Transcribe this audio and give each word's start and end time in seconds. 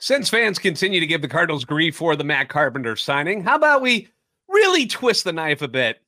Since 0.00 0.30
fans 0.30 0.60
continue 0.60 1.00
to 1.00 1.06
give 1.06 1.22
the 1.22 1.28
Cardinals 1.28 1.64
grief 1.64 1.96
for 1.96 2.14
the 2.14 2.22
Matt 2.22 2.48
Carpenter 2.48 2.94
signing, 2.94 3.42
how 3.42 3.56
about 3.56 3.82
we 3.82 4.08
really 4.48 4.86
twist 4.86 5.24
the 5.24 5.32
knife 5.32 5.60
a 5.60 5.66
bit? 5.66 6.00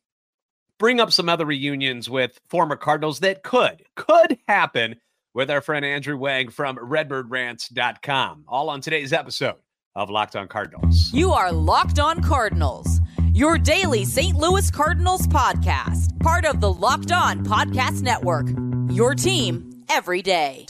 Bring 0.79 1.01
up 1.01 1.13
some 1.13 1.29
other 1.29 1.45
reunions 1.45 2.09
with 2.09 2.41
former 2.49 2.77
Cardinals 2.77 3.19
that 3.21 3.43
could, 3.43 3.83
could 3.97 4.39
happen 4.47 5.01
with 5.35 5.51
our 5.51 5.61
friend 5.61 5.85
Andrew 5.85 6.17
Wang 6.17 6.51
from 6.51 6.77
redbirdrants.com. 6.77 8.45
All 8.47 8.71
on 8.71 8.81
today's 8.81 9.13
episode 9.13 9.57
of 9.97 10.09
Locked 10.09 10.37
On 10.37 10.47
Cardinals. 10.47 11.13
You 11.13 11.33
are 11.33 11.51
Locked 11.51 11.99
On 11.99 12.23
Cardinals, 12.23 13.01
your 13.35 13.59
daily 13.59 14.05
St. 14.05 14.37
Louis 14.37 14.71
Cardinals 14.71 15.27
podcast, 15.27 16.19
part 16.21 16.45
of 16.45 16.61
the 16.61 16.73
Locked 16.73 17.11
On 17.11 17.45
Podcast 17.45 18.03
Network. 18.03 18.47
Your 18.95 19.17
team 19.17 19.85
every 19.89 20.23
day. 20.23 20.67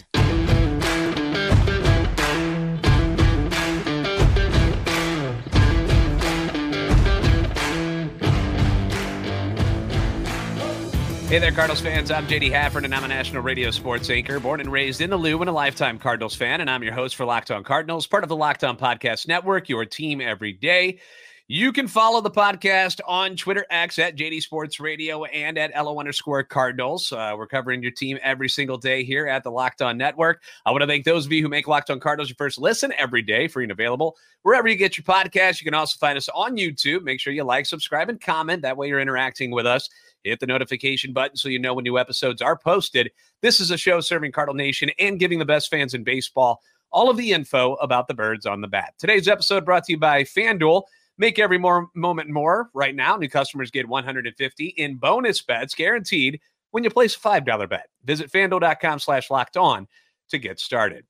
Hey 11.30 11.38
there, 11.38 11.52
Cardinals 11.52 11.80
fans. 11.80 12.10
I'm 12.10 12.26
JD 12.26 12.50
Hafford, 12.50 12.84
and 12.84 12.92
I'm 12.92 13.04
a 13.04 13.08
national 13.08 13.44
radio 13.44 13.70
sports 13.70 14.10
anchor, 14.10 14.40
born 14.40 14.58
and 14.58 14.72
raised 14.72 15.00
in 15.00 15.10
the 15.10 15.16
Lou 15.16 15.38
and 15.38 15.48
a 15.48 15.52
lifetime 15.52 15.96
Cardinals 15.96 16.34
fan. 16.34 16.60
And 16.60 16.68
I'm 16.68 16.82
your 16.82 16.92
host 16.92 17.14
for 17.14 17.24
Locked 17.24 17.52
On 17.52 17.62
Cardinals, 17.62 18.04
part 18.08 18.24
of 18.24 18.28
the 18.28 18.34
Locked 18.34 18.64
On 18.64 18.76
Podcast 18.76 19.28
Network, 19.28 19.68
your 19.68 19.84
team 19.84 20.20
every 20.20 20.52
day. 20.52 20.98
You 21.46 21.72
can 21.72 21.86
follow 21.86 22.20
the 22.20 22.32
podcast 22.32 23.00
on 23.06 23.36
Twitter 23.36 23.64
X 23.70 24.00
at 24.00 24.16
JD 24.16 24.42
Sports 24.42 24.80
Radio 24.80 25.22
and 25.24 25.56
at 25.56 25.70
LO 25.72 26.00
underscore 26.00 26.42
Cardinals. 26.42 27.12
Uh, 27.12 27.34
we're 27.36 27.46
covering 27.46 27.80
your 27.80 27.92
team 27.92 28.18
every 28.24 28.48
single 28.48 28.76
day 28.76 29.04
here 29.04 29.28
at 29.28 29.44
the 29.44 29.52
Locked 29.52 29.82
On 29.82 29.96
Network. 29.96 30.42
I 30.66 30.72
want 30.72 30.82
to 30.82 30.88
thank 30.88 31.04
those 31.04 31.26
of 31.26 31.32
you 31.32 31.42
who 31.42 31.48
make 31.48 31.68
Locked 31.68 31.90
On 31.90 32.00
Cardinals 32.00 32.28
your 32.28 32.36
first 32.36 32.58
listen 32.58 32.92
every 32.98 33.22
day, 33.22 33.46
free 33.46 33.64
and 33.64 33.72
available 33.72 34.16
wherever 34.42 34.66
you 34.66 34.74
get 34.74 34.96
your 34.96 35.04
podcast. 35.04 35.60
You 35.60 35.64
can 35.64 35.74
also 35.74 35.96
find 36.00 36.18
us 36.18 36.28
on 36.30 36.56
YouTube. 36.56 37.02
Make 37.02 37.20
sure 37.20 37.32
you 37.32 37.44
like, 37.44 37.66
subscribe, 37.66 38.08
and 38.08 38.20
comment. 38.20 38.62
That 38.62 38.76
way 38.76 38.88
you're 38.88 39.00
interacting 39.00 39.52
with 39.52 39.66
us 39.66 39.88
hit 40.24 40.40
the 40.40 40.46
notification 40.46 41.12
button 41.12 41.36
so 41.36 41.48
you 41.48 41.58
know 41.58 41.74
when 41.74 41.84
new 41.84 41.98
episodes 41.98 42.42
are 42.42 42.56
posted. 42.56 43.10
This 43.40 43.60
is 43.60 43.70
a 43.70 43.76
show 43.76 44.00
serving 44.00 44.32
Cardinal 44.32 44.54
Nation 44.54 44.90
and 44.98 45.18
giving 45.18 45.38
the 45.38 45.44
best 45.44 45.70
fans 45.70 45.94
in 45.94 46.04
baseball 46.04 46.60
all 46.92 47.10
of 47.10 47.16
the 47.16 47.32
info 47.32 47.74
about 47.74 48.08
the 48.08 48.14
birds 48.14 48.46
on 48.46 48.60
the 48.60 48.68
bat. 48.68 48.94
Today's 48.98 49.28
episode 49.28 49.64
brought 49.64 49.84
to 49.84 49.92
you 49.92 49.98
by 49.98 50.24
FanDuel. 50.24 50.82
Make 51.18 51.38
every 51.38 51.58
more 51.58 51.88
moment 51.94 52.30
more. 52.30 52.70
Right 52.74 52.94
now, 52.94 53.16
new 53.16 53.28
customers 53.28 53.70
get 53.70 53.88
150 53.88 54.66
in 54.66 54.96
bonus 54.96 55.42
bets 55.42 55.74
guaranteed 55.74 56.40
when 56.70 56.82
you 56.82 56.90
place 56.90 57.14
a 57.14 57.18
$5 57.18 57.68
bet. 57.68 57.88
Visit 58.04 58.32
fanduel.com 58.32 58.98
slash 58.98 59.30
locked 59.30 59.56
on 59.56 59.86
to 60.30 60.38
get 60.38 60.58
started. 60.58 61.04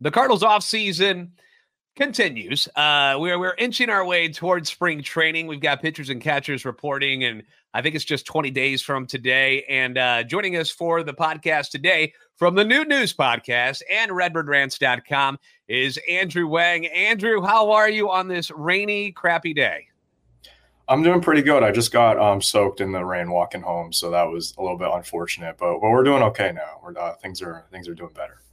The 0.00 0.10
Cardinals 0.10 0.42
offseason 0.42 1.30
continues. 1.96 2.68
Uh, 2.74 3.16
we're 3.18 3.38
we're 3.38 3.54
inching 3.56 3.90
our 3.90 4.04
way 4.04 4.28
towards 4.28 4.68
spring 4.68 5.02
training. 5.02 5.46
We've 5.46 5.60
got 5.60 5.82
pitchers 5.82 6.10
and 6.10 6.20
catchers 6.20 6.64
reporting, 6.64 7.24
and 7.24 7.42
I 7.72 7.82
think 7.82 7.94
it's 7.94 8.04
just 8.04 8.26
20 8.26 8.50
days 8.50 8.82
from 8.82 9.06
today. 9.06 9.64
And 9.68 9.98
uh, 9.98 10.22
joining 10.24 10.56
us 10.56 10.70
for 10.70 11.02
the 11.02 11.14
podcast 11.14 11.70
today 11.70 12.12
from 12.36 12.54
the 12.54 12.64
Noot 12.64 12.88
News 12.88 13.14
Podcast 13.14 13.82
and 13.90 14.10
RedbirdRants.com 14.10 15.38
is 15.68 15.98
Andrew 16.08 16.46
Wang. 16.46 16.86
Andrew, 16.86 17.42
how 17.42 17.70
are 17.70 17.88
you 17.88 18.10
on 18.10 18.28
this 18.28 18.50
rainy, 18.50 19.12
crappy 19.12 19.54
day? 19.54 19.86
I'm 20.86 21.02
doing 21.02 21.22
pretty 21.22 21.40
good. 21.40 21.62
I 21.62 21.72
just 21.72 21.92
got 21.92 22.18
um, 22.18 22.42
soaked 22.42 22.80
in 22.82 22.92
the 22.92 23.04
rain 23.04 23.30
walking 23.30 23.62
home, 23.62 23.92
so 23.92 24.10
that 24.10 24.24
was 24.24 24.54
a 24.58 24.62
little 24.62 24.76
bit 24.76 24.90
unfortunate. 24.92 25.56
But 25.58 25.80
but 25.80 25.90
we're 25.90 26.04
doing 26.04 26.22
okay 26.24 26.52
now. 26.52 26.80
We're 26.82 26.98
uh, 26.98 27.14
things 27.14 27.40
are 27.40 27.64
things 27.70 27.88
are 27.88 27.94
doing 27.94 28.12
better. 28.12 28.43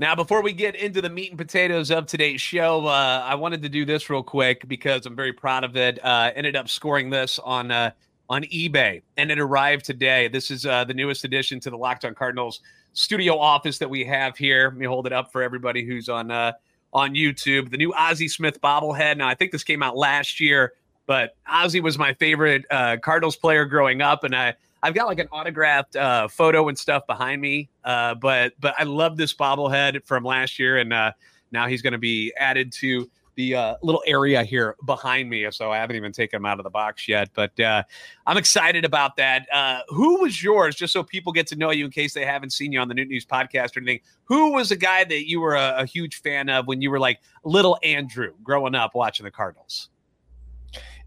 Now, 0.00 0.14
before 0.14 0.42
we 0.42 0.52
get 0.52 0.76
into 0.76 1.02
the 1.02 1.10
meat 1.10 1.30
and 1.30 1.38
potatoes 1.38 1.90
of 1.90 2.06
today's 2.06 2.40
show, 2.40 2.86
uh, 2.86 3.24
I 3.26 3.34
wanted 3.34 3.62
to 3.62 3.68
do 3.68 3.84
this 3.84 4.08
real 4.08 4.22
quick 4.22 4.68
because 4.68 5.06
I'm 5.06 5.16
very 5.16 5.32
proud 5.32 5.64
of 5.64 5.76
it. 5.76 5.98
Uh, 6.04 6.30
ended 6.36 6.54
up 6.54 6.68
scoring 6.68 7.10
this 7.10 7.40
on 7.40 7.72
uh, 7.72 7.90
on 8.30 8.44
eBay, 8.44 9.02
and 9.16 9.32
it 9.32 9.40
arrived 9.40 9.84
today. 9.84 10.28
This 10.28 10.52
is 10.52 10.64
uh, 10.64 10.84
the 10.84 10.94
newest 10.94 11.24
addition 11.24 11.58
to 11.60 11.70
the 11.70 11.76
Locked 11.76 12.04
On 12.04 12.14
Cardinals 12.14 12.60
studio 12.92 13.36
office 13.40 13.78
that 13.78 13.90
we 13.90 14.04
have 14.04 14.36
here. 14.36 14.68
Let 14.68 14.76
me 14.76 14.86
hold 14.86 15.08
it 15.08 15.12
up 15.12 15.32
for 15.32 15.42
everybody 15.42 15.84
who's 15.84 16.08
on 16.08 16.30
uh, 16.30 16.52
on 16.92 17.14
YouTube. 17.14 17.70
The 17.70 17.76
new 17.76 17.92
Ozzie 17.92 18.28
Smith 18.28 18.60
bobblehead. 18.60 19.16
Now, 19.16 19.26
I 19.26 19.34
think 19.34 19.50
this 19.50 19.64
came 19.64 19.82
out 19.82 19.96
last 19.96 20.38
year, 20.38 20.74
but 21.06 21.34
Ozzie 21.44 21.80
was 21.80 21.98
my 21.98 22.14
favorite 22.14 22.64
uh, 22.70 22.98
Cardinals 23.02 23.34
player 23.34 23.64
growing 23.64 24.00
up, 24.00 24.22
and 24.22 24.36
I 24.36 24.54
I've 24.82 24.94
got 24.94 25.06
like 25.06 25.18
an 25.18 25.28
autographed 25.28 25.96
uh, 25.96 26.28
photo 26.28 26.68
and 26.68 26.78
stuff 26.78 27.06
behind 27.06 27.40
me. 27.40 27.68
Uh, 27.84 28.14
but 28.14 28.52
but 28.60 28.74
I 28.78 28.84
love 28.84 29.16
this 29.16 29.34
bobblehead 29.34 30.04
from 30.04 30.24
last 30.24 30.58
year, 30.58 30.78
and 30.78 30.92
uh, 30.92 31.12
now 31.52 31.66
he's 31.66 31.82
going 31.82 31.92
to 31.92 31.98
be 31.98 32.32
added 32.36 32.72
to 32.74 33.10
the 33.38 33.54
uh, 33.54 33.74
little 33.82 34.02
area 34.04 34.42
here 34.42 34.74
behind 34.84 35.30
me. 35.30 35.48
So 35.52 35.70
I 35.70 35.76
haven't 35.76 35.94
even 35.94 36.10
taken 36.10 36.38
him 36.38 36.44
out 36.44 36.58
of 36.58 36.64
the 36.64 36.70
box 36.70 37.06
yet, 37.06 37.30
but 37.34 37.58
uh, 37.60 37.84
I'm 38.26 38.36
excited 38.36 38.84
about 38.84 39.16
that. 39.16 39.46
Uh, 39.52 39.82
who 39.88 40.20
was 40.20 40.42
yours, 40.42 40.74
just 40.74 40.92
so 40.92 41.04
people 41.04 41.32
get 41.32 41.46
to 41.48 41.56
know 41.56 41.70
you 41.70 41.84
in 41.84 41.92
case 41.92 42.14
they 42.14 42.24
haven't 42.24 42.50
seen 42.50 42.72
you 42.72 42.80
on 42.80 42.88
the 42.88 42.94
Noot 42.94 43.06
News 43.06 43.24
podcast 43.24 43.76
or 43.76 43.80
anything? 43.80 44.00
Who 44.24 44.52
was 44.54 44.72
a 44.72 44.76
guy 44.76 45.04
that 45.04 45.28
you 45.28 45.40
were 45.40 45.54
a, 45.54 45.76
a 45.78 45.86
huge 45.86 46.20
fan 46.20 46.48
of 46.48 46.66
when 46.66 46.82
you 46.82 46.90
were 46.90 46.98
like 46.98 47.20
little 47.44 47.78
Andrew 47.84 48.34
growing 48.42 48.74
up 48.74 48.96
watching 48.96 49.22
the 49.22 49.30
Cardinals? 49.30 49.88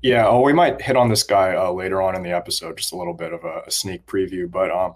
Yeah, 0.02 0.28
oh, 0.28 0.42
we 0.42 0.54
might 0.54 0.82
hit 0.82 0.96
on 0.96 1.10
this 1.10 1.24
guy 1.24 1.56
uh, 1.56 1.72
later 1.72 2.02
on 2.02 2.16
in 2.16 2.24
the 2.24 2.32
episode, 2.32 2.78
just 2.78 2.92
a 2.92 2.98
little 2.98 3.14
bit 3.14 3.34
of 3.34 3.44
a, 3.44 3.64
a 3.68 3.72
sneak 3.72 4.06
preview. 4.08 4.50
But 4.50 4.72
um, 4.72 4.96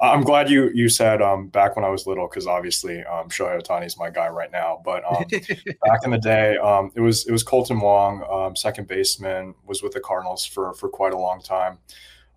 I'm 0.00 0.22
glad 0.22 0.50
you 0.50 0.70
you 0.74 0.88
said 0.88 1.22
um, 1.22 1.48
back 1.48 1.74
when 1.74 1.84
I 1.84 1.88
was 1.88 2.06
little, 2.06 2.28
because 2.28 2.46
obviously 2.46 3.02
um, 3.04 3.28
Shohei 3.28 3.60
Ohtani 3.60 3.86
is 3.86 3.98
my 3.98 4.10
guy 4.10 4.28
right 4.28 4.52
now. 4.52 4.80
But 4.84 5.04
um, 5.04 5.24
back 5.84 6.00
in 6.04 6.10
the 6.10 6.18
day, 6.18 6.56
um, 6.58 6.92
it 6.94 7.00
was 7.00 7.26
it 7.26 7.32
was 7.32 7.42
Kolton 7.42 7.80
Wong, 7.80 8.22
um, 8.30 8.54
second 8.54 8.86
baseman, 8.86 9.54
was 9.66 9.82
with 9.82 9.92
the 9.92 10.00
Cardinals 10.00 10.44
for 10.44 10.74
for 10.74 10.88
quite 10.88 11.12
a 11.12 11.18
long 11.18 11.40
time, 11.40 11.78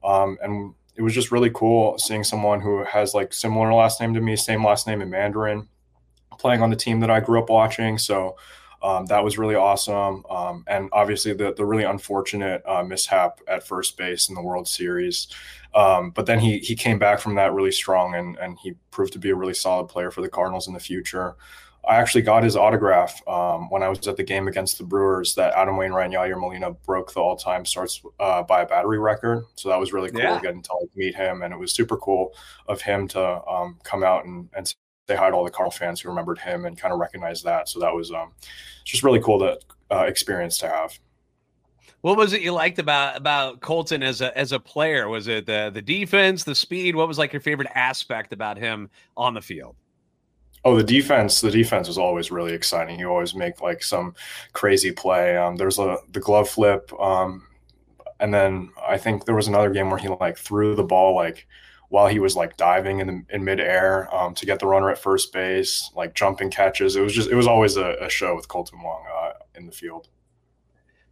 um, 0.03 0.37
and 0.41 0.73
it 0.95 1.01
was 1.01 1.13
just 1.13 1.31
really 1.31 1.51
cool 1.51 1.97
seeing 1.97 2.23
someone 2.23 2.59
who 2.61 2.83
has 2.85 3.13
like 3.13 3.33
similar 3.33 3.71
last 3.73 4.01
name 4.01 4.13
to 4.13 4.21
me, 4.21 4.35
same 4.35 4.65
last 4.65 4.87
name 4.87 5.01
in 5.01 5.09
Mandarin, 5.09 5.67
playing 6.39 6.61
on 6.61 6.69
the 6.69 6.75
team 6.75 7.01
that 7.01 7.11
I 7.11 7.19
grew 7.19 7.39
up 7.39 7.49
watching. 7.49 7.97
So 7.97 8.35
um, 8.81 9.06
that 9.07 9.23
was 9.23 9.38
really 9.38 9.56
awesome. 9.56 10.25
Um, 10.29 10.63
and 10.67 10.90
obviously, 10.91 11.34
the, 11.34 11.53
the 11.53 11.66
really 11.66 11.84
unfortunate 11.84 12.62
uh, 12.66 12.84
mishap 12.84 13.40
at 13.47 13.66
first 13.66 13.97
base 13.97 14.29
in 14.29 14.35
the 14.35 14.41
World 14.41 14.67
Series. 14.67 15.28
Um, 15.75 16.12
but 16.12 16.25
then 16.25 16.40
he 16.40 16.59
he 16.59 16.75
came 16.75 16.97
back 16.97 17.19
from 17.19 17.35
that 17.35 17.53
really 17.53 17.72
strong, 17.72 18.16
and 18.16 18.38
and 18.38 18.57
he 18.62 18.73
proved 18.91 19.13
to 19.13 19.19
be 19.19 19.29
a 19.29 19.35
really 19.35 19.53
solid 19.53 19.88
player 19.88 20.12
for 20.12 20.22
the 20.22 20.29
Cardinals 20.29 20.68
in 20.68 20.73
the 20.73 20.79
future. 20.79 21.35
I 21.88 21.95
actually 21.95 22.23
got 22.23 22.44
his 22.44 22.56
autograph 22.56 23.25
um, 23.28 23.69
when 23.69 23.84
I 23.84 23.89
was 23.89 24.06
at 24.07 24.18
the 24.18 24.23
game 24.23 24.47
against 24.47 24.78
the 24.78 24.84
Brewers 24.84 25.34
that 25.35 25.53
Adam 25.56 25.78
Wainwright 25.78 26.06
and 26.06 26.13
Yadier 26.13 26.39
Molina 26.39 26.72
broke 26.72 27.13
the 27.13 27.22
all-time 27.22 27.66
starts 27.66 28.01
uh, 28.19 28.44
by 28.44 28.62
a 28.62 28.66
battery 28.66 29.00
record. 29.00 29.45
So 29.56 29.69
that 29.69 29.79
was 29.79 29.94
really 29.94 30.12
cool 30.12 30.19
yeah. 30.19 30.41
getting 30.41 30.62
to 30.62 30.73
like, 30.73 30.89
meet 30.95 31.16
him, 31.16 31.41
and 31.41 31.53
it 31.53 31.57
was 31.57 31.72
super 31.72 31.97
cool 31.97 32.34
of 32.68 32.81
him 32.81 33.07
to 33.09 33.47
um, 33.47 33.79
come 33.84 34.03
out 34.03 34.25
and, 34.25 34.50
and 34.53 34.73
say 35.09 35.15
hi 35.15 35.29
to 35.29 35.35
all 35.35 35.43
the 35.43 35.49
Carl 35.49 35.71
fans 35.71 35.99
who 35.99 36.09
remembered 36.09 36.37
him 36.37 36.65
and 36.65 36.77
kind 36.77 36.93
of 36.93 36.99
recognized 36.99 37.43
that. 37.43 37.67
So 37.67 37.79
that 37.79 37.93
was 37.93 38.11
um, 38.11 38.31
just 38.83 39.03
really 39.03 39.19
cool 39.19 39.39
to 39.39 39.59
uh, 39.91 40.03
experience 40.03 40.57
to 40.59 40.69
have. 40.69 40.97
What 42.01 42.15
was 42.15 42.31
it 42.31 42.41
you 42.41 42.53
liked 42.53 42.79
about 42.79 43.17
about 43.17 43.59
Kolton 43.59 44.03
as 44.03 44.21
a 44.21 44.37
as 44.37 44.53
a 44.53 44.59
player? 44.59 45.09
Was 45.09 45.27
it 45.27 45.45
the 45.45 45.69
the 45.73 45.81
defense, 45.81 46.45
the 46.45 46.55
speed? 46.55 46.95
What 46.95 47.09
was 47.09 47.17
like 47.17 47.33
your 47.33 47.41
favorite 47.41 47.69
aspect 47.75 48.31
about 48.31 48.57
him 48.57 48.89
on 49.17 49.33
the 49.33 49.41
field? 49.41 49.75
Oh, 50.63 50.77
the 50.77 50.83
defense. 50.83 51.41
The 51.41 51.51
defense 51.51 51.87
was 51.87 51.97
always 51.97 52.31
really 52.31 52.53
exciting. 52.53 52.97
He 52.97 53.03
always 53.03 53.35
make 53.35 53.61
like 53.61 53.83
some 53.83 54.15
crazy 54.53 54.91
play. 54.91 55.35
Um, 55.35 55.57
there's 55.57 55.79
a 55.79 55.97
the 56.11 56.21
glove 56.21 56.47
flip, 56.47 56.89
um, 57.01 57.47
and 58.21 58.33
then 58.33 58.69
I 58.87 58.97
think 58.97 59.25
there 59.25 59.35
was 59.35 59.49
another 59.49 59.71
game 59.71 59.89
where 59.89 59.99
he 59.99 60.07
like 60.07 60.37
threw 60.37 60.75
the 60.75 60.83
ball 60.83 61.15
like 61.15 61.47
while 61.89 62.07
he 62.07 62.19
was 62.19 62.35
like 62.35 62.55
diving 62.55 63.00
in 63.00 63.07
the, 63.07 63.23
in 63.29 63.44
midair 63.44 64.13
um, 64.16 64.33
to 64.35 64.45
get 64.45 64.59
the 64.59 64.67
runner 64.67 64.89
at 64.89 64.97
first 64.97 65.33
base, 65.33 65.91
like 65.95 66.16
jumping 66.16 66.50
catches. 66.50 66.95
It 66.95 67.01
was 67.01 67.13
just 67.13 67.29
it 67.29 67.35
was 67.35 67.47
always 67.47 67.77
a, 67.77 67.95
a 68.00 68.09
show 68.09 68.36
with 68.36 68.47
Kolton 68.47 68.81
Wong 68.81 69.03
uh, 69.13 69.33
in 69.56 69.65
the 69.65 69.71
field. 69.71 70.07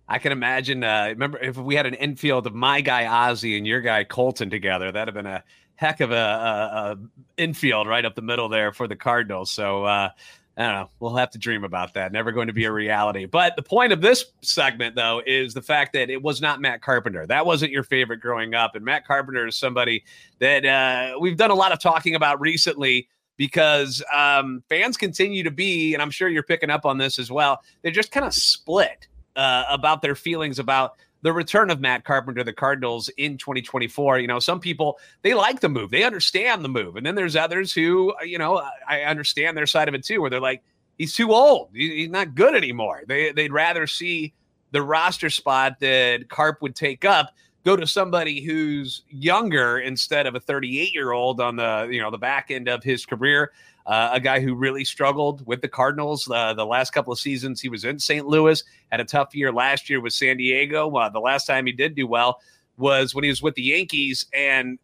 I 0.07 0.19
can 0.19 0.31
imagine. 0.31 0.83
Uh, 0.83 1.07
remember 1.09 1.37
if 1.39 1.57
we 1.57 1.75
had 1.75 1.85
an 1.85 1.95
infield 1.95 2.47
of 2.47 2.53
my 2.53 2.81
guy 2.81 3.05
Ozzie 3.05 3.57
and 3.57 3.67
your 3.67 3.81
guy 3.81 4.03
Kolton 4.03 4.49
together, 4.49 4.91
that'd 4.91 5.13
have 5.13 5.21
been 5.23 5.31
a 5.31 5.43
heck 5.75 5.99
of 5.99 6.11
a, 6.11 6.15
a, 6.15 6.17
a 6.17 6.97
infield 7.37 7.87
right 7.87 8.05
up 8.05 8.15
the 8.15 8.21
middle 8.21 8.47
there 8.47 8.71
for 8.71 8.87
the 8.87 8.95
Cardinals. 8.95 9.51
So 9.51 9.83
uh, 9.83 10.09
I 10.57 10.63
don't 10.63 10.73
know. 10.73 10.89
We'll 10.99 11.15
have 11.15 11.29
to 11.31 11.37
dream 11.37 11.63
about 11.63 11.93
that. 11.93 12.11
Never 12.11 12.31
going 12.31 12.47
to 12.47 12.53
be 12.53 12.65
a 12.65 12.71
reality. 12.71 13.25
But 13.25 13.55
the 13.55 13.61
point 13.61 13.93
of 13.93 14.01
this 14.01 14.25
segment, 14.41 14.95
though, 14.95 15.21
is 15.25 15.53
the 15.53 15.61
fact 15.61 15.93
that 15.93 16.09
it 16.09 16.23
was 16.23 16.41
not 16.41 16.59
Matt 16.59 16.81
Carpenter. 16.81 17.27
That 17.27 17.45
wasn't 17.45 17.71
your 17.71 17.83
favorite 17.83 18.21
growing 18.21 18.55
up. 18.55 18.75
And 18.75 18.83
Matt 18.83 19.05
Carpenter 19.05 19.45
is 19.45 19.55
somebody 19.55 20.03
that 20.39 20.65
uh, 20.65 21.19
we've 21.19 21.37
done 21.37 21.51
a 21.51 21.55
lot 21.55 21.73
of 21.73 21.79
talking 21.79 22.15
about 22.15 22.41
recently 22.41 23.07
because 23.37 24.03
um, 24.11 24.63
fans 24.67 24.97
continue 24.97 25.43
to 25.43 25.51
be, 25.51 25.93
and 25.93 26.01
I'm 26.01 26.09
sure 26.09 26.27
you're 26.27 26.41
picking 26.41 26.71
up 26.71 26.87
on 26.87 26.97
this 26.97 27.19
as 27.19 27.31
well, 27.31 27.61
they're 27.83 27.91
just 27.91 28.11
kind 28.11 28.25
of 28.25 28.33
split 28.33 29.07
uh, 29.35 29.65
about 29.69 30.01
their 30.01 30.15
feelings 30.15 30.57
about 30.57 30.95
the 31.21 31.33
return 31.33 31.69
of 31.69 31.79
Matt 31.79 32.03
Carpenter, 32.03 32.43
the 32.43 32.53
Cardinals 32.53 33.09
in 33.17 33.37
2024. 33.37 34.19
You 34.19 34.27
know, 34.27 34.39
some 34.39 34.59
people 34.59 34.99
they 35.21 35.33
like 35.33 35.59
the 35.59 35.69
move, 35.69 35.91
they 35.91 36.03
understand 36.03 36.63
the 36.63 36.69
move, 36.69 36.95
and 36.95 37.05
then 37.05 37.15
there's 37.15 37.35
others 37.35 37.73
who, 37.73 38.13
uh, 38.21 38.23
you 38.23 38.37
know, 38.37 38.63
I 38.87 39.01
understand 39.01 39.57
their 39.57 39.65
side 39.65 39.87
of 39.87 39.93
it 39.93 40.03
too, 40.03 40.21
where 40.21 40.29
they're 40.29 40.39
like, 40.39 40.63
he's 40.97 41.13
too 41.13 41.31
old. 41.31 41.69
He's 41.73 42.09
not 42.09 42.35
good 42.35 42.55
anymore. 42.55 43.03
They 43.07 43.31
they'd 43.31 43.53
rather 43.53 43.87
see 43.87 44.33
the 44.71 44.81
roster 44.81 45.29
spot 45.29 45.79
that 45.79 46.29
Carp 46.29 46.61
would 46.61 46.75
take 46.75 47.05
up 47.05 47.31
go 47.67 47.75
to 47.75 47.85
somebody 47.85 48.41
who's 48.41 49.03
younger 49.09 49.77
instead 49.77 50.25
of 50.25 50.35
a 50.35 50.39
38 50.39 50.93
year 50.93 51.11
old 51.11 51.41
on 51.41 51.57
the 51.57 51.89
you 51.91 52.01
know 52.01 52.09
the 52.09 52.17
back 52.17 52.49
end 52.49 52.69
of 52.69 52.81
his 52.81 53.05
career. 53.05 53.51
Uh, 53.87 54.09
a 54.11 54.19
guy 54.19 54.41
who 54.41 54.53
really 54.53 54.83
struggled 54.83 55.47
with 55.47 55.61
the 55.61 55.67
Cardinals 55.67 56.29
uh, 56.29 56.53
the 56.53 56.65
last 56.65 56.91
couple 56.91 57.13
of 57.13 57.19
seasons. 57.19 57.61
He 57.61 57.69
was 57.69 57.85
in 57.85 57.97
St. 57.97 58.27
Louis, 58.27 58.61
had 58.91 58.99
a 58.99 59.05
tough 59.05 59.33
year 59.33 59.51
last 59.51 59.89
year 59.89 60.01
with 60.01 60.11
San 60.11 60.35
Diego. 60.35 60.93
Uh, 60.93 61.07
the 61.07 61.21
last 61.21 61.45
time 61.45 61.65
he 61.65 61.71
did 61.71 61.95
do 61.95 62.05
well 62.05 62.41
was 62.77 63.15
when 63.15 63.23
he 63.23 63.29
was 63.29 63.41
with 63.41 63.55
the 63.55 63.63
Yankees, 63.63 64.25
and 64.33 64.77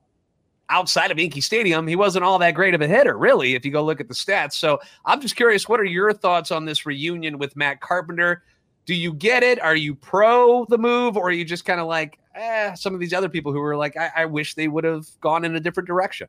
outside 0.69 1.11
of 1.11 1.19
Yankee 1.19 1.41
Stadium, 1.41 1.85
he 1.85 1.95
wasn't 1.95 2.23
all 2.23 2.39
that 2.39 2.55
great 2.55 2.73
of 2.73 2.81
a 2.81 2.87
hitter, 2.87 3.17
really, 3.17 3.55
if 3.55 3.65
you 3.65 3.71
go 3.71 3.83
look 3.83 3.99
at 3.99 4.07
the 4.07 4.13
stats. 4.13 4.53
So 4.53 4.79
I'm 5.05 5.21
just 5.21 5.35
curious, 5.35 5.67
what 5.67 5.79
are 5.79 5.85
your 5.85 6.13
thoughts 6.13 6.49
on 6.49 6.65
this 6.65 6.85
reunion 6.85 7.37
with 7.37 7.55
Matt 7.55 7.81
Carpenter? 7.81 8.43
Do 8.85 8.95
you 8.95 9.13
get 9.13 9.43
it? 9.43 9.61
Are 9.61 9.75
you 9.75 9.95
pro 9.95 10.65
the 10.69 10.77
move, 10.77 11.17
or 11.17 11.27
are 11.27 11.31
you 11.31 11.45
just 11.45 11.65
kind 11.65 11.79
of 11.79 11.87
like 11.87 12.19
eh, 12.35 12.73
some 12.73 12.93
of 12.93 12.99
these 12.99 13.13
other 13.13 13.29
people 13.29 13.51
who 13.51 13.59
were 13.59 13.75
like, 13.75 13.97
I, 13.97 14.11
I 14.15 14.25
wish 14.25 14.55
they 14.55 14.67
would 14.67 14.83
have 14.83 15.07
gone 15.21 15.45
in 15.45 15.55
a 15.55 15.59
different 15.59 15.87
direction? 15.87 16.27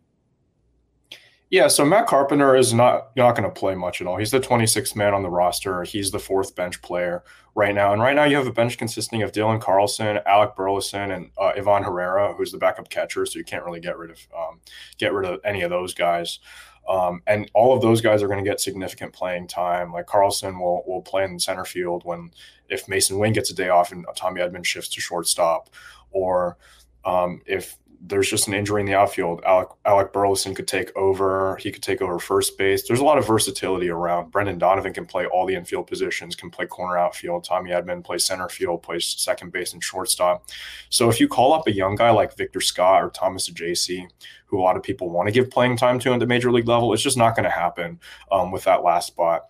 Yeah, 1.54 1.68
so 1.68 1.84
Matt 1.84 2.08
Carpenter 2.08 2.56
is 2.56 2.74
not 2.74 3.14
not 3.14 3.36
going 3.36 3.48
to 3.48 3.60
play 3.60 3.76
much 3.76 4.00
at 4.00 4.08
all. 4.08 4.16
He's 4.16 4.32
the 4.32 4.40
26th 4.40 4.96
man 4.96 5.14
on 5.14 5.22
the 5.22 5.30
roster. 5.30 5.84
He's 5.84 6.10
the 6.10 6.18
fourth 6.18 6.56
bench 6.56 6.82
player 6.82 7.22
right 7.54 7.72
now. 7.72 7.92
And 7.92 8.02
right 8.02 8.16
now, 8.16 8.24
you 8.24 8.34
have 8.34 8.48
a 8.48 8.52
bench 8.52 8.76
consisting 8.76 9.22
of 9.22 9.30
Dylan 9.30 9.60
Carlson, 9.60 10.18
Alec 10.26 10.56
Burleson, 10.56 11.12
and 11.12 11.30
uh, 11.38 11.52
Ivan 11.56 11.84
Herrera, 11.84 12.34
who's 12.34 12.50
the 12.50 12.58
backup 12.58 12.88
catcher. 12.90 13.24
So 13.24 13.38
you 13.38 13.44
can't 13.44 13.64
really 13.64 13.78
get 13.78 13.96
rid 13.96 14.10
of 14.10 14.18
um, 14.36 14.62
get 14.98 15.12
rid 15.12 15.30
of 15.30 15.38
any 15.44 15.62
of 15.62 15.70
those 15.70 15.94
guys. 15.94 16.40
Um, 16.88 17.22
and 17.28 17.48
all 17.54 17.72
of 17.72 17.82
those 17.82 18.00
guys 18.00 18.20
are 18.20 18.26
going 18.26 18.44
to 18.44 18.50
get 18.50 18.58
significant 18.58 19.12
playing 19.12 19.46
time. 19.46 19.92
Like 19.92 20.06
Carlson 20.06 20.58
will 20.58 20.82
will 20.88 21.02
play 21.02 21.22
in 21.22 21.38
center 21.38 21.64
field 21.64 22.02
when 22.04 22.32
if 22.68 22.86
Masyn 22.86 23.20
Winn 23.20 23.32
gets 23.32 23.52
a 23.52 23.54
day 23.54 23.68
off 23.68 23.92
and 23.92 24.04
Tommy 24.16 24.40
Edman 24.40 24.64
shifts 24.64 24.88
to 24.88 25.00
shortstop, 25.00 25.70
or 26.10 26.58
um, 27.04 27.42
if 27.46 27.76
there's 28.06 28.28
just 28.28 28.48
an 28.48 28.54
injury 28.54 28.82
in 28.82 28.86
the 28.86 28.94
outfield. 28.94 29.42
Alec, 29.46 29.68
Alec 29.86 30.12
Burleson 30.12 30.54
could 30.54 30.68
take 30.68 30.94
over. 30.94 31.56
He 31.56 31.72
could 31.72 31.82
take 31.82 32.02
over 32.02 32.18
first 32.18 32.58
base. 32.58 32.86
There's 32.86 33.00
a 33.00 33.04
lot 33.04 33.16
of 33.16 33.26
versatility 33.26 33.88
around. 33.88 34.30
Brendan 34.30 34.58
Donovan 34.58 34.92
can 34.92 35.06
play 35.06 35.24
all 35.26 35.46
the 35.46 35.54
infield 35.54 35.86
positions, 35.86 36.36
can 36.36 36.50
play 36.50 36.66
corner 36.66 36.98
outfield. 36.98 37.44
Tommy 37.44 37.70
Edman 37.70 38.04
plays 38.04 38.24
center 38.24 38.48
field, 38.48 38.82
plays 38.82 39.06
second 39.06 39.52
base 39.52 39.72
and 39.72 39.82
shortstop. 39.82 40.50
So 40.90 41.08
if 41.08 41.18
you 41.18 41.28
call 41.28 41.54
up 41.54 41.66
a 41.66 41.72
young 41.72 41.96
guy 41.96 42.10
like 42.10 42.36
Victor 42.36 42.60
Scott 42.60 43.02
or 43.02 43.08
Thomas 43.08 43.48
Saggese, 43.48 44.06
who 44.46 44.60
a 44.60 44.62
lot 44.62 44.76
of 44.76 44.82
people 44.82 45.08
want 45.08 45.28
to 45.28 45.32
give 45.32 45.50
playing 45.50 45.78
time 45.78 45.98
to 46.00 46.12
at 46.12 46.20
the 46.20 46.26
major 46.26 46.52
league 46.52 46.68
level, 46.68 46.92
it's 46.92 47.02
just 47.02 47.16
not 47.16 47.34
going 47.34 47.44
to 47.44 47.50
happen 47.50 47.98
um, 48.30 48.52
with 48.52 48.64
that 48.64 48.84
last 48.84 49.06
spot. 49.06 49.48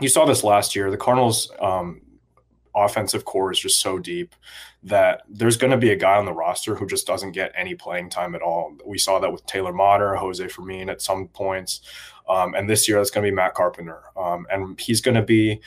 You 0.00 0.08
saw 0.08 0.26
this 0.26 0.44
last 0.44 0.76
year. 0.76 0.90
The 0.90 0.96
Cardinals 0.96 1.50
um, 1.58 2.02
offensive 2.74 3.24
core 3.24 3.52
is 3.52 3.58
just 3.58 3.80
so 3.80 3.98
deep 3.98 4.34
that 4.82 5.22
there's 5.28 5.56
going 5.56 5.70
to 5.70 5.76
be 5.76 5.90
a 5.90 5.96
guy 5.96 6.16
on 6.16 6.24
the 6.24 6.32
roster 6.32 6.74
who 6.74 6.86
just 6.86 7.06
doesn't 7.06 7.32
get 7.32 7.52
any 7.56 7.74
playing 7.74 8.10
time 8.10 8.34
at 8.34 8.42
all. 8.42 8.76
We 8.86 8.98
saw 8.98 9.18
that 9.18 9.32
with 9.32 9.44
Taylor 9.46 9.72
Motter, 9.72 10.16
Jose 10.16 10.46
Fermin 10.48 10.88
at 10.88 11.02
some 11.02 11.28
points. 11.28 11.80
Um, 12.28 12.54
and 12.54 12.68
this 12.68 12.88
year, 12.88 12.98
that's 12.98 13.10
going 13.10 13.24
to 13.24 13.30
be 13.30 13.34
Matt 13.34 13.54
Carpenter. 13.54 14.02
Um, 14.16 14.46
and 14.50 14.78
he's 14.78 15.00
going 15.00 15.16
to 15.16 15.22
be 15.22 15.60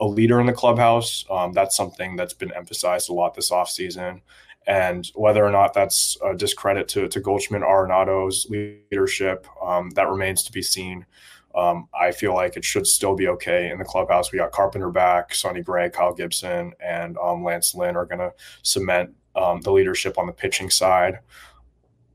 a 0.00 0.06
leader 0.06 0.40
in 0.40 0.46
the 0.46 0.52
clubhouse. 0.52 1.24
Um, 1.30 1.52
that's 1.52 1.76
something 1.76 2.16
that's 2.16 2.34
been 2.34 2.52
emphasized 2.52 3.10
a 3.10 3.12
lot 3.12 3.34
this 3.34 3.50
offseason. 3.50 4.20
And 4.66 5.10
whether 5.14 5.44
or 5.44 5.50
not 5.50 5.74
that's 5.74 6.16
a 6.24 6.34
discredit 6.34 6.88
to, 6.88 7.08
to 7.08 7.20
Goldschmidt 7.20 7.62
Arenado's 7.62 8.46
leadership, 8.48 9.46
um, 9.62 9.90
that 9.90 10.08
remains 10.08 10.42
to 10.44 10.52
be 10.52 10.62
seen. 10.62 11.04
Um, 11.54 11.88
I 11.98 12.10
feel 12.10 12.34
like 12.34 12.56
it 12.56 12.64
should 12.64 12.86
still 12.86 13.14
be 13.14 13.28
okay 13.28 13.70
in 13.70 13.78
the 13.78 13.84
clubhouse. 13.84 14.32
We 14.32 14.38
got 14.38 14.52
Carpenter 14.52 14.90
back, 14.90 15.34
Sonny 15.34 15.62
Gray, 15.62 15.88
Kyle 15.90 16.12
Gibson, 16.12 16.72
and 16.80 17.16
um, 17.18 17.44
Lance 17.44 17.74
Lynn 17.74 17.96
are 17.96 18.06
going 18.06 18.18
to 18.18 18.32
cement 18.62 19.14
um, 19.36 19.60
the 19.60 19.72
leadership 19.72 20.18
on 20.18 20.26
the 20.26 20.32
pitching 20.32 20.70
side. 20.70 21.20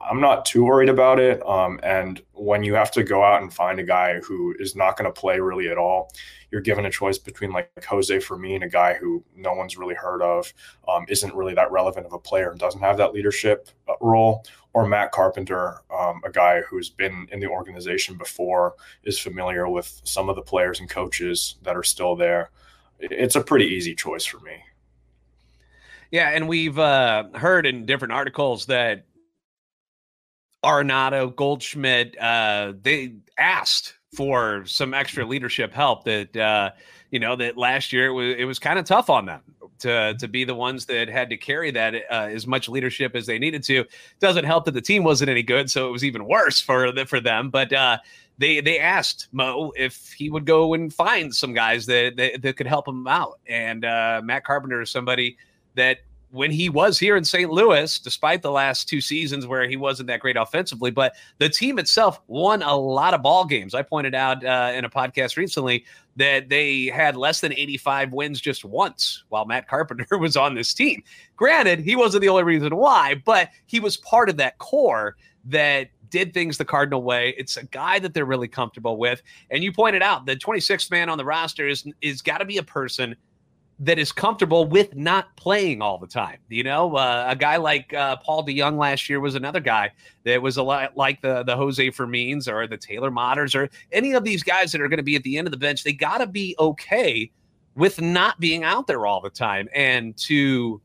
I'm 0.01 0.21
not 0.21 0.45
too 0.45 0.63
worried 0.63 0.89
about 0.89 1.19
it. 1.19 1.45
Um, 1.45 1.79
and 1.83 2.21
when 2.33 2.63
you 2.63 2.73
have 2.73 2.91
to 2.91 3.03
go 3.03 3.23
out 3.23 3.41
and 3.41 3.53
find 3.53 3.79
a 3.79 3.83
guy 3.83 4.19
who 4.21 4.55
is 4.57 4.75
not 4.75 4.97
going 4.97 5.13
to 5.13 5.21
play 5.21 5.39
really 5.39 5.69
at 5.69 5.77
all, 5.77 6.11
you're 6.51 6.61
given 6.61 6.85
a 6.85 6.89
choice 6.89 7.17
between 7.17 7.51
like 7.51 7.83
Jose 7.83 8.19
Fermin, 8.21 8.63
a 8.63 8.69
guy 8.69 8.93
who 8.95 9.23
no 9.35 9.53
one's 9.53 9.77
really 9.77 9.95
heard 9.95 10.21
of, 10.21 10.51
um, 10.87 11.05
isn't 11.09 11.35
really 11.35 11.53
that 11.53 11.71
relevant 11.71 12.05
of 12.05 12.13
a 12.13 12.19
player 12.19 12.49
and 12.49 12.59
doesn't 12.59 12.81
have 12.81 12.97
that 12.97 13.13
leadership 13.13 13.69
uh, 13.87 13.93
role, 14.01 14.45
or 14.73 14.87
Matt 14.87 15.11
Carpenter, 15.11 15.81
um, 15.95 16.21
a 16.25 16.31
guy 16.31 16.61
who's 16.61 16.89
been 16.89 17.27
in 17.31 17.39
the 17.39 17.47
organization 17.47 18.17
before, 18.17 18.75
is 19.03 19.19
familiar 19.19 19.67
with 19.67 20.01
some 20.05 20.29
of 20.29 20.35
the 20.35 20.41
players 20.41 20.79
and 20.79 20.89
coaches 20.89 21.55
that 21.63 21.75
are 21.75 21.83
still 21.83 22.15
there. 22.15 22.51
It's 22.99 23.35
a 23.35 23.41
pretty 23.41 23.65
easy 23.65 23.95
choice 23.95 24.25
for 24.25 24.39
me. 24.39 24.63
Yeah, 26.11 26.29
and 26.29 26.47
we've 26.47 26.79
uh, 26.79 27.25
heard 27.35 27.67
in 27.67 27.85
different 27.85 28.13
articles 28.13 28.65
that 28.65 29.05
Arenado, 30.63 31.35
Goldschmidt, 31.35 32.19
uh, 32.19 32.73
they 32.81 33.13
asked 33.37 33.95
for 34.13 34.65
some 34.65 34.93
extra 34.93 35.25
leadership 35.25 35.73
help 35.73 36.03
that 36.03 36.35
uh, 36.35 36.71
you 37.11 37.19
know 37.19 37.35
that 37.35 37.57
last 37.57 37.93
year 37.93 38.07
it 38.07 38.11
was 38.11 38.35
it 38.37 38.45
was 38.45 38.59
kind 38.59 38.79
of 38.79 38.85
tough 38.85 39.09
on 39.09 39.25
them 39.25 39.41
to 39.79 40.15
to 40.15 40.27
be 40.27 40.43
the 40.43 40.55
ones 40.55 40.85
that 40.85 41.07
had 41.07 41.29
to 41.29 41.37
carry 41.37 41.71
that 41.71 41.95
uh, 41.95 42.27
as 42.29 42.45
much 42.45 42.67
leadership 42.67 43.15
as 43.15 43.25
they 43.25 43.39
needed 43.39 43.63
to. 43.63 43.85
Doesn't 44.19 44.45
help 44.45 44.65
that 44.65 44.73
the 44.73 44.81
team 44.81 45.03
wasn't 45.03 45.29
any 45.29 45.43
good, 45.43 45.69
so 45.71 45.87
it 45.87 45.91
was 45.91 46.03
even 46.03 46.25
worse 46.25 46.59
for 46.59 46.91
the, 46.91 47.05
for 47.05 47.19
them. 47.19 47.49
But 47.49 47.71
uh, 47.71 47.99
they 48.37 48.61
they 48.61 48.79
asked 48.79 49.27
Mo 49.31 49.71
if 49.77 50.11
he 50.11 50.29
would 50.29 50.45
go 50.45 50.73
and 50.73 50.93
find 50.93 51.33
some 51.33 51.53
guys 51.53 51.85
that 51.85 52.17
that, 52.17 52.41
that 52.41 52.57
could 52.57 52.67
help 52.67 52.87
him 52.87 53.07
out, 53.07 53.39
and 53.47 53.85
uh, 53.85 54.21
Matt 54.23 54.43
Carpenter 54.43 54.81
is 54.81 54.89
somebody 54.89 55.37
that 55.75 55.99
when 56.31 56.51
he 56.51 56.69
was 56.69 56.99
here 56.99 57.15
in 57.15 57.23
St. 57.23 57.49
Louis, 57.49 57.99
despite 57.99 58.41
the 58.41 58.51
last 58.51 58.87
two 58.87 59.01
seasons 59.01 59.47
where 59.47 59.67
he 59.67 59.75
wasn't 59.75 60.07
that 60.07 60.19
great 60.19 60.37
offensively, 60.37 60.91
but 60.91 61.15
the 61.39 61.49
team 61.49 61.79
itself 61.79 62.21
won 62.27 62.61
a 62.61 62.75
lot 62.75 63.13
of 63.13 63.21
ball 63.21 63.45
games. 63.45 63.73
I 63.73 63.81
pointed 63.81 64.13
out 64.13 64.43
uh, 64.45 64.71
in 64.73 64.85
a 64.85 64.89
podcast 64.89 65.37
recently 65.37 65.85
that 66.17 66.49
they 66.49 66.85
had 66.85 67.15
less 67.15 67.41
than 67.41 67.53
85 67.53 68.13
wins 68.13 68.41
just 68.41 68.63
once 68.63 69.23
while 69.29 69.45
Matt 69.45 69.67
Carpenter 69.67 70.17
was 70.17 70.37
on 70.37 70.53
this 70.53 70.73
team. 70.73 71.03
Granted, 71.35 71.79
he 71.79 71.95
wasn't 71.95 72.21
the 72.21 72.29
only 72.29 72.43
reason 72.43 72.75
why, 72.75 73.21
but 73.25 73.49
he 73.65 73.79
was 73.79 73.97
part 73.97 74.29
of 74.29 74.37
that 74.37 74.57
core 74.59 75.15
that 75.45 75.89
did 76.09 76.33
things 76.33 76.57
the 76.57 76.65
Cardinal 76.65 77.03
way. 77.03 77.33
It's 77.37 77.57
a 77.57 77.65
guy 77.65 77.99
that 77.99 78.13
they're 78.13 78.25
really 78.25 78.47
comfortable 78.47 78.97
with. 78.97 79.21
And 79.49 79.63
you 79.63 79.71
pointed 79.71 80.01
out 80.01 80.25
the 80.25 80.35
26th 80.35 80.91
man 80.91 81.09
on 81.09 81.17
the 81.17 81.25
roster 81.25 81.67
is 81.67 81.85
is 82.01 82.21
got 82.21 82.39
to 82.39 82.45
be 82.45 82.57
a 82.57 82.63
person 82.63 83.15
that 83.81 83.97
is 83.97 84.11
comfortable 84.11 84.65
with 84.65 84.93
not 84.95 85.35
playing 85.37 85.81
all 85.81 85.97
the 85.97 86.07
time. 86.07 86.37
You 86.49 86.63
know, 86.63 86.95
uh, 86.95 87.27
a 87.29 87.35
guy 87.35 87.57
like 87.57 87.93
uh, 87.93 88.17
Paul 88.17 88.45
DeJong 88.45 88.77
last 88.77 89.09
year 89.09 89.19
was 89.19 89.35
another 89.35 89.61
guy 89.61 89.91
that 90.25 90.41
was 90.41 90.57
a 90.57 90.63
lot 90.63 90.97
like 90.97 91.21
the 91.21 91.43
the 91.43 91.55
Jose 91.55 91.91
Fermins 91.91 92.47
or 92.47 92.67
the 92.67 92.77
Taylor 92.77 93.09
Motters 93.09 93.55
or 93.55 93.69
any 93.91 94.13
of 94.13 94.23
these 94.23 94.43
guys 94.43 94.71
that 94.73 94.81
are 94.81 94.89
going 94.89 94.97
to 94.97 95.03
be 95.03 95.15
at 95.15 95.23
the 95.23 95.37
end 95.37 95.47
of 95.47 95.51
the 95.51 95.57
bench. 95.57 95.83
They 95.83 95.93
got 95.93 96.17
to 96.17 96.27
be 96.27 96.55
okay 96.59 97.31
with 97.75 98.01
not 98.01 98.39
being 98.39 98.63
out 98.63 98.87
there 98.87 99.05
all 99.05 99.21
the 99.21 99.29
time 99.29 99.69
and 99.73 100.17
to 100.17 100.81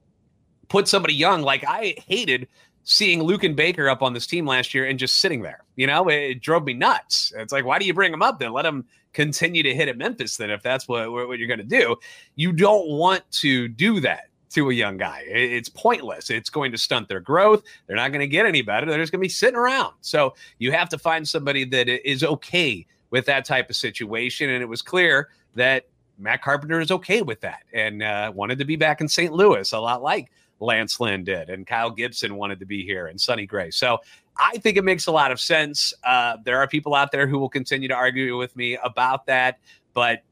put 0.69 0.87
somebody 0.87 1.15
young 1.15 1.43
like 1.43 1.65
I 1.67 1.95
hated 2.07 2.47
seeing 2.85 3.21
Luken 3.21 3.57
Baker 3.57 3.89
up 3.89 4.03
on 4.03 4.13
this 4.13 4.27
team 4.27 4.47
last 4.47 4.75
year 4.75 4.85
and 4.85 4.99
just 4.99 5.17
sitting 5.17 5.43
there. 5.43 5.65
You 5.75 5.87
know, 5.87 6.09
it, 6.09 6.15
it 6.15 6.41
drove 6.41 6.65
me 6.65 6.75
nuts. 6.75 7.33
It's 7.37 7.53
like, 7.53 7.65
why 7.65 7.79
do 7.79 7.87
you 7.87 7.95
bring 7.95 8.13
him 8.13 8.23
up 8.23 8.39
then? 8.39 8.53
Let 8.53 8.67
him 8.67 8.85
continue 9.14 9.62
to 9.62 9.75
hit 9.75 9.88
at 9.88 9.97
Memphis 9.97 10.37
then 10.37 10.50
if 10.50 10.62
that's 10.62 10.87
what, 10.87 11.11
what 11.11 11.38
you're 11.38 11.49
going 11.49 11.59
to 11.59 11.64
do. 11.64 11.97
You 12.37 12.52
don't 12.52 12.88
want 12.88 13.28
to 13.33 13.68
do 13.68 14.00
that 14.00 14.28
to 14.50 14.71
a 14.71 14.75
young 14.75 14.97
guy. 14.97 15.25
It's 15.26 15.68
pointless. 15.68 16.30
It's 16.30 16.50
going 16.50 16.71
to 16.73 16.78
stunt 16.78 17.09
their 17.09 17.21
growth. 17.21 17.64
They're 17.87 17.97
not 17.97 18.12
going 18.12 18.21
to 18.21 18.28
get 18.28 18.47
any 18.47 18.62
better. 18.62 18.87
They're 18.87 18.99
just 18.99 19.11
going 19.11 19.21
to 19.21 19.25
be 19.25 19.28
sitting 19.28 19.56
around. 19.56 19.94
So 20.00 20.35
you 20.59 20.71
have 20.73 20.88
to 20.90 20.99
find 20.99 21.26
somebody 21.26 21.64
that 21.64 21.88
is 21.88 22.23
okay 22.23 22.87
with 23.11 23.26
that 23.26 23.44
type 23.44 23.68
of 23.68 23.76
situation. 23.76 24.50
And 24.50 24.62
it 24.62 24.66
was 24.66 24.80
clear 24.80 25.30
that 25.56 25.87
Matt 26.18 26.42
Carpenter 26.42 26.80
is 26.80 26.92
okay 26.92 27.23
with 27.23 27.40
that 27.40 27.62
and 27.73 28.02
uh, 28.02 28.33
wanted 28.35 28.59
to 28.59 28.64
be 28.64 28.76
back 28.76 29.00
in 29.00 29.09
St. 29.09 29.33
Louis, 29.33 29.73
a 29.73 29.78
lot 29.78 30.02
like 30.02 30.30
Lance 30.64 30.99
Lynn 31.00 31.25
did, 31.25 31.50
and 31.50 31.66
Kyle 31.66 31.90
Gibson 31.90 32.37
wanted 32.37 32.59
to 32.61 32.66
be 32.66 32.85
here, 32.85 33.06
and 33.06 33.21
Sonny 33.21 33.47
Gray. 33.47 33.71
So 33.71 33.99
I 34.37 34.59
think 34.59 34.76
it 34.76 34.85
makes 34.85 35.06
a 35.06 35.12
lot 35.12 35.30
of 35.30 35.40
sense. 35.40 35.94
Uh, 36.04 36.38
there 36.44 36.59
are 36.59 36.66
people 36.66 36.94
out 36.94 37.12
there 37.12 37.26
who 37.26 37.38
will 37.38 37.49
continue 37.49 37.88
to 37.88 37.94
argue 37.94 38.37
with 38.37 38.56
me 38.56 38.76
about 38.83 39.26
that, 39.26 39.59
but 39.92 40.23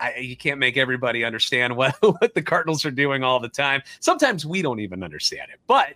I, 0.00 0.16
you 0.16 0.36
can't 0.36 0.58
make 0.58 0.76
everybody 0.76 1.24
understand 1.24 1.76
what, 1.76 1.96
what 2.00 2.34
the 2.34 2.42
Cardinals 2.42 2.84
are 2.84 2.90
doing 2.90 3.22
all 3.22 3.40
the 3.40 3.48
time. 3.48 3.82
Sometimes 4.00 4.46
we 4.46 4.62
don't 4.62 4.80
even 4.80 5.02
understand 5.02 5.50
it. 5.52 5.60
But 5.66 5.94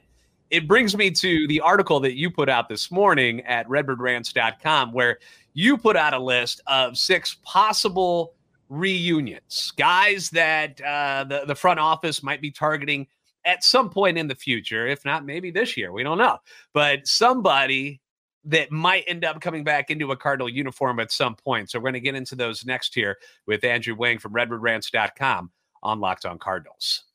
it 0.51 0.69
brings 0.69 0.97
me 0.97 1.11
to 1.11 1.49
the 1.49 1.61
article 1.61 1.99
that 2.01 2.15
you 2.15 2.31
put 2.31 2.49
out 2.49 2.69
this 2.69 2.91
morning 2.91 3.41
at 3.43 3.67
redbirdrant.com, 3.69 4.93
where 4.93 5.19
you 5.55 5.77
put 5.77 5.97
out 5.97 6.15
a 6.15 6.19
list 6.19 6.61
of 6.67 6.97
six 6.97 7.37
possible 7.43 8.35
reunions, 8.69 9.73
guys 9.77 10.31
that 10.31 10.81
uh, 10.81 11.25
the, 11.25 11.45
the 11.47 11.55
front 11.55 11.81
office 11.81 12.23
might 12.23 12.41
be 12.41 12.51
targeting 12.51 13.07
at 13.47 13.65
some 13.65 13.89
point 13.89 14.19
in 14.19 14.27
the 14.27 14.35
future, 14.35 14.87
if 14.87 15.05
not 15.05 15.25
maybe 15.25 15.51
this 15.51 15.77
year, 15.77 15.93
we 15.93 16.03
don't 16.03 16.19
know. 16.19 16.39
But 16.75 17.07
somebody 17.07 18.03
that 18.45 18.71
might 18.71 19.05
end 19.07 19.25
up 19.25 19.41
coming 19.41 19.65
back 19.65 19.91
into 19.91 20.13
a 20.13 20.17
Cardinal 20.17 20.49
uniform 20.49 21.01
at 21.01 21.11
some 21.11 21.35
point. 21.35 21.71
So 21.71 21.79
we're 21.79 21.85
going 21.85 21.95
to 21.95 22.01
get 22.01 22.15
into 22.15 22.37
those 22.37 22.65
next 22.65 22.95
here 22.95 23.17
with 23.47 23.65
Andrew 23.65 23.95
Wang 23.95 24.19
from 24.19 24.35
RedbirdRants.com 24.35 25.51
on 25.83 26.01
Locked 26.01 26.27
On 26.27 26.39
Cardinals. 26.39 27.06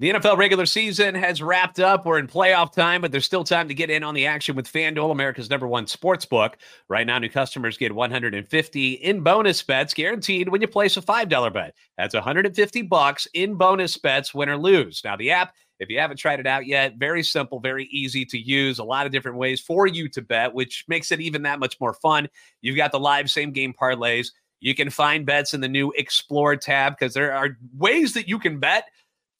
The 0.00 0.10
NFL 0.10 0.38
regular 0.38 0.66
season 0.66 1.14
has 1.14 1.40
wrapped 1.40 1.78
up. 1.78 2.04
We're 2.04 2.18
in 2.18 2.26
playoff 2.26 2.72
time, 2.72 3.00
but 3.00 3.12
there's 3.12 3.24
still 3.24 3.44
time 3.44 3.68
to 3.68 3.74
get 3.74 3.90
in 3.90 4.02
on 4.02 4.12
the 4.12 4.26
action 4.26 4.56
with 4.56 4.66
FanDuel, 4.66 5.12
America's 5.12 5.48
number 5.48 5.68
one 5.68 5.86
sports 5.86 6.24
book. 6.24 6.56
Right 6.88 7.06
now, 7.06 7.18
new 7.20 7.28
customers 7.28 7.76
get 7.76 7.94
150 7.94 8.92
in 8.94 9.20
bonus 9.20 9.62
bets 9.62 9.94
guaranteed 9.94 10.48
when 10.48 10.60
you 10.60 10.66
place 10.66 10.96
a 10.96 11.00
$5 11.00 11.52
bet. 11.52 11.76
That's 11.96 12.12
150 12.12 12.82
bucks 12.82 13.28
in 13.34 13.54
bonus 13.54 13.96
bets, 13.96 14.34
win 14.34 14.48
or 14.48 14.56
lose. 14.56 15.00
Now, 15.04 15.14
the 15.14 15.30
app, 15.30 15.54
if 15.78 15.88
you 15.88 16.00
haven't 16.00 16.16
tried 16.16 16.40
it 16.40 16.46
out 16.48 16.66
yet, 16.66 16.96
very 16.96 17.22
simple, 17.22 17.60
very 17.60 17.84
easy 17.92 18.24
to 18.24 18.36
use. 18.38 18.80
A 18.80 18.84
lot 18.84 19.06
of 19.06 19.12
different 19.12 19.38
ways 19.38 19.60
for 19.60 19.86
you 19.86 20.08
to 20.08 20.22
bet, 20.22 20.52
which 20.52 20.84
makes 20.88 21.12
it 21.12 21.20
even 21.20 21.42
that 21.42 21.60
much 21.60 21.78
more 21.80 21.94
fun. 21.94 22.28
You've 22.62 22.76
got 22.76 22.90
the 22.90 22.98
live 22.98 23.30
same 23.30 23.52
game 23.52 23.72
parlays. 23.72 24.32
You 24.58 24.74
can 24.74 24.90
find 24.90 25.24
bets 25.24 25.54
in 25.54 25.60
the 25.60 25.68
new 25.68 25.92
Explore 25.96 26.56
tab 26.56 26.96
because 26.98 27.14
there 27.14 27.32
are 27.32 27.56
ways 27.76 28.12
that 28.14 28.28
you 28.28 28.40
can 28.40 28.58
bet 28.58 28.86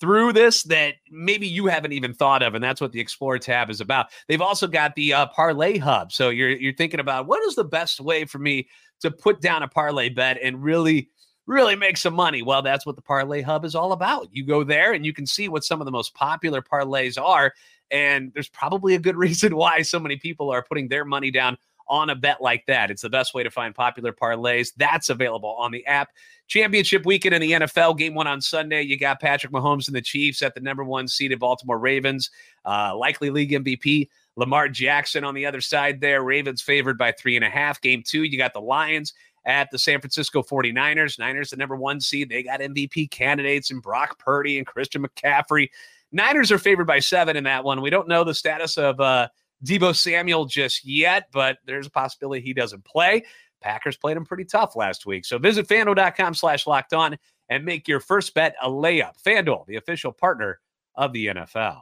through 0.00 0.32
this 0.32 0.64
that 0.64 0.94
maybe 1.10 1.46
you 1.46 1.66
haven't 1.66 1.92
even 1.92 2.12
thought 2.12 2.42
of, 2.42 2.54
and 2.54 2.62
that's 2.62 2.80
what 2.80 2.92
the 2.92 3.00
Explore 3.00 3.38
tab 3.38 3.70
is 3.70 3.80
about. 3.80 4.06
They've 4.28 4.40
also 4.40 4.66
got 4.66 4.94
the 4.94 5.12
uh, 5.12 5.26
Parlay 5.26 5.78
Hub, 5.78 6.12
so 6.12 6.30
you're 6.30 6.50
you're 6.50 6.74
thinking 6.74 7.00
about 7.00 7.26
what 7.26 7.42
is 7.44 7.54
the 7.54 7.64
best 7.64 8.00
way 8.00 8.24
for 8.24 8.38
me 8.38 8.68
to 9.00 9.10
put 9.10 9.40
down 9.40 9.62
a 9.62 9.68
parlay 9.68 10.08
bet 10.08 10.38
and 10.42 10.62
really 10.62 11.10
really 11.46 11.76
make 11.76 11.96
some 11.98 12.14
money. 12.14 12.42
Well, 12.42 12.62
that's 12.62 12.86
what 12.86 12.96
the 12.96 13.02
Parlay 13.02 13.42
Hub 13.42 13.66
is 13.66 13.74
all 13.74 13.92
about. 13.92 14.28
You 14.32 14.46
go 14.46 14.64
there 14.64 14.94
and 14.94 15.04
you 15.04 15.12
can 15.12 15.26
see 15.26 15.48
what 15.48 15.62
some 15.62 15.80
of 15.80 15.84
the 15.84 15.90
most 15.90 16.14
popular 16.14 16.62
parlays 16.62 17.22
are, 17.22 17.52
and 17.90 18.32
there's 18.32 18.48
probably 18.48 18.94
a 18.94 18.98
good 18.98 19.16
reason 19.26 19.56
why 19.56 19.82
so 19.82 20.00
many 20.00 20.16
people 20.16 20.50
are 20.50 20.62
putting 20.62 20.88
their 20.88 21.04
money 21.04 21.30
down 21.30 21.58
on 21.88 22.10
a 22.10 22.14
bet 22.14 22.40
like 22.40 22.64
that. 22.66 22.90
It's 22.90 23.02
the 23.02 23.10
best 23.10 23.34
way 23.34 23.42
to 23.42 23.50
find 23.50 23.74
popular 23.74 24.12
parlays. 24.12 24.72
That's 24.76 25.08
available 25.08 25.54
on 25.58 25.70
the 25.70 25.84
app. 25.86 26.10
Championship 26.46 27.06
weekend 27.06 27.34
in 27.34 27.40
the 27.40 27.52
NFL, 27.52 27.96
game 27.96 28.14
one 28.14 28.26
on 28.26 28.40
Sunday. 28.40 28.82
You 28.82 28.98
got 28.98 29.20
Patrick 29.20 29.52
Mahomes 29.52 29.86
and 29.86 29.96
the 29.96 30.02
Chiefs 30.02 30.42
at 30.42 30.54
the 30.54 30.60
number 30.60 30.84
one 30.84 31.08
seeded 31.08 31.38
Baltimore 31.38 31.78
Ravens, 31.78 32.30
uh, 32.64 32.94
likely 32.96 33.30
league 33.30 33.50
MVP. 33.50 34.08
Lamar 34.36 34.68
Jackson 34.68 35.24
on 35.24 35.34
the 35.34 35.46
other 35.46 35.60
side 35.60 36.00
there. 36.00 36.22
Ravens 36.22 36.60
favored 36.60 36.98
by 36.98 37.12
three 37.12 37.36
and 37.36 37.44
a 37.44 37.50
half. 37.50 37.80
Game 37.80 38.02
two, 38.04 38.24
you 38.24 38.36
got 38.36 38.52
the 38.52 38.60
Lions 38.60 39.14
at 39.46 39.70
the 39.70 39.78
San 39.78 40.00
Francisco 40.00 40.42
49ers. 40.42 41.18
Niners, 41.18 41.50
the 41.50 41.56
number 41.56 41.76
one 41.76 42.00
seed. 42.00 42.28
They 42.28 42.42
got 42.42 42.60
MVP 42.60 43.10
candidates 43.10 43.70
and 43.70 43.82
Brock 43.82 44.18
Purdy 44.18 44.58
and 44.58 44.66
Christian 44.66 45.06
McCaffrey. 45.06 45.68
Niners 46.12 46.52
are 46.52 46.58
favored 46.58 46.86
by 46.86 47.00
seven 47.00 47.36
in 47.36 47.44
that 47.44 47.64
one. 47.64 47.80
We 47.80 47.90
don't 47.90 48.08
know 48.08 48.24
the 48.24 48.34
status 48.34 48.78
of 48.78 49.00
uh, 49.00 49.28
Deebo 49.64 49.97
Samuel 49.97 50.44
just 50.44 50.85
yet, 50.85 51.28
but 51.33 51.59
there's 51.66 51.87
a 51.87 51.90
possibility 51.90 52.42
he 52.42 52.52
doesn't 52.52 52.85
play. 52.85 53.25
Packers 53.61 53.97
played 53.97 54.16
him 54.16 54.25
pretty 54.26 54.44
tough 54.44 54.76
last 54.76 55.06
week. 55.06 55.25
So 55.25 55.38
visit 55.38 55.66
fanduel.com 55.66 56.35
slash 56.35 56.66
locked 56.66 56.92
on 56.92 57.16
and 57.49 57.64
make 57.64 57.88
your 57.88 58.00
first 58.00 58.35
bet 58.35 58.54
a 58.62 58.68
layup. 58.68 59.12
FanDuel, 59.25 59.66
the 59.66 59.76
official 59.76 60.12
partner 60.12 60.61
of 60.94 61.12
the 61.12 61.26
NFL. 61.26 61.80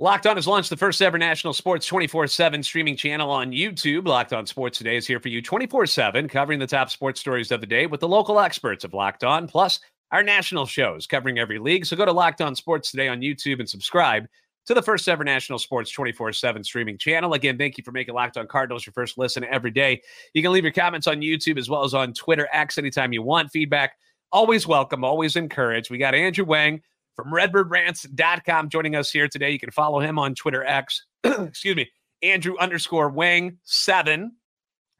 Locked 0.00 0.28
On 0.28 0.36
has 0.36 0.46
launched 0.46 0.70
the 0.70 0.76
first 0.76 1.02
ever 1.02 1.18
national 1.18 1.52
sports 1.52 1.84
24 1.84 2.28
7 2.28 2.62
streaming 2.62 2.96
channel 2.96 3.32
on 3.32 3.50
YouTube. 3.50 4.06
Locked 4.06 4.32
On 4.32 4.46
Sports 4.46 4.78
Today 4.78 4.96
is 4.96 5.08
here 5.08 5.18
for 5.18 5.26
you 5.26 5.42
24 5.42 5.86
7, 5.86 6.28
covering 6.28 6.60
the 6.60 6.68
top 6.68 6.88
sports 6.88 7.18
stories 7.18 7.50
of 7.50 7.60
the 7.60 7.66
day 7.66 7.84
with 7.86 7.98
the 7.98 8.06
local 8.06 8.38
experts 8.38 8.84
of 8.84 8.94
Locked 8.94 9.24
On, 9.24 9.48
plus 9.48 9.80
our 10.12 10.22
national 10.22 10.66
shows 10.66 11.08
covering 11.08 11.40
every 11.40 11.58
league. 11.58 11.84
So 11.84 11.96
go 11.96 12.04
to 12.04 12.12
Locked 12.12 12.40
On 12.40 12.54
Sports 12.54 12.92
Today 12.92 13.08
on 13.08 13.22
YouTube 13.22 13.58
and 13.58 13.68
subscribe 13.68 14.28
to 14.66 14.74
the 14.74 14.82
first 14.82 15.08
ever 15.08 15.24
national 15.24 15.58
sports 15.58 15.90
24 15.90 16.32
7 16.32 16.62
streaming 16.62 16.96
channel. 16.96 17.32
Again, 17.32 17.58
thank 17.58 17.76
you 17.76 17.82
for 17.82 17.90
making 17.90 18.14
Locked 18.14 18.36
On 18.36 18.46
Cardinals 18.46 18.86
your 18.86 18.92
first 18.92 19.18
listen 19.18 19.42
every 19.50 19.72
day. 19.72 20.00
You 20.32 20.42
can 20.42 20.52
leave 20.52 20.62
your 20.62 20.72
comments 20.72 21.08
on 21.08 21.22
YouTube 21.22 21.58
as 21.58 21.68
well 21.68 21.82
as 21.82 21.92
on 21.92 22.12
Twitter, 22.12 22.46
X 22.52 22.78
anytime 22.78 23.12
you 23.12 23.22
want. 23.22 23.50
Feedback 23.50 23.94
always 24.30 24.64
welcome, 24.64 25.02
always 25.02 25.34
encouraged. 25.34 25.90
We 25.90 25.98
got 25.98 26.14
Andrew 26.14 26.44
Wang 26.44 26.82
from 27.18 27.32
redbirdrants.com 27.32 28.68
joining 28.68 28.94
us 28.94 29.10
here 29.10 29.26
today. 29.26 29.50
You 29.50 29.58
can 29.58 29.72
follow 29.72 29.98
him 29.98 30.20
on 30.20 30.36
Twitter 30.36 30.64
X, 30.64 31.04
excuse 31.24 31.74
me, 31.74 31.90
Andrew 32.22 32.56
underscore 32.60 33.08
Wang 33.08 33.58
seven 33.64 34.36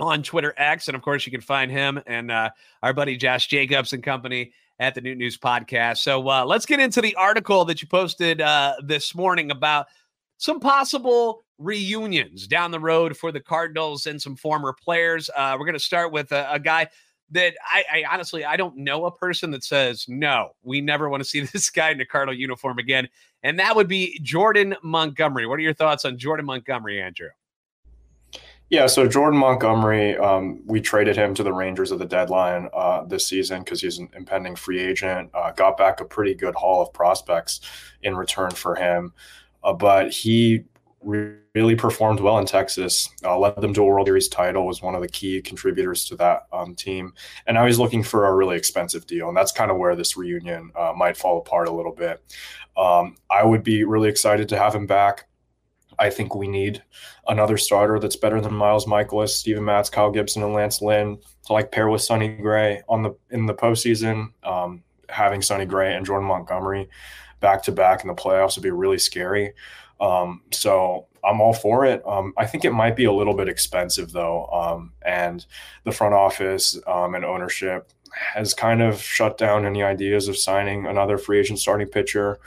on 0.01 0.25
Twitter 0.25 0.53
X. 0.57 0.89
And 0.89 0.97
of 0.97 1.03
course, 1.03 1.25
you 1.27 1.31
can 1.31 1.41
find 1.41 1.71
him 1.71 2.01
and 2.09 2.33
uh, 2.33 2.51
our 2.83 2.93
buddy 2.93 3.17
Josh 3.17 3.47
Jacobs 3.47 3.93
and 3.93 4.03
company 4.03 4.53
at 4.81 4.97
the 4.97 5.01
Noot 5.01 5.17
News 5.17 5.39
Podcast. 5.39 5.99
So 5.99 6.29
uh, 6.29 6.45
let's 6.45 6.67
get 6.67 6.81
into 6.81 7.01
the 7.01 7.15
article 7.15 7.65
that 7.67 7.81
you 7.83 7.87
posted 7.87 8.41
uh, 8.41 8.75
this 8.83 9.15
morning 9.15 9.53
about 9.53 9.87
some 10.39 10.59
possible 10.59 11.45
reunions 11.59 12.49
down 12.49 12.73
the 12.73 12.81
road 12.81 13.17
for 13.17 13.31
the 13.31 13.41
Cardinals 13.41 14.07
and 14.07 14.21
some 14.21 14.35
former 14.35 14.73
players. 14.73 15.31
Uh, 15.37 15.55
we're 15.57 15.67
going 15.67 15.75
to 15.75 15.79
start 15.79 16.11
with 16.11 16.33
a, 16.33 16.53
a 16.53 16.59
guy 16.59 16.89
that 17.31 17.55
I, 17.67 17.85
I, 17.93 18.05
honestly 18.13 18.45
I 18.45 18.57
don't 18.57 18.77
know 18.77 19.05
a 19.07 19.11
person 19.11 19.51
that 19.53 19.65
says 19.65 20.07
no, 20.09 20.51
we 20.63 20.81
never 20.81 21.09
want 21.09 21.23
to 21.23 21.29
see 21.29 21.41
this 21.53 21.71
guy 21.71 21.91
in 21.91 22.01
a 22.01 22.07
Cardinal 22.07 22.35
uniform 22.35 22.79
again, 22.79 23.09
and 23.43 23.59
that 23.59 23.77
would 23.77 23.89
be 23.89 24.19
Jordan 24.23 24.77
Montgomery. 24.83 25.47
What 25.47 25.59
are 25.59 25.63
your 25.63 25.75
thoughts 25.75 26.05
on 26.05 26.19
Jordan 26.19 26.47
Montgomery, 26.47 27.01
Andrew? 27.01 27.29
Yeah, 28.71 28.87
so 28.87 29.09
Jordan 29.09 29.41
Montgomery, 29.41 30.19
um, 30.19 30.61
we 30.67 30.83
traded 30.83 31.17
him 31.17 31.33
to 31.35 31.43
the 31.43 31.53
Rangers 31.53 31.91
at 31.91 31.99
the 31.99 32.05
deadline 32.05 32.69
uh, 32.75 33.03
this 33.05 33.27
season 33.27 33.61
because 33.61 33.81
he's 33.81 33.97
an 33.97 34.11
impending 34.15 34.57
free 34.57 34.79
agent. 34.79 35.31
Uh, 35.33 35.53
got 35.53 35.79
back 35.79 36.03
a 36.03 36.05
pretty 36.05 36.35
good 36.35 36.55
haul 36.55 36.83
of 36.83 36.93
prospects 36.93 37.63
in 38.03 38.15
return 38.15 38.51
for 38.51 38.75
him, 38.75 39.15
uh, 39.65 39.73
but 39.73 40.13
he 40.13 40.65
really 41.03 41.77
performed 41.77 42.21
well 42.21 42.39
in 42.39 42.47
Texas. 42.47 43.09
Uh, 43.25 43.39
led 43.39 43.57
them 43.57 43.73
to 43.75 43.83
a 43.83 43.85
World 43.85 44.07
Series 44.07 44.29
title. 44.29 44.67
Was 44.67 44.83
one 44.83 44.95
of 44.95 45.01
the 45.01 45.09
key 45.09 45.41
contributors 45.41 46.05
to 46.07 46.17
that 46.17 46.47
um, 46.53 46.75
team. 46.75 47.13
And 47.47 47.55
now 47.55 47.67
he's 47.67 47.79
looking 47.79 48.03
for 48.03 48.27
a 48.27 48.35
really 48.35 48.57
expensive 48.57 49.07
deal, 49.07 49.29
and 49.29 49.37
that's 49.37 49.53
kind 49.53 49.71
of 49.71 49.77
where 49.77 49.97
this 49.97 50.17
reunion 50.17 50.71
uh, 50.77 50.93
might 50.97 51.17
fall 51.17 51.39
apart 51.39 51.69
a 51.69 51.73
little 51.73 51.95
bit. 51.95 52.23
Um, 52.77 53.17
I 53.31 53.45
would 53.45 53.63
be 53.63 53.85
really 53.85 54.09
excited 54.09 54.49
to 54.51 54.59
have 54.59 54.75
him 54.75 54.87
back. 54.87 55.27
I 55.99 56.11
think 56.11 56.35
we 56.35 56.47
need 56.47 56.83
another 57.27 57.59
starter 57.59 57.99
that's 57.99 58.17
better 58.17 58.41
than 58.41 58.55
Miles 58.55 58.87
Mikolas, 58.87 59.31
Steven 59.31 59.65
Matz, 59.65 59.91
Kyle 59.91 60.13
Gibson, 60.13 60.45
and 60.45 60.55
Lance 60.55 60.81
Lynn 60.81 61.19
to 61.47 61.53
like 61.53 61.73
pair 61.73 61.89
with 61.89 62.03
Sonny 62.03 62.29
Gray 62.29 62.83
on 62.89 63.03
the 63.03 63.17
in 63.31 63.47
the 63.47 63.55
postseason. 63.55 64.29
Um, 64.45 64.85
having 65.09 65.43
Sonny 65.43 65.65
Gray 65.65 65.95
and 65.95 66.07
Jordan 66.07 66.29
Montgomery 66.29 66.89
back 67.41 67.63
to 67.65 67.73
back 67.73 68.03
in 68.03 68.09
the 68.09 68.15
playoffs 68.15 68.57
would 68.57 68.63
be 68.63 68.71
really 68.71 68.99
scary. 68.99 69.53
Um, 70.01 70.43
so 70.53 71.07
I'm 71.25 71.41
all 71.41 71.53
for 71.53 71.85
it. 71.85 72.03
Um, 72.07 72.33
I 72.37 72.47
think 72.47 72.65
it 72.65 72.73
might 72.73 72.97
be 72.97 73.05
a 73.05 73.13
little 73.13 73.35
bit 73.35 73.49
expensive 73.49 74.13
though, 74.13 74.47
um, 74.47 74.93
and 75.05 75.45
the 75.85 75.93
front 75.93 76.15
office 76.15 76.79
um, 76.87 77.15
and 77.15 77.25
ownership 77.25 77.91
has 78.13 78.55
kind 78.55 78.81
of 78.81 79.01
shut 79.01 79.37
down 79.37 79.67
any 79.67 79.83
ideas 79.83 80.29
of 80.29 80.39
signing 80.39 80.87
another 80.87 81.19
free 81.19 81.39
agent 81.39 81.59
starting 81.59 81.89
pitcher. 81.89 82.39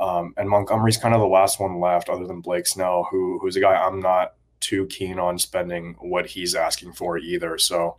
Um, 0.00 0.34
and 0.36 0.48
Montgomery's 0.48 0.96
kind 0.96 1.14
of 1.14 1.20
the 1.20 1.26
last 1.26 1.60
one 1.60 1.78
left, 1.78 2.08
other 2.08 2.26
than 2.26 2.40
Blake 2.40 2.66
Snell, 2.66 3.06
who 3.10 3.38
who's 3.40 3.56
a 3.56 3.60
guy 3.60 3.74
I'm 3.74 4.00
not 4.00 4.34
too 4.60 4.86
keen 4.86 5.18
on 5.18 5.38
spending 5.38 5.94
what 6.00 6.26
he's 6.26 6.54
asking 6.54 6.92
for 6.92 7.18
either. 7.18 7.58
So 7.58 7.96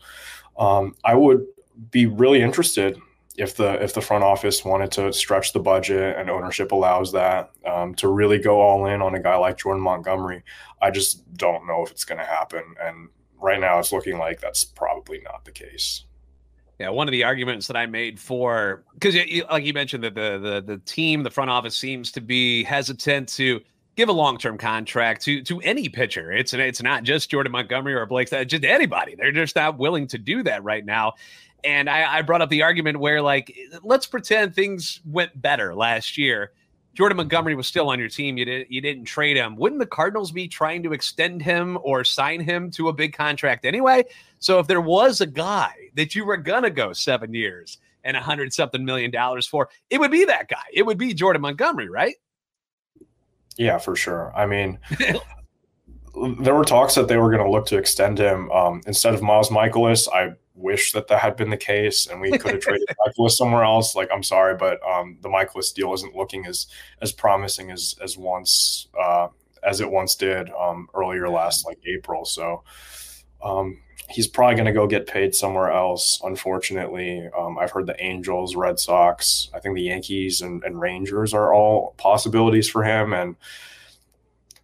um, 0.57 0.95
I 1.03 1.15
would 1.15 1.45
be 1.91 2.05
really 2.05 2.41
interested 2.41 2.99
if 3.35 3.55
the 3.55 3.81
if 3.83 3.93
the 3.93 4.01
front 4.01 4.23
office 4.23 4.63
wanted 4.63 4.91
to 4.91 5.11
stretch 5.11 5.53
the 5.53 5.59
budget 5.59 6.17
and 6.17 6.29
ownership 6.29 6.71
allows 6.71 7.11
that 7.13 7.51
um, 7.65 7.95
to 7.95 8.07
really 8.07 8.37
go 8.37 8.61
all 8.61 8.85
in 8.85 9.01
on 9.01 9.15
a 9.15 9.19
guy 9.19 9.35
like 9.35 9.57
Jordan 9.57 9.81
Montgomery, 9.81 10.43
I 10.81 10.91
just 10.91 11.33
don't 11.35 11.65
know 11.65 11.83
if 11.83 11.91
it's 11.91 12.05
going 12.05 12.19
to 12.19 12.25
happen. 12.25 12.63
And 12.81 13.09
right 13.41 13.59
now, 13.59 13.79
it's 13.79 13.91
looking 13.91 14.17
like 14.17 14.39
that's 14.39 14.63
probably 14.63 15.21
not 15.21 15.45
the 15.45 15.51
case. 15.51 16.03
Yeah, 16.79 16.89
one 16.89 17.07
of 17.07 17.11
the 17.11 17.23
arguments 17.23 17.67
that 17.67 17.77
I 17.77 17.85
made 17.85 18.19
for 18.19 18.83
because 18.93 19.15
like 19.49 19.65
you 19.65 19.73
mentioned 19.73 20.03
that 20.03 20.15
the 20.15 20.37
the 20.37 20.61
the 20.61 20.77
team, 20.79 21.23
the 21.23 21.31
front 21.31 21.49
office 21.49 21.75
seems 21.75 22.11
to 22.11 22.21
be 22.21 22.63
hesitant 22.63 23.29
to 23.29 23.61
give 23.95 24.09
a 24.09 24.13
long 24.13 24.37
term 24.37 24.57
contract 24.57 25.23
to 25.23 25.41
to 25.43 25.59
any 25.61 25.89
pitcher. 25.89 26.31
It's 26.31 26.53
it's 26.53 26.81
not 26.81 27.03
just 27.03 27.29
Jordan 27.29 27.51
Montgomery 27.51 27.93
or 27.93 28.05
Blake, 28.05 28.29
just 28.47 28.63
anybody. 28.63 29.15
They're 29.15 29.31
just 29.31 29.55
not 29.55 29.77
willing 29.77 30.07
to 30.07 30.17
do 30.17 30.43
that 30.43 30.63
right 30.63 30.85
now. 30.85 31.13
And 31.63 31.89
I, 31.89 32.17
I 32.17 32.21
brought 32.21 32.41
up 32.41 32.49
the 32.49 32.63
argument 32.63 32.99
where, 32.99 33.21
like, 33.21 33.55
let's 33.83 34.05
pretend 34.05 34.53
things 34.53 34.99
went 35.05 35.39
better 35.41 35.73
last 35.73 36.17
year. 36.17 36.51
Jordan 36.93 37.17
Montgomery 37.17 37.55
was 37.55 37.65
still 37.65 37.89
on 37.89 37.99
your 37.99 38.09
team. 38.09 38.37
You 38.37 38.45
didn't 38.45 38.71
you 38.71 38.79
didn't 38.79 39.05
trade 39.05 39.35
him. 39.35 39.55
Wouldn't 39.55 39.79
the 39.79 39.87
Cardinals 39.87 40.31
be 40.31 40.47
trying 40.47 40.83
to 40.83 40.93
extend 40.93 41.41
him 41.41 41.79
or 41.81 42.03
sign 42.03 42.39
him 42.39 42.69
to 42.71 42.89
a 42.89 42.93
big 42.93 43.13
contract 43.13 43.65
anyway? 43.65 44.03
So 44.39 44.59
if 44.59 44.67
there 44.67 44.81
was 44.81 45.19
a 45.19 45.25
guy 45.25 45.73
that 45.95 46.13
you 46.13 46.23
were 46.23 46.37
gonna 46.37 46.69
go 46.69 46.93
seven 46.93 47.33
years 47.33 47.79
and 48.03 48.15
a 48.15 48.21
hundred 48.21 48.53
something 48.53 48.85
million 48.85 49.09
dollars 49.09 49.47
for, 49.47 49.69
it 49.89 49.99
would 49.99 50.11
be 50.11 50.25
that 50.25 50.49
guy. 50.49 50.63
It 50.71 50.85
would 50.85 50.99
be 50.99 51.15
Jordan 51.15 51.41
Montgomery, 51.41 51.89
right? 51.89 52.15
Yeah, 53.57 53.77
for 53.77 53.95
sure. 53.95 54.31
I 54.35 54.45
mean, 54.45 54.77
there 56.39 56.55
were 56.55 56.65
talks 56.65 56.95
that 56.95 57.07
they 57.07 57.17
were 57.17 57.29
going 57.29 57.43
to 57.43 57.49
look 57.49 57.65
to 57.67 57.77
extend 57.77 58.19
him 58.19 58.51
um, 58.51 58.81
instead 58.87 59.13
of 59.13 59.21
Miles 59.21 59.49
Mikolas. 59.49 60.07
I 60.11 60.33
wish 60.55 60.91
that 60.91 61.07
that 61.07 61.19
had 61.19 61.35
been 61.35 61.49
the 61.49 61.57
case, 61.57 62.07
and 62.07 62.21
we 62.21 62.37
could 62.37 62.53
have 62.53 62.61
traded 62.61 62.87
Mikolas 63.05 63.31
somewhere 63.31 63.63
else. 63.63 63.95
Like, 63.95 64.09
I'm 64.11 64.23
sorry, 64.23 64.55
but 64.55 64.79
um, 64.87 65.17
the 65.21 65.29
Mikolas 65.29 65.73
deal 65.73 65.93
isn't 65.93 66.15
looking 66.15 66.45
as 66.45 66.67
as 67.01 67.11
promising 67.11 67.71
as 67.71 67.95
as 68.01 68.17
once 68.17 68.87
uh, 68.99 69.27
as 69.63 69.81
it 69.81 69.89
once 69.89 70.15
did 70.15 70.49
um, 70.51 70.87
earlier 70.93 71.29
last 71.29 71.65
like 71.65 71.79
April. 71.85 72.25
So 72.25 72.63
um, 73.43 73.81
he's 74.09 74.27
probably 74.27 74.55
going 74.55 74.65
to 74.65 74.73
go 74.73 74.87
get 74.87 75.07
paid 75.07 75.33
somewhere 75.33 75.71
else. 75.71 76.19
Unfortunately, 76.23 77.29
um, 77.37 77.57
I've 77.57 77.71
heard 77.71 77.87
the 77.87 78.01
Angels, 78.03 78.55
Red 78.55 78.79
Sox, 78.79 79.49
I 79.53 79.59
think 79.59 79.75
the 79.75 79.83
Yankees 79.83 80.41
and, 80.41 80.63
and 80.63 80.79
Rangers 80.79 81.33
are 81.33 81.53
all 81.53 81.95
possibilities 81.97 82.69
for 82.69 82.83
him, 82.83 83.13
and 83.13 83.35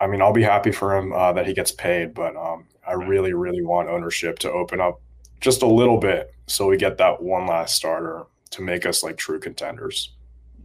I 0.01 0.07
mean, 0.07 0.21
I'll 0.21 0.33
be 0.33 0.43
happy 0.43 0.71
for 0.71 0.95
him 0.95 1.11
uh, 1.11 1.33
that 1.33 1.45
he 1.45 1.53
gets 1.53 1.71
paid, 1.71 2.13
but 2.13 2.35
um, 2.35 2.67
I 2.87 2.93
really, 2.93 3.33
really 3.33 3.61
want 3.61 3.89
ownership 3.89 4.39
to 4.39 4.51
open 4.51 4.79
up 4.79 5.01
just 5.39 5.61
a 5.61 5.67
little 5.67 5.97
bit 5.97 6.33
so 6.49 6.67
we 6.67 6.77
get 6.77 6.97
that 6.97 7.21
one 7.21 7.45
last 7.45 7.75
starter 7.75 8.25
to 8.51 8.61
make 8.61 8.85
us 8.85 9.03
like 9.03 9.17
true 9.17 9.39
contenders. 9.39 10.13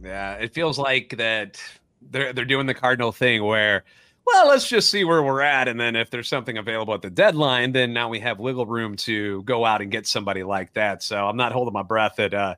Yeah, 0.03 0.33
it 0.33 0.53
feels 0.53 0.77
like 0.77 1.15
that 1.17 1.61
they're 2.01 2.33
they're 2.33 2.45
doing 2.45 2.65
the 2.65 2.73
Cardinal 2.73 3.11
thing 3.11 3.43
where, 3.43 3.83
well, 4.25 4.47
let's 4.47 4.67
just 4.67 4.89
see 4.89 5.03
where 5.03 5.21
we're 5.21 5.41
at, 5.41 5.67
and 5.67 5.79
then 5.79 5.95
if 5.95 6.09
there's 6.09 6.27
something 6.27 6.57
available 6.57 6.93
at 6.93 7.01
the 7.01 7.09
deadline, 7.09 7.71
then 7.71 7.93
now 7.93 8.09
we 8.09 8.19
have 8.19 8.39
wiggle 8.39 8.65
room 8.65 8.95
to 8.97 9.43
go 9.43 9.63
out 9.63 9.81
and 9.81 9.91
get 9.91 10.07
somebody 10.07 10.43
like 10.43 10.73
that. 10.73 11.03
So 11.03 11.25
I'm 11.25 11.37
not 11.37 11.51
holding 11.51 11.73
my 11.73 11.83
breath 11.83 12.15
that 12.17 12.33
uh, 12.33 12.55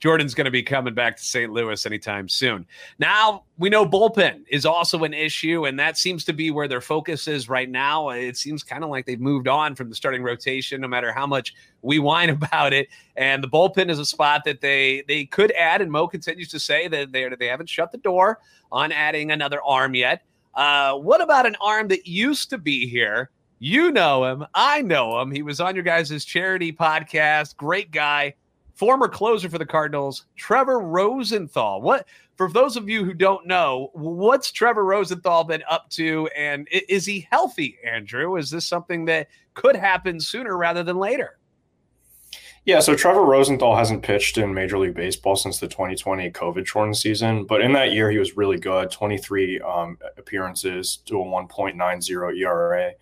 Jordan's 0.00 0.32
going 0.32 0.46
to 0.46 0.50
be 0.50 0.62
coming 0.62 0.94
back 0.94 1.18
to 1.18 1.22
St. 1.22 1.52
Louis 1.52 1.84
anytime 1.84 2.26
soon. 2.26 2.66
Now, 2.98 3.44
we 3.58 3.68
know 3.68 3.84
bullpen 3.84 4.44
is 4.48 4.64
also 4.64 5.04
an 5.04 5.12
issue, 5.12 5.66
and 5.66 5.78
that 5.78 5.98
seems 5.98 6.24
to 6.24 6.32
be 6.32 6.50
where 6.50 6.66
their 6.66 6.80
focus 6.80 7.28
is 7.28 7.50
right 7.50 7.68
now. 7.68 8.08
It 8.08 8.38
seems 8.38 8.62
kind 8.62 8.82
of 8.82 8.88
like 8.88 9.04
they've 9.04 9.20
moved 9.20 9.46
on 9.46 9.74
from 9.74 9.90
the 9.90 9.94
starting 9.94 10.22
rotation, 10.22 10.80
no 10.80 10.88
matter 10.88 11.12
how 11.12 11.26
much 11.26 11.54
we 11.82 11.98
whine 11.98 12.30
about 12.30 12.72
it. 12.72 12.88
And 13.16 13.44
the 13.44 13.48
bullpen 13.48 13.90
is 13.90 13.98
a 13.98 14.06
spot 14.06 14.42
that 14.46 14.62
they 14.62 15.04
they 15.06 15.26
could 15.26 15.52
add, 15.52 15.82
and 15.82 15.92
Mo 15.92 16.08
continues 16.08 16.48
to 16.48 16.58
say 16.58 16.88
that 16.88 17.12
they 17.12 17.28
they 17.38 17.46
haven't 17.46 17.68
shut 17.68 17.92
the 17.92 17.98
door 17.98 18.38
on 18.72 18.92
adding 18.92 19.30
another 19.30 19.62
arm 19.62 19.94
yet. 19.94 20.22
Uh, 20.54 20.94
what 20.94 21.20
about 21.20 21.44
an 21.46 21.56
arm 21.60 21.88
that 21.88 22.06
used 22.06 22.48
to 22.50 22.58
be 22.58 22.88
here? 22.88 23.30
You 23.58 23.92
know 23.92 24.24
him. 24.24 24.46
I 24.54 24.80
know 24.80 25.20
him. 25.20 25.30
He 25.30 25.42
was 25.42 25.60
on 25.60 25.74
your 25.74 25.84
guys' 25.84 26.24
charity 26.24 26.72
podcast. 26.72 27.58
Great 27.58 27.90
guy 27.90 28.34
former 28.80 29.08
closer 29.08 29.50
for 29.50 29.58
the 29.58 29.66
Cardinals, 29.66 30.24
Trevor 30.36 30.80
Rosenthal. 30.80 31.82
What 31.82 32.08
for 32.36 32.50
those 32.50 32.78
of 32.78 32.88
you 32.88 33.04
who 33.04 33.12
don't 33.12 33.46
know, 33.46 33.90
what's 33.92 34.50
Trevor 34.50 34.86
Rosenthal 34.86 35.44
been 35.44 35.62
up 35.68 35.90
to 35.90 36.30
and 36.34 36.66
is 36.70 37.04
he 37.04 37.28
healthy, 37.30 37.76
Andrew? 37.84 38.36
Is 38.36 38.48
this 38.48 38.66
something 38.66 39.04
that 39.04 39.28
could 39.52 39.76
happen 39.76 40.18
sooner 40.18 40.56
rather 40.56 40.82
than 40.82 40.96
later? 40.96 41.36
Yeah, 42.64 42.80
so 42.80 42.94
Trevor 42.94 43.26
Rosenthal 43.26 43.76
hasn't 43.76 44.02
pitched 44.02 44.38
in 44.38 44.54
Major 44.54 44.78
League 44.78 44.94
Baseball 44.94 45.36
since 45.36 45.58
the 45.58 45.68
2020 45.68 46.30
COVID 46.30 46.66
shortened 46.66 46.96
season, 46.96 47.44
but 47.44 47.60
in 47.60 47.74
that 47.74 47.92
year 47.92 48.10
he 48.10 48.18
was 48.18 48.38
really 48.38 48.58
good 48.58 48.90
23 48.90 49.60
um, 49.60 49.98
appearances 50.16 51.00
to 51.04 51.20
a 51.20 51.24
1.90 51.24 52.38
ERA. 52.38 52.92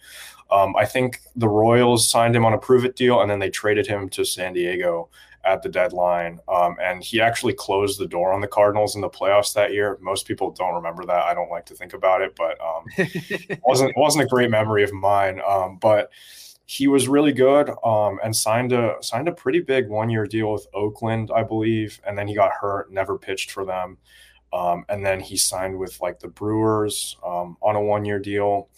Um, 0.50 0.74
I 0.74 0.86
think 0.86 1.20
the 1.36 1.48
Royals 1.48 2.10
signed 2.10 2.34
him 2.34 2.44
on 2.44 2.54
a 2.54 2.58
prove 2.58 2.84
it 2.84 2.96
deal 2.96 3.20
and 3.20 3.30
then 3.30 3.38
they 3.38 3.50
traded 3.50 3.86
him 3.86 4.08
to 4.08 4.24
San 4.24 4.54
Diego 4.54 5.08
at 5.44 5.62
the 5.62 5.68
deadline. 5.68 6.40
Um, 6.48 6.76
and 6.82 7.02
he 7.02 7.20
actually 7.20 7.54
closed 7.54 7.98
the 7.98 8.06
door 8.06 8.32
on 8.32 8.40
the 8.40 8.48
Cardinals 8.48 8.94
in 8.94 9.00
the 9.00 9.08
playoffs 9.08 9.54
that 9.54 9.72
year. 9.72 9.98
Most 10.00 10.26
people 10.26 10.50
don't 10.50 10.74
remember 10.74 11.04
that. 11.06 11.24
I 11.24 11.34
don't 11.34 11.50
like 11.50 11.66
to 11.66 11.74
think 11.74 11.94
about 11.94 12.22
it, 12.22 12.36
but 12.36 12.58
um, 12.60 12.84
wasn't 13.64 13.96
wasn't 13.96 14.24
a 14.24 14.28
great 14.28 14.50
memory 14.50 14.84
of 14.84 14.92
mine. 14.92 15.40
Um, 15.46 15.78
but 15.80 16.10
he 16.66 16.86
was 16.86 17.08
really 17.08 17.32
good 17.32 17.70
um, 17.82 18.20
and 18.22 18.36
signed 18.36 18.72
a 18.72 18.96
signed 19.00 19.26
a 19.26 19.32
pretty 19.32 19.60
big 19.60 19.88
one 19.88 20.10
year 20.10 20.26
deal 20.26 20.52
with 20.52 20.66
Oakland, 20.74 21.30
I 21.34 21.42
believe. 21.42 22.00
And 22.06 22.16
then 22.16 22.28
he 22.28 22.34
got 22.34 22.52
hurt, 22.52 22.92
never 22.92 23.16
pitched 23.16 23.50
for 23.50 23.64
them. 23.64 23.96
Um, 24.52 24.84
and 24.88 25.04
then 25.04 25.20
he 25.20 25.36
signed 25.36 25.78
with 25.78 26.00
like 26.00 26.20
the 26.20 26.28
Brewers 26.28 27.16
um, 27.24 27.56
on 27.62 27.76
a 27.76 27.80
one 27.80 28.04
year 28.04 28.18
deal 28.18 28.68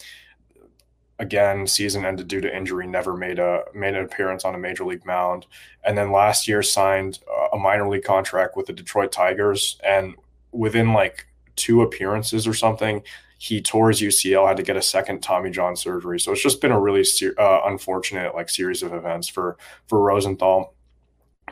again 1.21 1.67
season 1.67 2.03
ended 2.03 2.27
due 2.27 2.41
to 2.41 2.53
injury 2.53 2.87
never 2.87 3.15
made 3.15 3.37
a 3.37 3.63
made 3.73 3.93
an 3.93 4.03
appearance 4.03 4.43
on 4.43 4.55
a 4.55 4.57
major 4.57 4.83
league 4.83 5.05
mound. 5.05 5.45
And 5.85 5.97
then 5.97 6.11
last 6.11 6.47
year 6.47 6.63
signed 6.63 7.19
a 7.53 7.57
minor 7.57 7.87
league 7.87 8.03
contract 8.03 8.57
with 8.57 8.65
the 8.65 8.73
Detroit 8.73 9.11
Tigers. 9.11 9.79
And 9.83 10.15
within 10.51 10.93
like 10.93 11.27
two 11.55 11.83
appearances 11.83 12.47
or 12.47 12.53
something 12.53 13.03
he 13.37 13.59
tore 13.59 13.89
his 13.89 14.01
UCL 14.01 14.47
had 14.47 14.57
to 14.57 14.63
get 14.63 14.77
a 14.77 14.81
second 14.83 15.21
Tommy 15.21 15.49
John 15.49 15.75
surgery. 15.75 16.19
So 16.19 16.31
it's 16.31 16.43
just 16.43 16.61
been 16.61 16.71
a 16.71 16.79
really 16.79 17.03
uh, 17.39 17.61
unfortunate 17.65 18.35
like 18.35 18.49
series 18.49 18.83
of 18.83 18.93
events 18.93 19.27
for 19.27 19.57
for 19.87 19.99
Rosenthal. 19.99 20.75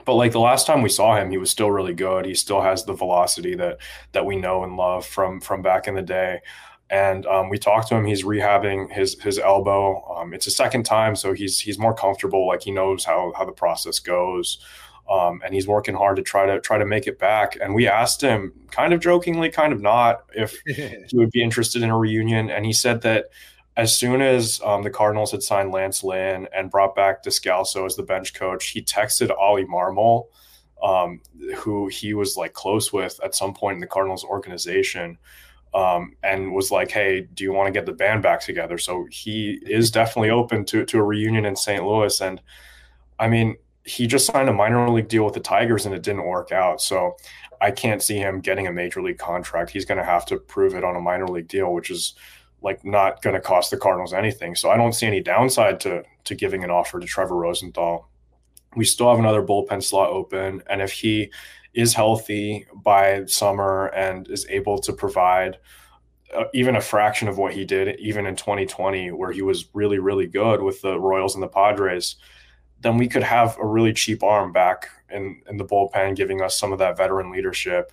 But 0.05 0.13
like 0.13 0.32
the 0.32 0.39
last 0.39 0.67
time 0.67 0.82
we 0.82 0.89
saw 0.89 1.15
him 1.15 1.32
he 1.32 1.38
was 1.38 1.49
still 1.49 1.71
really 1.71 1.93
good. 1.93 2.25
He 2.25 2.36
still 2.36 2.62
has 2.62 2.86
the 2.86 2.93
velocity 2.93 3.55
that 3.55 3.79
that 4.12 4.25
we 4.25 4.36
know 4.36 4.63
and 4.63 4.77
love 4.77 5.05
from 5.05 5.39
from 5.39 5.62
back 5.62 5.88
in 5.88 5.95
the 5.95 6.01
day 6.01 6.41
and 6.89 7.25
um, 7.28 7.49
we 7.49 7.58
talked 7.58 7.89
to 7.89 7.95
him. 7.95 8.06
He's 8.06 8.23
rehabbing 8.23 8.91
his 8.91 9.19
his 9.21 9.38
elbow. 9.38 10.04
Um, 10.15 10.34
it's 10.34 10.47
a 10.47 10.52
second 10.52 10.84
time, 10.84 11.15
so 11.15 11.34
he's 11.34 11.60
he's 11.60 11.78
more 11.78 11.93
comfortable. 11.93 12.47
Like 12.47 12.63
he 12.63 12.71
knows 12.71 13.06
how 13.06 13.34
how 13.38 13.45
the 13.45 13.52
process 13.52 13.99
goes, 13.99 14.60
um, 15.10 15.41
and 15.45 15.54
he's 15.54 15.67
working 15.67 15.95
hard 15.95 16.15
to 16.15 16.23
try 16.23 16.47
to 16.47 16.60
try 16.60 16.78
to 16.78 16.86
make 16.86 17.06
it 17.06 17.19
back. 17.19 17.58
And 17.62 17.75
we 17.75 17.88
asked 17.88 18.21
him, 18.21 18.54
kind 18.71 18.93
of 18.93 19.02
jokingly, 19.02 19.49
kind 19.49 19.71
of 19.71 19.82
not, 19.82 20.25
if 20.34 20.60
he 20.65 21.06
would 21.13 21.32
be 21.32 21.43
interested 21.43 21.84
in 21.84 21.91
a 21.91 21.97
reunion. 21.97 22.49
And 22.49 22.65
he 22.65 22.73
said 22.73 23.02
that 23.02 23.25
as 23.78 23.97
soon 23.97 24.21
as 24.21 24.60
um, 24.65 24.82
the 24.82 24.89
Cardinals 24.89 25.32
had 25.32 25.43
signed 25.43 25.71
Lance 25.71 26.04
Lynn 26.04 26.47
and 26.54 26.71
brought 26.71 26.95
back 26.95 27.23
Descalso 27.23 27.86
as 27.86 27.95
the 27.95 28.04
bench 28.04 28.34
coach, 28.34 28.69
he 28.69 28.82
texted 28.82 29.30
Oli 29.38 29.65
Marmol, 29.65 30.25
um, 30.82 31.21
who 31.56 31.88
he 31.88 32.15
was 32.15 32.36
like 32.36 32.54
close 32.54 32.91
with 32.91 33.19
at 33.23 33.36
some 33.36 33.54
point 33.54 33.75
in 33.75 33.80
the 33.80 33.88
Cardinals 33.88 34.23
organization 34.23 35.19
um, 35.73 36.15
and 36.23 36.53
was 36.53 36.71
like, 36.71 36.91
"Hey, 36.91 37.27
do 37.34 37.43
you 37.43 37.53
want 37.53 37.67
to 37.67 37.71
get 37.71 37.86
the 37.86 37.93
band 37.93 38.23
back 38.23 38.41
together?" 38.41 38.77
So 38.77 39.08
he 39.12 39.60
is 39.63 39.91
definitely 39.91 40.32
open 40.32 40.65
to 40.65 40.86
to 40.86 40.97
a 40.99 41.03
reunion 41.03 41.45
in 41.45 41.55
St. 41.55 41.86
Louis, 41.86 42.21
and 42.21 42.41
I 43.19 43.27
mean, 43.27 43.58
he 43.84 44.08
just 44.08 44.25
signed 44.25 44.49
a 44.49 44.53
minor 44.53 44.89
league 44.89 45.08
deal 45.08 45.25
with 45.25 45.34
the 45.34 45.39
Tigers, 45.39 45.86
and 45.86 45.93
it 45.93 46.03
didn't 46.03 46.25
work 46.25 46.51
out. 46.51 46.82
So 46.82 47.17
I 47.62 47.71
can't 47.71 48.01
see 48.01 48.17
him 48.17 48.39
getting 48.39 48.67
a 48.67 48.71
major 48.71 49.01
league 49.01 49.17
contract. 49.17 49.71
He's 49.71 49.86
going 49.86 49.97
to 49.97 50.03
have 50.03 50.25
to 50.27 50.38
prove 50.38 50.75
it 50.75 50.84
on 50.84 50.95
a 50.95 51.01
minor 51.01 51.27
league 51.27 51.47
deal, 51.47 51.73
which 51.73 51.89
is 51.89 52.15
like 52.62 52.84
not 52.86 53.21
going 53.21 53.36
to 53.36 53.41
cost 53.41 53.71
the 53.71 53.77
Cardinals 53.77 54.13
anything. 54.13 54.55
So 54.55 54.69
I 54.69 54.77
don't 54.77 54.93
see 54.93 55.08
any 55.08 55.21
downside 55.21 55.79
to 55.82 56.03
to 56.25 56.36
giving 56.36 56.63
an 56.63 56.71
offer 56.71 56.99
to 56.99 57.08
Trevor 57.08 57.36
Rosenthal. 57.36 58.10
We 58.75 58.86
still 58.86 59.10
have 59.10 59.19
another 59.19 59.41
bullpen 59.41 59.84
slot 59.84 60.10
open, 60.10 60.62
and 60.67 60.82
if 60.82 60.91
he 60.91 61.32
is 61.73 61.93
healthy 61.93 62.65
by 62.84 63.25
summer 63.25 63.88
and 63.88 64.29
is 64.29 64.45
able 64.49 64.79
to 64.79 64.93
provide 64.93 65.58
uh, 66.36 66.45
even 66.53 66.75
a 66.75 66.82
fraction 66.82 67.27
of 67.27 67.38
what 67.38 67.53
he 67.53 67.65
did 67.65 67.99
even 67.99 68.25
in 68.25 68.36
2020 68.36 69.12
where 69.12 69.32
he 69.32 69.41
was 69.41 69.65
really 69.73 69.99
really 69.99 70.27
good 70.27 70.62
with 70.62 70.82
the 70.82 70.99
Royals 70.99 71.36
and 71.36 71.43
the 71.43 71.47
Padres 71.47 72.15
then 72.82 72.97
we 72.97 73.08
could 73.08 73.23
have 73.23 73.58
a 73.60 73.65
really 73.65 73.93
cheap 73.93 74.23
arm 74.23 74.51
back 74.51 74.89
in 75.12 75.41
in 75.49 75.58
the 75.58 75.65
bullpen 75.65 76.15
giving 76.15 76.41
us 76.41 76.58
some 76.58 76.71
of 76.71 76.79
that 76.79 76.97
veteran 76.97 77.32
leadership 77.32 77.91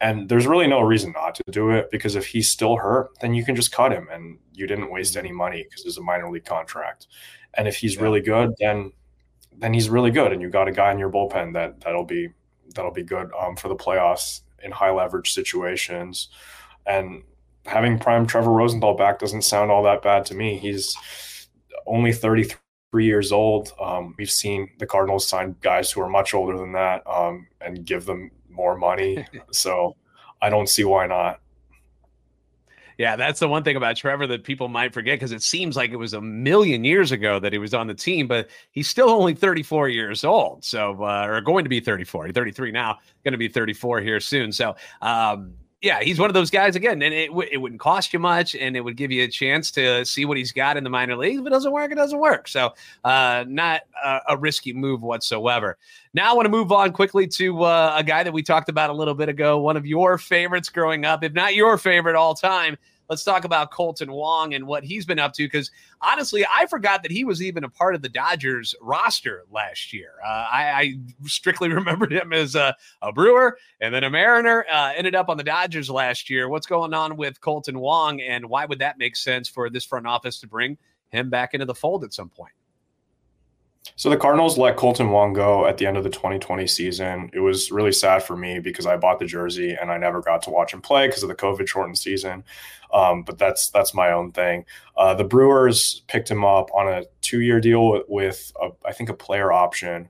and 0.00 0.28
there's 0.28 0.46
really 0.46 0.68
no 0.68 0.80
reason 0.80 1.12
not 1.12 1.34
to 1.34 1.42
do 1.50 1.70
it 1.70 1.90
because 1.90 2.14
if 2.14 2.26
he's 2.26 2.50
still 2.50 2.76
hurt 2.76 3.10
then 3.20 3.34
you 3.34 3.44
can 3.44 3.56
just 3.56 3.72
cut 3.72 3.92
him 3.92 4.08
and 4.12 4.38
you 4.54 4.66
didn't 4.66 4.90
waste 4.90 5.16
any 5.16 5.32
money 5.32 5.64
because 5.64 5.84
it's 5.86 5.98
a 5.98 6.02
minor 6.02 6.30
league 6.30 6.44
contract 6.44 7.08
and 7.54 7.66
if 7.66 7.76
he's 7.76 7.96
yeah. 7.96 8.02
really 8.02 8.20
good 8.20 8.52
then 8.58 8.92
then 9.56 9.74
he's 9.74 9.88
really 9.88 10.10
good 10.10 10.32
and 10.32 10.40
you 10.40 10.48
got 10.48 10.68
a 10.68 10.72
guy 10.72 10.92
in 10.92 10.98
your 10.98 11.10
bullpen 11.10 11.52
that 11.52 11.80
that'll 11.80 12.04
be 12.04 12.28
that'll 12.74 12.92
be 12.92 13.02
good 13.02 13.30
um, 13.38 13.56
for 13.56 13.68
the 13.68 13.76
playoffs 13.76 14.42
in 14.62 14.70
high 14.70 14.90
leverage 14.90 15.32
situations. 15.32 16.28
And 16.86 17.22
having 17.66 17.98
prime 17.98 18.26
Trevor 18.26 18.52
Rosenthal 18.52 18.94
back 18.94 19.18
doesn't 19.18 19.42
sound 19.42 19.70
all 19.70 19.82
that 19.84 20.02
bad 20.02 20.24
to 20.26 20.34
me. 20.34 20.58
He's 20.58 20.96
only 21.86 22.12
33 22.12 23.04
years 23.04 23.32
old. 23.32 23.72
Um, 23.80 24.14
we've 24.18 24.30
seen 24.30 24.70
the 24.78 24.86
Cardinals 24.86 25.28
sign 25.28 25.56
guys 25.60 25.90
who 25.90 26.00
are 26.00 26.08
much 26.08 26.34
older 26.34 26.56
than 26.56 26.72
that 26.72 27.06
um, 27.06 27.46
and 27.60 27.84
give 27.84 28.06
them 28.06 28.30
more 28.48 28.76
money. 28.76 29.26
so 29.52 29.96
I 30.40 30.48
don't 30.48 30.68
see 30.68 30.84
why 30.84 31.06
not. 31.06 31.40
Yeah, 32.98 33.14
that's 33.14 33.38
the 33.38 33.46
one 33.46 33.62
thing 33.62 33.76
about 33.76 33.96
Trevor 33.96 34.26
that 34.26 34.42
people 34.42 34.66
might 34.66 34.92
forget 34.92 35.14
because 35.14 35.30
it 35.30 35.44
seems 35.44 35.76
like 35.76 35.92
it 35.92 35.96
was 35.96 36.14
a 36.14 36.20
million 36.20 36.82
years 36.82 37.12
ago 37.12 37.38
that 37.38 37.52
he 37.52 37.58
was 37.58 37.72
on 37.72 37.86
the 37.86 37.94
team, 37.94 38.26
but 38.26 38.48
he's 38.72 38.88
still 38.88 39.08
only 39.08 39.34
34 39.34 39.88
years 39.88 40.24
old. 40.24 40.64
So, 40.64 41.04
uh, 41.04 41.26
or 41.28 41.40
going 41.40 41.64
to 41.64 41.68
be 41.68 41.78
34, 41.78 42.26
He's 42.26 42.34
33 42.34 42.72
now, 42.72 42.98
going 43.22 43.32
to 43.32 43.38
be 43.38 43.46
34 43.46 44.00
here 44.00 44.18
soon. 44.18 44.50
So, 44.50 44.74
um, 45.00 45.54
yeah, 45.80 46.00
he's 46.00 46.18
one 46.18 46.28
of 46.28 46.34
those 46.34 46.50
guys 46.50 46.74
again, 46.74 47.00
and 47.02 47.14
it, 47.14 47.28
w- 47.28 47.48
it 47.52 47.58
wouldn't 47.58 47.80
cost 47.80 48.12
you 48.12 48.18
much, 48.18 48.56
and 48.56 48.76
it 48.76 48.80
would 48.80 48.96
give 48.96 49.12
you 49.12 49.22
a 49.22 49.28
chance 49.28 49.70
to 49.72 50.04
see 50.04 50.24
what 50.24 50.36
he's 50.36 50.50
got 50.50 50.76
in 50.76 50.82
the 50.82 50.90
minor 50.90 51.14
leagues. 51.14 51.38
If 51.38 51.46
it 51.46 51.50
doesn't 51.50 51.70
work, 51.70 51.92
it 51.92 51.94
doesn't 51.94 52.18
work. 52.18 52.48
So, 52.48 52.74
uh, 53.04 53.44
not 53.46 53.82
a, 54.04 54.20
a, 54.30 54.36
risky 54.36 54.72
move 54.72 55.02
whatsoever. 55.02 55.78
Now, 56.14 56.32
I 56.32 56.34
want 56.34 56.46
to 56.46 56.50
move 56.50 56.72
on 56.72 56.92
quickly 56.92 57.28
to 57.28 57.62
uh, 57.62 57.94
a 57.96 58.02
guy 58.02 58.24
that 58.24 58.32
we 58.32 58.42
talked 58.42 58.68
about 58.68 58.90
a 58.90 58.92
little 58.92 59.14
bit 59.14 59.28
ago, 59.28 59.58
one 59.58 59.76
of 59.76 59.86
your 59.86 60.18
favorites 60.18 60.68
growing 60.68 61.04
up, 61.04 61.22
if 61.22 61.32
not 61.32 61.54
your 61.54 61.78
favorite 61.78 62.16
all 62.16 62.34
time, 62.34 62.76
let's 63.08 63.24
talk 63.24 63.44
about 63.44 63.70
Kolton 63.70 64.12
Wong 64.12 64.54
and 64.54 64.66
what 64.66 64.84
he's 64.84 65.04
been 65.04 65.18
up 65.18 65.32
to. 65.34 65.44
Because 65.44 65.70
honestly, 66.00 66.44
I 66.50 66.66
forgot 66.66 67.02
that 67.02 67.12
he 67.12 67.24
was 67.24 67.42
even 67.42 67.64
a 67.64 67.68
part 67.68 67.94
of 67.94 68.02
the 68.02 68.08
Dodgers 68.08 68.74
roster 68.80 69.44
last 69.50 69.92
year. 69.92 70.12
Uh, 70.24 70.46
I, 70.50 70.72
I, 70.72 70.94
strictly 71.26 71.68
remembered 71.72 72.12
him 72.12 72.32
as 72.32 72.54
a, 72.54 72.76
a 73.02 73.12
Brewer 73.12 73.58
and 73.80 73.94
then 73.94 74.04
a 74.04 74.10
Mariner. 74.10 74.66
Uh, 74.70 74.92
ended 74.96 75.14
up 75.14 75.28
on 75.28 75.36
the 75.36 75.44
Dodgers 75.44 75.90
last 75.90 76.28
year. 76.30 76.48
What's 76.48 76.66
going 76.66 76.94
on 76.94 77.16
with 77.16 77.40
Kolton 77.40 77.78
Wong, 77.78 78.20
and 78.20 78.48
why 78.48 78.66
would 78.66 78.78
that 78.78 78.98
make 78.98 79.16
sense 79.16 79.48
for 79.48 79.70
this 79.70 79.84
front 79.84 80.06
office 80.06 80.40
to 80.40 80.46
bring 80.46 80.78
him 81.10 81.30
back 81.30 81.54
into 81.54 81.66
the 81.66 81.74
fold 81.74 82.04
at 82.04 82.12
some 82.12 82.28
point? 82.28 82.52
So 83.96 84.10
the 84.10 84.16
Cardinals 84.16 84.58
let 84.58 84.76
Kolton 84.76 85.10
Wong 85.10 85.32
go 85.32 85.66
at 85.66 85.78
the 85.78 85.86
end 85.86 85.96
of 85.96 86.04
the 86.04 86.10
2020 86.10 86.66
season. 86.66 87.30
It 87.32 87.40
was 87.40 87.70
really 87.70 87.92
sad 87.92 88.22
for 88.22 88.36
me 88.36 88.58
because 88.60 88.86
I 88.86 88.96
bought 88.96 89.18
the 89.18 89.26
jersey 89.26 89.76
and 89.80 89.90
I 89.90 89.96
never 89.96 90.20
got 90.20 90.42
to 90.42 90.50
watch 90.50 90.72
him 90.72 90.80
play 90.80 91.06
because 91.06 91.22
of 91.22 91.28
the 91.28 91.34
COVID 91.34 91.66
shortened 91.66 91.98
season. 91.98 92.44
Um, 92.92 93.22
but 93.22 93.38
that's 93.38 93.70
that's 93.70 93.94
my 93.94 94.12
own 94.12 94.32
thing. 94.32 94.64
Uh, 94.96 95.14
the 95.14 95.24
Brewers 95.24 96.02
picked 96.08 96.30
him 96.30 96.44
up 96.44 96.70
on 96.74 96.88
a 96.88 97.04
two 97.20 97.40
year 97.40 97.60
deal 97.60 97.90
with, 97.90 98.04
with 98.08 98.52
a, 98.62 98.68
I 98.86 98.92
think 98.92 99.08
a 99.10 99.14
player 99.14 99.52
option. 99.52 100.08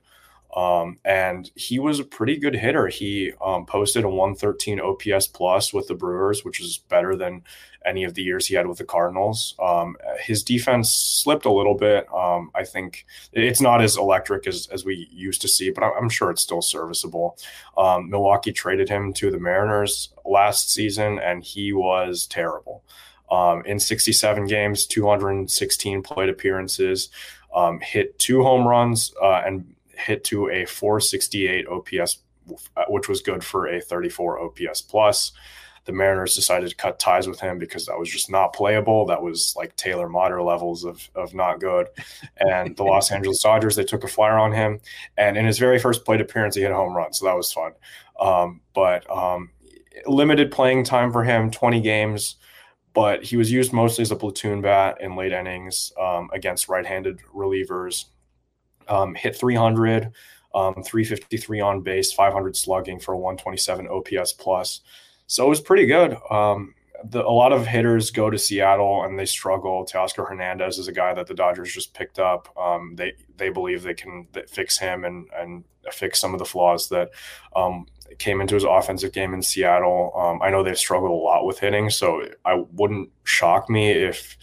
Um, 0.57 0.99
and 1.05 1.51
he 1.55 1.79
was 1.79 2.01
a 2.01 2.05
pretty 2.05 2.37
good 2.39 2.55
hitter. 2.55 2.89
He 2.89 3.33
um, 3.45 3.67
posted 3.67 4.05
a 4.05 4.09
113 4.09 4.81
OPS 4.81 5.27
plus 5.27 5.75
with 5.75 5.89
the 5.89 5.95
Brewers, 5.95 6.45
which 6.45 6.61
is 6.61 6.79
better 6.89 7.15
than 7.15 7.43
any 7.85 8.05
of 8.05 8.15
the 8.15 8.23
years 8.23 8.47
he 8.47 8.55
had 8.55 8.67
with 8.67 8.79
the 8.79 8.85
Cardinals. 8.85 9.55
Um, 9.63 9.97
his 10.21 10.43
defense 10.43 10.91
slipped 10.91 11.45
a 11.45 11.53
little 11.53 11.75
bit. 11.75 12.07
Um, 12.13 12.51
I 12.55 12.65
think 12.65 13.05
it's 13.33 13.61
not 13.61 13.83
as 13.83 13.97
electric 13.97 14.47
as, 14.47 14.69
as 14.73 14.85
we 14.85 15.09
used 15.13 15.43
to 15.43 15.49
see, 15.49 15.71
but 15.71 15.85
I'm 15.85 16.09
sure 16.09 16.31
it's 16.31 16.43
still 16.43 16.63
serviceable. 16.63 17.39
Um, 17.77 18.09
Milwaukee 18.11 18.53
traded 18.53 18.89
him 18.89 19.13
to 19.15 19.31
the 19.31 19.39
Mariners 19.39 20.13
last 20.25 20.73
season, 20.73 21.19
and 21.19 21.45
he 21.45 21.73
was 21.73 22.27
terrible. 22.27 22.83
Um, 23.31 23.63
in 23.67 23.79
67 23.79 24.47
games, 24.47 24.87
216 24.87 26.03
plate 26.03 26.31
appearances, 26.31 27.11
hit 27.83 28.19
two 28.19 28.43
home 28.43 28.67
runs, 28.67 29.13
uh, 29.23 29.43
and 29.45 29.75
hit 29.99 30.25
to 30.25 30.51
a 30.51 30.65
468 30.65 31.67
OPS, 31.69 32.19
uh, 32.77 32.85
which 32.89 33.09
was 33.09 33.21
good 33.21 33.45
for 33.45 33.67
a 33.67 33.81
34 33.81 34.41
OPS 34.41 34.83
plus 34.83 35.33
the 35.89 35.93
Mariners 35.95 36.37
decided 36.37 36.69
to 36.69 36.77
cut 36.77 36.99
ties 36.99 37.27
with 37.27 37.41
him 37.41 37.59
because 37.59 37.87
that 37.87 37.99
was 37.99 38.11
just 38.11 38.31
not 38.31 38.53
playable. 38.53 39.07
That 39.07 39.23
was 39.23 39.55
like 39.57 39.75
Taylor 39.77 40.07
Motter 40.07 40.43
levels 40.43 40.85
of 40.85 41.09
of 41.15 41.33
not 41.35 41.61
good. 41.61 41.89
And 42.37 42.77
the 42.77 42.85
Los 42.85 43.11
Angeles 43.13 43.43
Dodgers 43.43 43.75
they 43.75 43.85
took 43.85 44.05
a 44.05 44.09
flyer 44.09 44.39
on 44.39 44.53
him, 44.53 44.81
and 45.17 45.39
in 45.39 45.47
his 45.47 45.59
very 45.59 45.79
first 45.79 46.05
plate 46.05 46.21
appearance, 46.21 46.55
he 46.55 46.61
hit 46.61 46.71
a 46.71 46.75
home 46.75 46.95
run, 46.95 47.15
so 47.15 47.25
that 47.25 47.35
was 47.35 47.51
fun. 47.51 47.73
Um, 48.21 48.61
but 48.75 49.11
um, 49.11 49.51
limited 50.07 50.53
playing 50.53 50.85
time 50.85 51.11
for 51.11 51.25
him, 51.25 51.51
twenty 51.51 51.81
games. 51.81 52.37
But 52.93 53.25
he 53.25 53.39
was 53.39 53.51
used 53.51 53.73
mostly 53.73 54.03
as 54.03 54.11
a 54.11 54.17
platoon 54.17 54.61
bat 54.61 54.99
in 55.01 55.17
late 55.17 55.33
innings 55.33 55.93
um, 55.99 56.29
against 56.35 56.69
right-handed 56.69 57.21
relievers. 57.35 58.07
Um, 58.89 59.15
hit 59.15 59.37
300, 59.37 60.13
um, 60.55 60.83
353 60.83 61.61
on 61.61 61.81
base, 61.83 62.13
500 62.13 62.57
slugging 62.57 62.99
for 62.99 63.13
a 63.13 63.19
127 63.19 63.89
OPS 63.89 64.33
plus. 64.33 64.81
So 65.27 65.47
it 65.47 65.49
was 65.49 65.61
pretty 65.61 65.87
good. 65.87 66.17
Um, 66.31 66.75
the, 67.05 67.25
a 67.25 67.31
lot 67.31 67.53
of 67.53 67.67
hitters 67.67 68.11
go 68.11 68.29
to 68.31 68.39
Seattle 68.39 69.05
and 69.05 69.19
they 69.19 69.27
struggle. 69.27 69.87
Teoscar 69.87 70.29
Hernandez 70.29 70.79
is 70.79 70.89
a 70.89 70.93
guy 70.93 71.15
that 71.15 71.27
the 71.27 71.35
Dodgers 71.35 71.73
just 71.73 71.95
picked 71.95 72.19
up. 72.19 72.49
Um, 72.57 72.95
they 72.97 73.13
they 73.37 73.51
believe 73.51 73.83
they 73.83 73.95
can 73.95 74.27
fix 74.49 74.79
him 74.79 75.05
and 75.05 75.29
and 75.37 75.65
fix 75.93 76.21
some 76.21 76.33
of 76.33 76.39
the 76.39 76.45
flaws 76.45 76.89
that 76.89 77.11
um, 77.55 77.87
came 78.19 78.41
into 78.41 78.55
his 78.55 78.65
offensive 78.65 79.13
game 79.13 79.33
in 79.33 79.43
Seattle. 79.43 80.13
Um, 80.17 80.43
I 80.43 80.51
know 80.51 80.63
they've 80.63 80.79
struggled 80.79 81.11
a 81.11 81.15
lot 81.15 81.47
with 81.47 81.59
hitting, 81.61 81.91
so 81.91 82.27
I 82.45 82.65
wouldn't 82.73 83.11
shock 83.25 83.71
me 83.71 83.91
if 83.91 84.37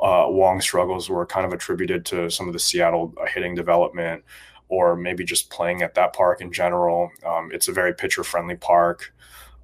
uh, 0.00 0.26
Wong's 0.28 0.64
struggles 0.64 1.08
were 1.08 1.26
kind 1.26 1.46
of 1.46 1.52
attributed 1.52 2.04
to 2.06 2.30
some 2.30 2.46
of 2.46 2.52
the 2.52 2.58
Seattle 2.58 3.14
uh, 3.20 3.26
hitting 3.26 3.54
development 3.54 4.24
or 4.68 4.96
maybe 4.96 5.24
just 5.24 5.50
playing 5.50 5.82
at 5.82 5.94
that 5.94 6.12
park 6.12 6.40
in 6.40 6.52
general. 6.52 7.10
Um, 7.24 7.50
it's 7.52 7.68
a 7.68 7.72
very 7.72 7.94
pitcher 7.94 8.24
friendly 8.24 8.56
park. 8.56 9.12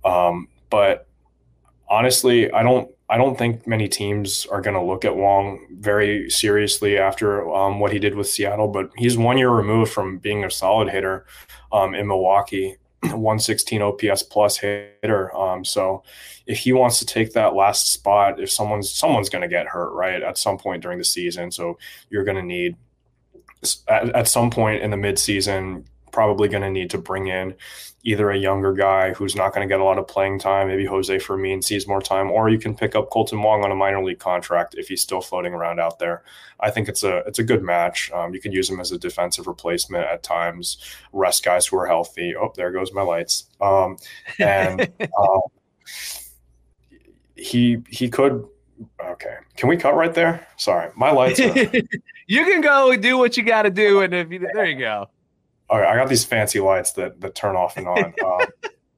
Um, 0.05 0.49
but 0.71 1.07
honestly, 1.89 2.51
I 2.51 2.63
don't 2.63 2.91
I 3.09 3.19
don't 3.19 3.37
think 3.37 3.67
many 3.67 3.89
teams 3.89 4.47
are 4.47 4.63
going 4.63 4.75
to 4.75 4.83
look 4.83 5.05
at 5.05 5.17
Wong 5.17 5.67
very 5.71 6.31
seriously 6.31 6.97
after 6.97 7.47
um, 7.53 7.79
what 7.79 7.93
he 7.93 7.99
did 7.99 8.15
with 8.15 8.27
Seattle. 8.27 8.69
But 8.69 8.91
he's 8.97 9.19
one 9.19 9.37
year 9.37 9.51
removed 9.51 9.93
from 9.93 10.17
being 10.17 10.45
a 10.45 10.51
solid 10.51 10.89
hitter 10.89 11.27
um, 11.73 11.95
in 11.95 12.07
Milwaukee, 12.07 12.77
116 13.11 13.83
OPS 13.83 14.23
plus 14.25 14.59
hitter. 14.59 15.35
Um, 15.37 15.65
so 15.65 16.03
if 16.47 16.59
he 16.59 16.73
wants 16.73 16.99
to 17.01 17.07
take 17.07 17.33
that 17.33 17.55
last 17.55 17.93
spot, 17.93 18.41
if 18.41 18.51
someone's 18.51 18.93
someone's 18.93 19.29
going 19.29 19.43
to 19.43 19.49
get 19.49 19.67
hurt 19.67 19.93
right 19.93 20.23
at 20.23 20.39
some 20.39 20.59
point 20.59 20.83
during 20.83 20.99
the 20.99 21.05
season, 21.05 21.51
so 21.51 21.79
you're 22.11 22.25
going 22.25 22.37
to 22.37 22.43
need 22.43 22.77
at, 23.89 24.09
at 24.15 24.29
some 24.29 24.51
point 24.51 24.83
in 24.83 24.91
the 24.91 24.97
midseason 24.97 25.85
probably 26.13 26.49
going 26.49 26.63
to 26.63 26.71
need 26.71 26.91
to 26.91 26.99
bring 26.99 27.27
in 27.27 27.55
either 28.05 28.31
a 28.31 28.39
younger 28.39 28.73
guy 28.73 29.13
who's 29.13 29.37
not 29.37 29.55
going 29.55 29.67
to 29.67 29.73
get 29.73 29.81
a 29.81 29.85
lot 29.85 29.99
of 29.99 30.09
playing 30.09 30.39
time, 30.39 30.69
maybe 30.69 30.85
Jose 30.85 31.19
Fermin 31.21 31.63
sees 31.63 31.87
more 31.87 32.03
time, 32.03 32.31
or 32.31 32.49
you 32.49 32.59
can 32.59 32.75
pick 32.75 32.95
up 32.95 33.11
Kolton 33.11 33.41
Wong 33.43 33.65
on 33.65 33.71
a 33.71 33.77
minor 33.77 34.03
league 34.03 34.19
contract 34.19 34.75
if 34.77 34.89
he's 34.89 35.01
still 35.01 35.21
floating 35.21 35.55
around 35.55 35.79
out 35.79 35.99
there. 35.99 36.25
I 36.59 36.71
think 36.71 36.89
it's 36.89 37.03
a 37.05 37.19
it's 37.19 37.39
a 37.39 37.45
good 37.45 37.63
match. 37.63 38.11
Um, 38.13 38.35
you 38.35 38.41
can 38.41 38.53
use 38.53 38.69
him 38.69 38.81
as 38.81 38.93
a 38.93 38.99
defensive 38.99 39.47
replacement 39.47 40.05
at 40.05 40.23
times, 40.23 40.79
rest 41.13 41.45
guys 41.45 41.67
who 41.67 41.79
are 41.79 41.87
healthy. 41.87 42.35
Oh, 42.37 42.53
there 42.57 42.73
goes 42.73 42.93
my 42.93 43.03
lights. 43.03 43.45
Um, 43.61 43.97
and 44.39 44.81
um, 45.19 45.41
he 47.37 47.79
he 47.89 48.09
could. 48.09 48.47
Okay, 49.01 49.37
can 49.57 49.69
we 49.69 49.77
cut 49.77 49.95
right 49.95 50.13
there? 50.13 50.45
Sorry, 50.57 50.91
my 50.97 51.13
lights. 51.13 51.39
Are... 51.39 51.55
you 52.27 52.45
can 52.45 52.61
go 52.61 52.97
do 52.97 53.17
what 53.17 53.37
you 53.37 53.45
got 53.45 53.63
to 53.63 53.71
do, 53.71 54.01
and 54.01 54.13
if 54.13 54.33
you, 54.33 54.41
there 54.41 54.65
you 54.65 54.79
go 54.79 55.09
right, 55.81 55.89
I 55.89 55.97
got 55.97 56.09
these 56.09 56.25
fancy 56.25 56.61
lights 56.61 56.93
that 56.93 57.21
that 57.21 57.35
turn 57.35 57.57
off 57.57 57.77
and 57.77 57.87
on 57.87 58.15
um, 58.25 58.41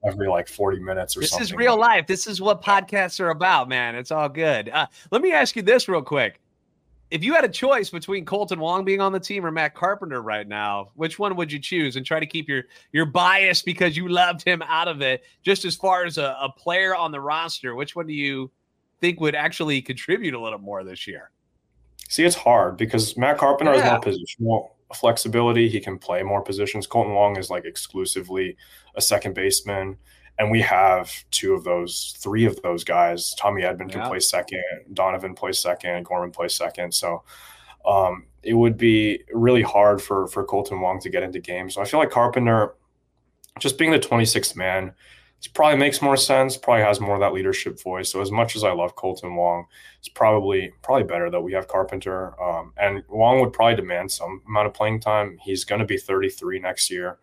every 0.05 0.29
like 0.29 0.49
40 0.49 0.81
minutes 0.81 1.17
or 1.17 1.21
this 1.21 1.31
something. 1.31 1.45
This 1.45 1.51
is 1.51 1.57
real 1.57 1.79
life. 1.79 2.07
This 2.07 2.27
is 2.27 2.41
what 2.41 2.63
podcasts 2.63 3.21
are 3.21 3.31
about, 3.31 3.69
man. 3.69 3.95
It's 3.95 4.11
all 4.11 4.29
good. 4.29 4.69
Uh, 4.69 4.87
let 5.11 5.23
me 5.23 5.33
ask 5.33 5.57
you 5.57 5.63
this 5.63 5.89
real 5.89 6.03
quick. 6.03 6.41
If 7.11 7.23
you 7.23 7.35
had 7.35 7.45
a 7.45 7.49
choice 7.49 7.91
between 7.91 8.25
Kolton 8.25 8.59
Wong 8.59 8.85
being 8.85 9.01
on 9.01 9.13
the 9.13 9.21
team 9.21 9.47
or 9.47 9.53
Matt 9.53 9.75
Carpenter 9.75 10.21
right 10.21 10.49
now, 10.49 10.91
which 10.95 11.19
one 11.19 11.37
would 11.37 11.53
you 11.53 11.61
choose 11.61 11.97
and 11.97 12.05
try 12.05 12.19
to 12.19 12.27
keep 12.27 12.49
your 12.49 12.65
your 12.93 13.07
bias 13.07 13.63
because 13.63 13.97
you 13.97 14.09
loved 14.09 14.43
him 14.43 14.63
out 14.63 14.89
of 14.89 15.01
it? 15.01 15.23
Just 15.43 15.65
as 15.65 15.77
far 15.77 16.05
as 16.05 16.19
a, 16.19 16.37
a 16.41 16.51
player 16.51 16.97
on 16.97 17.13
the 17.13 17.21
roster, 17.21 17.75
which 17.75 17.95
one 17.95 18.07
do 18.07 18.13
you 18.13 18.51
think 19.01 19.21
would 19.21 19.35
actually 19.35 19.81
contribute 19.81 20.35
a 20.35 20.41
little 20.41 20.59
more 20.59 20.83
this 20.83 21.07
year? 21.07 21.31
See, 22.09 22.25
it's 22.25 22.37
hard 22.37 22.77
because 22.77 23.17
Matt 23.17 23.39
Carpenter 23.39 23.75
yeah. 23.75 24.01
is 24.07 24.37
more 24.41 24.63
positional 24.63 24.74
flexibility. 24.97 25.69
He 25.69 25.81
can 25.81 25.99
play 25.99 26.23
more 26.23 26.43
positions. 26.43 26.87
Kolton 26.87 27.15
Wong 27.15 27.37
is 27.37 27.51
like 27.51 27.65
exclusively 27.65 28.57
a 28.95 29.01
second 29.01 29.35
baseman. 29.35 29.97
And 30.39 30.51
we 30.51 30.61
have 30.63 31.13
two 31.31 31.55
of 31.55 31.63
those, 31.63 32.17
three 32.19 32.45
of 32.45 32.61
those 32.63 32.83
guys. 32.83 33.35
Tommy 33.37 33.63
Edman 33.63 33.91
can 33.91 34.07
play 34.09 34.19
second, 34.19 34.65
Donovan 34.93 35.35
plays 35.35 35.61
second, 35.61 36.05
Gorman 36.05 36.33
plays 36.33 36.55
second. 36.55 36.93
So 36.93 37.23
um, 37.87 38.27
it 38.43 38.55
would 38.55 38.77
be 38.77 39.23
really 39.33 39.63
hard 39.63 40.03
for 40.03 40.27
for 40.29 40.45
Kolton 40.45 40.81
Wong 40.81 41.01
to 41.01 41.09
get 41.09 41.23
into 41.23 41.39
games. 41.39 41.75
So 41.75 41.83
I 41.83 41.85
feel 41.85 42.01
like 42.01 42.11
Carpenter, 42.11 42.75
just 43.61 43.79
being 43.79 43.91
the 43.91 43.99
26th 43.99 44.57
man, 44.57 44.93
probably 45.49 45.79
makes 45.79 46.01
more 46.01 46.17
sense. 46.17 46.57
Probably 46.57 46.83
has 46.83 47.01
more 47.01 47.15
of 47.15 47.21
that 47.21 47.33
leadership 47.33 47.81
voice. 47.83 48.11
So 48.11 48.21
as 48.21 48.31
much 48.31 48.57
as 48.57 48.65
I 48.65 48.73
love 48.73 48.95
Kolton 48.95 49.35
Wong, 49.35 49.67
it's 49.99 50.09
probably 50.09 50.73
probably 50.83 51.05
better 51.05 51.31
that 51.31 51.41
we 51.41 51.53
have 51.53 51.69
Carpenter. 51.69 52.41
Um, 52.41 52.73
and 52.77 53.03
Wong 53.09 53.41
would 53.41 53.53
probably 53.53 53.77
demand 53.77 54.11
some 54.11 54.43
amount 54.49 54.69
of 54.69 54.75
playing 54.75 55.01
time. 55.01 55.39
He's 55.43 55.65
going 55.65 55.81
to 55.81 55.87
be 55.87 55.99
33 55.99 56.61
next 56.61 56.91
year. 56.91 57.19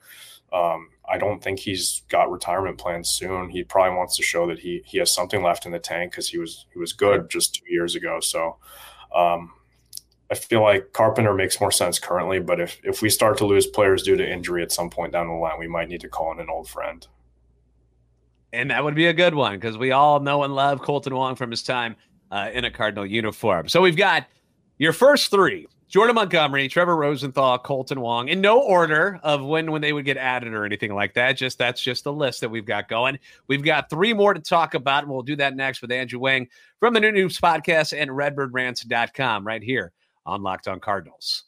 Um, 0.53 0.89
I 1.09 1.17
don't 1.17 1.41
think 1.41 1.59
he's 1.59 2.03
got 2.09 2.29
retirement 2.29 2.77
plans 2.77 3.09
soon. 3.09 3.49
He 3.49 3.63
probably 3.63 3.97
wants 3.97 4.17
to 4.17 4.23
show 4.23 4.45
that 4.47 4.59
he 4.59 4.81
he 4.85 4.97
has 4.99 5.13
something 5.13 5.41
left 5.41 5.65
in 5.65 5.71
the 5.71 5.79
tank 5.79 6.11
because 6.11 6.27
he 6.27 6.37
was 6.37 6.65
he 6.73 6.79
was 6.79 6.93
good 6.93 7.29
just 7.29 7.55
two 7.55 7.71
years 7.71 7.95
ago. 7.95 8.19
So. 8.19 8.57
Um, 9.15 9.53
I 10.29 10.35
feel 10.35 10.61
like 10.61 10.93
Carpenter 10.93 11.33
makes 11.33 11.59
more 11.59 11.73
sense 11.73 11.99
currently, 11.99 12.39
but 12.39 12.61
if 12.61 12.79
if 12.85 13.01
we 13.01 13.09
start 13.09 13.37
to 13.39 13.45
lose 13.45 13.67
players 13.67 14.03
due 14.03 14.15
to 14.15 14.25
injury 14.25 14.63
at 14.63 14.71
some 14.71 14.89
point 14.89 15.11
down 15.11 15.27
the 15.27 15.33
line, 15.33 15.59
we 15.59 15.67
might 15.67 15.89
need 15.89 15.99
to 16.01 16.07
call 16.07 16.31
in 16.31 16.39
an 16.39 16.49
old 16.49 16.69
friend. 16.69 17.05
And 18.53 18.69
that 18.69 18.83
would 18.83 18.95
be 18.95 19.07
a 19.07 19.13
good 19.13 19.33
one 19.33 19.53
because 19.53 19.77
we 19.77 19.91
all 19.91 20.19
know 20.19 20.43
and 20.43 20.53
love 20.53 20.81
Kolton 20.81 21.15
Wong 21.15 21.35
from 21.35 21.51
his 21.51 21.63
time 21.63 21.95
uh, 22.31 22.49
in 22.53 22.65
a 22.65 22.71
Cardinal 22.71 23.05
uniform. 23.05 23.67
So 23.67 23.81
we've 23.81 23.95
got 23.95 24.25
your 24.77 24.93
first 24.93 25.31
three 25.31 25.67
Jordan 25.91 26.15
Montgomery, 26.15 26.69
Trevor 26.69 26.95
Rosenthal, 26.95 27.59
Colton 27.59 27.99
Wong, 27.99 28.29
in 28.29 28.39
no 28.39 28.61
order 28.61 29.19
of 29.23 29.43
when 29.43 29.71
when 29.71 29.81
they 29.81 29.91
would 29.91 30.05
get 30.05 30.15
added 30.15 30.53
or 30.53 30.63
anything 30.65 30.95
like 30.95 31.13
that. 31.15 31.33
Just 31.33 31.57
that's 31.57 31.81
just 31.81 32.05
the 32.05 32.13
list 32.13 32.39
that 32.39 32.49
we've 32.49 32.65
got 32.65 32.87
going. 32.87 33.19
We've 33.47 33.61
got 33.61 33.89
three 33.89 34.13
more 34.13 34.33
to 34.33 34.39
talk 34.39 34.73
about, 34.73 35.03
and 35.03 35.11
we'll 35.11 35.21
do 35.21 35.35
that 35.35 35.53
next 35.53 35.81
with 35.81 35.91
Andrew 35.91 36.19
Wang 36.19 36.47
from 36.79 36.93
the 36.93 37.01
Noot 37.01 37.13
News 37.13 37.37
Podcast 37.39 37.97
and 37.97 38.09
RedbirdRants.com 38.09 39.45
right 39.45 39.61
here 39.61 39.91
on 40.25 40.41
Locked 40.41 40.69
On 40.69 40.79
Cardinals. 40.79 41.43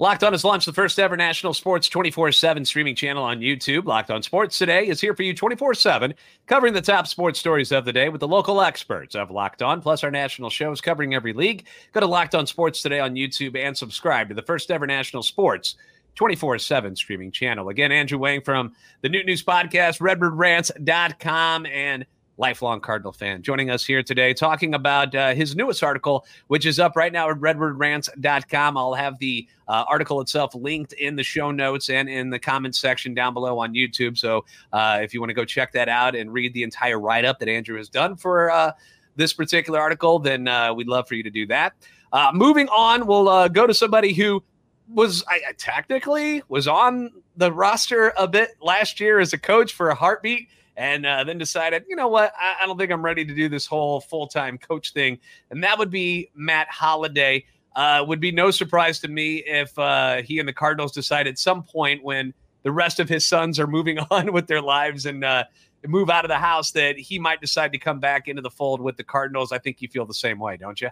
Locked 0.00 0.24
On 0.24 0.32
has 0.32 0.44
launched 0.44 0.64
the 0.64 0.72
first 0.72 0.98
ever 0.98 1.14
national 1.14 1.52
sports 1.52 1.86
24 1.86 2.32
7 2.32 2.64
streaming 2.64 2.94
channel 2.94 3.22
on 3.22 3.40
YouTube. 3.40 3.84
Locked 3.84 4.10
On 4.10 4.22
Sports 4.22 4.56
Today 4.56 4.88
is 4.88 4.98
here 4.98 5.14
for 5.14 5.22
you 5.22 5.34
24 5.34 5.74
7, 5.74 6.14
covering 6.46 6.72
the 6.72 6.80
top 6.80 7.06
sports 7.06 7.38
stories 7.38 7.70
of 7.70 7.84
the 7.84 7.92
day 7.92 8.08
with 8.08 8.22
the 8.22 8.26
local 8.26 8.62
experts 8.62 9.14
of 9.14 9.30
Locked 9.30 9.60
On, 9.60 9.82
plus 9.82 10.02
our 10.02 10.10
national 10.10 10.48
shows 10.48 10.80
covering 10.80 11.12
every 11.12 11.34
league. 11.34 11.66
Go 11.92 12.00
to 12.00 12.06
Locked 12.06 12.34
On 12.34 12.46
Sports 12.46 12.80
Today 12.80 12.98
on 12.98 13.14
YouTube 13.14 13.54
and 13.54 13.76
subscribe 13.76 14.30
to 14.30 14.34
the 14.34 14.40
first 14.40 14.70
ever 14.70 14.86
national 14.86 15.22
sports 15.22 15.74
24 16.14 16.58
7 16.60 16.96
streaming 16.96 17.30
channel. 17.30 17.68
Again, 17.68 17.92
Andrew 17.92 18.16
Wang 18.16 18.40
from 18.40 18.72
the 19.02 19.10
Noot 19.10 19.26
News 19.26 19.44
Podcast, 19.44 20.00
redbirdrants.com, 20.00 21.66
and 21.66 22.06
lifelong 22.40 22.80
Cardinal 22.80 23.12
fan, 23.12 23.42
joining 23.42 23.68
us 23.68 23.84
here 23.84 24.02
today 24.02 24.32
talking 24.32 24.74
about 24.74 25.14
uh, 25.14 25.34
his 25.34 25.54
newest 25.54 25.84
article, 25.84 26.24
which 26.46 26.64
is 26.64 26.80
up 26.80 26.96
right 26.96 27.12
now 27.12 27.28
at 27.28 27.36
redbirdrants.com. 27.36 28.78
I'll 28.78 28.94
have 28.94 29.18
the 29.18 29.46
uh, 29.68 29.84
article 29.86 30.22
itself 30.22 30.54
linked 30.54 30.94
in 30.94 31.16
the 31.16 31.22
show 31.22 31.50
notes 31.50 31.90
and 31.90 32.08
in 32.08 32.30
the 32.30 32.38
comments 32.38 32.80
section 32.80 33.12
down 33.12 33.34
below 33.34 33.58
on 33.58 33.74
YouTube. 33.74 34.16
So 34.16 34.46
uh, 34.72 35.00
if 35.02 35.12
you 35.12 35.20
want 35.20 35.28
to 35.28 35.34
go 35.34 35.44
check 35.44 35.72
that 35.72 35.90
out 35.90 36.16
and 36.16 36.32
read 36.32 36.54
the 36.54 36.62
entire 36.62 36.98
write 36.98 37.26
up 37.26 37.38
that 37.40 37.48
Andrew 37.48 37.76
has 37.76 37.90
done 37.90 38.16
for 38.16 38.50
uh, 38.50 38.72
this 39.16 39.34
particular 39.34 39.78
article, 39.78 40.18
then 40.18 40.48
uh, 40.48 40.72
we'd 40.72 40.88
love 40.88 41.06
for 41.06 41.16
you 41.16 41.22
to 41.22 41.30
do 41.30 41.46
that. 41.48 41.74
Uh, 42.10 42.30
moving 42.32 42.68
on, 42.70 43.06
we'll 43.06 43.50
go 43.50 43.66
to 43.66 43.74
somebody 43.74 44.14
who 44.14 44.42
was 44.88 45.22
I, 45.28 45.40
technically 45.58 46.42
was 46.48 46.66
on 46.66 47.10
the 47.36 47.52
roster 47.52 48.14
a 48.16 48.26
bit 48.26 48.56
last 48.62 48.98
year 48.98 49.20
as 49.20 49.34
a 49.34 49.38
coach 49.38 49.74
for 49.74 49.90
a 49.90 49.94
heartbeat 49.94 50.48
and 50.80 51.04
uh, 51.04 51.22
then 51.24 51.36
decided, 51.36 51.84
you 51.86 51.94
know 51.94 52.08
what, 52.08 52.32
I, 52.40 52.56
I, 52.62 52.66
don't 52.66 52.78
think 52.78 52.90
I'm 52.90 53.04
ready 53.04 53.22
to 53.22 53.34
do 53.34 53.50
this 53.50 53.66
whole 53.66 54.00
full 54.00 54.26
time 54.26 54.56
coach 54.56 54.94
thing. 54.94 55.18
And 55.50 55.62
that 55.62 55.78
would 55.78 55.90
be 55.90 56.30
Matt 56.34 56.68
Holliday. 56.70 57.44
Uh, 57.76 58.02
would 58.08 58.18
be 58.18 58.32
no 58.32 58.50
surprise 58.50 58.98
to 58.98 59.06
me 59.06 59.44
if 59.46 59.78
uh, 59.78 60.22
he 60.22 60.38
and 60.38 60.48
the 60.48 60.52
Cardinals 60.54 60.90
decide 60.90 61.28
at 61.28 61.38
some 61.38 61.62
point 61.62 62.02
when 62.02 62.32
the 62.62 62.72
rest 62.72 62.98
of 62.98 63.10
his 63.10 63.26
sons 63.26 63.60
are 63.60 63.66
moving 63.66 63.98
on 64.10 64.32
with 64.32 64.46
their 64.46 64.62
lives 64.62 65.04
and 65.04 65.22
uh, 65.22 65.44
move 65.86 66.08
out 66.08 66.24
of 66.24 66.30
the 66.30 66.38
house 66.38 66.70
that 66.72 66.98
he 66.98 67.18
might 67.18 67.42
decide 67.42 67.72
to 67.72 67.78
come 67.78 68.00
back 68.00 68.26
into 68.26 68.40
the 68.40 68.50
fold 68.50 68.80
with 68.80 68.96
the 68.96 69.04
Cardinals. 69.04 69.52
I 69.52 69.58
think 69.58 69.82
you 69.82 69.88
feel 69.88 70.06
the 70.06 70.14
same 70.14 70.38
way, 70.38 70.56
don't 70.56 70.80
you? 70.80 70.88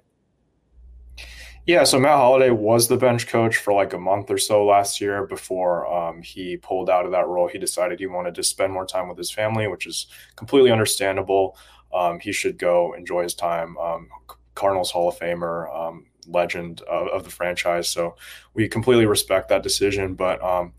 Yeah, 1.68 1.84
so 1.84 2.00
Matt 2.00 2.16
Holliday 2.16 2.48
was 2.48 2.88
the 2.88 2.96
bench 2.96 3.26
coach 3.26 3.58
for 3.58 3.74
like 3.74 3.92
a 3.92 3.98
month 3.98 4.30
or 4.30 4.38
so 4.38 4.64
last 4.64 5.02
year 5.02 5.26
before 5.26 5.86
um, 5.86 6.22
he 6.22 6.56
pulled 6.56 6.88
out 6.88 7.04
of 7.04 7.10
that 7.10 7.26
role. 7.26 7.46
He 7.46 7.58
decided 7.58 8.00
he 8.00 8.06
wanted 8.06 8.34
to 8.36 8.42
spend 8.42 8.72
more 8.72 8.86
time 8.86 9.06
with 9.06 9.18
his 9.18 9.30
family, 9.30 9.68
which 9.68 9.86
is 9.86 10.06
completely 10.34 10.70
understandable. 10.70 11.58
Um, 11.92 12.20
he 12.20 12.32
should 12.32 12.58
go 12.58 12.94
enjoy 12.94 13.24
his 13.24 13.34
time. 13.34 13.76
Um, 13.76 14.08
Cardinals 14.54 14.90
Hall 14.90 15.10
of 15.10 15.18
Famer, 15.18 15.70
um, 15.76 16.06
legend 16.26 16.80
of, 16.88 17.08
of, 17.08 17.24
the 17.24 17.30
franchise. 17.30 17.90
So 17.90 18.16
we 18.54 18.66
completely 18.66 19.04
respect 19.04 19.50
that 19.50 19.62
decision. 19.62 20.14
But 20.14 20.42
um, 20.42 20.72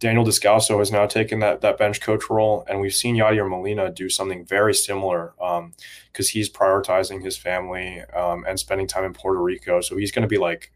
Daniel 0.00 0.24
Descalso 0.24 0.78
has 0.78 0.90
now 0.90 1.06
taken 1.06 1.38
that 1.40 1.60
that 1.60 1.78
bench 1.78 2.00
coach 2.00 2.28
role, 2.28 2.64
and 2.68 2.80
we've 2.80 2.94
seen 2.94 3.16
Yadier 3.16 3.48
Molina 3.48 3.90
do 3.90 4.08
something 4.08 4.44
very 4.44 4.74
similar 4.74 5.32
because 5.38 6.28
um, 6.28 6.32
he's 6.32 6.50
prioritizing 6.50 7.22
his 7.22 7.36
family 7.36 8.02
um, 8.14 8.44
and 8.46 8.58
spending 8.58 8.86
time 8.86 9.04
in 9.04 9.12
Puerto 9.12 9.40
Rico. 9.40 9.80
So 9.80 9.96
he's 9.96 10.12
going 10.12 10.22
to 10.22 10.28
be 10.28 10.38
like 10.38 10.72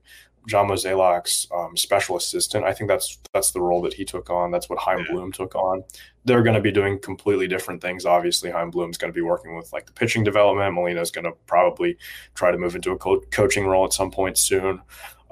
John 0.49 0.69
Mozeliak's 0.69 1.47
um, 1.55 1.77
special 1.77 2.17
assistant. 2.17 2.65
I 2.65 2.73
think 2.73 2.89
that's 2.89 3.19
that's 3.35 3.51
the 3.51 3.61
role 3.61 3.83
that 3.83 3.95
he 3.95 4.05
took 4.05 4.31
on. 4.31 4.51
That's 4.51 4.69
what 4.69 4.79
Chaim 4.79 5.01
yeah. 5.01 5.13
Bloom 5.13 5.31
took 5.31 5.55
on. 5.55 5.85
They're 6.25 6.43
going 6.43 6.55
to 6.57 6.63
be 6.63 6.73
doing 6.73 6.99
completely 6.99 7.49
different 7.49 7.83
things. 7.83 8.07
Obviously, 8.07 8.51
Chaim 8.51 8.71
Bloom's 8.71 8.99
going 8.99 9.13
to 9.13 9.17
be 9.17 9.23
working 9.23 9.57
with 9.57 9.73
like 9.73 9.87
the 9.87 9.93
pitching 9.93 10.25
development. 10.25 10.75
Molina's 10.75 11.11
going 11.11 11.25
to 11.25 11.33
probably 11.47 11.99
try 12.35 12.51
to 12.51 12.59
move 12.59 12.75
into 12.75 12.93
a 12.93 12.99
co- 12.99 13.21
coaching 13.31 13.67
role 13.67 13.85
at 13.85 13.93
some 13.93 14.11
point 14.11 14.39
soon. 14.39 14.81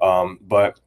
Um, 0.03 0.38
but 0.42 0.79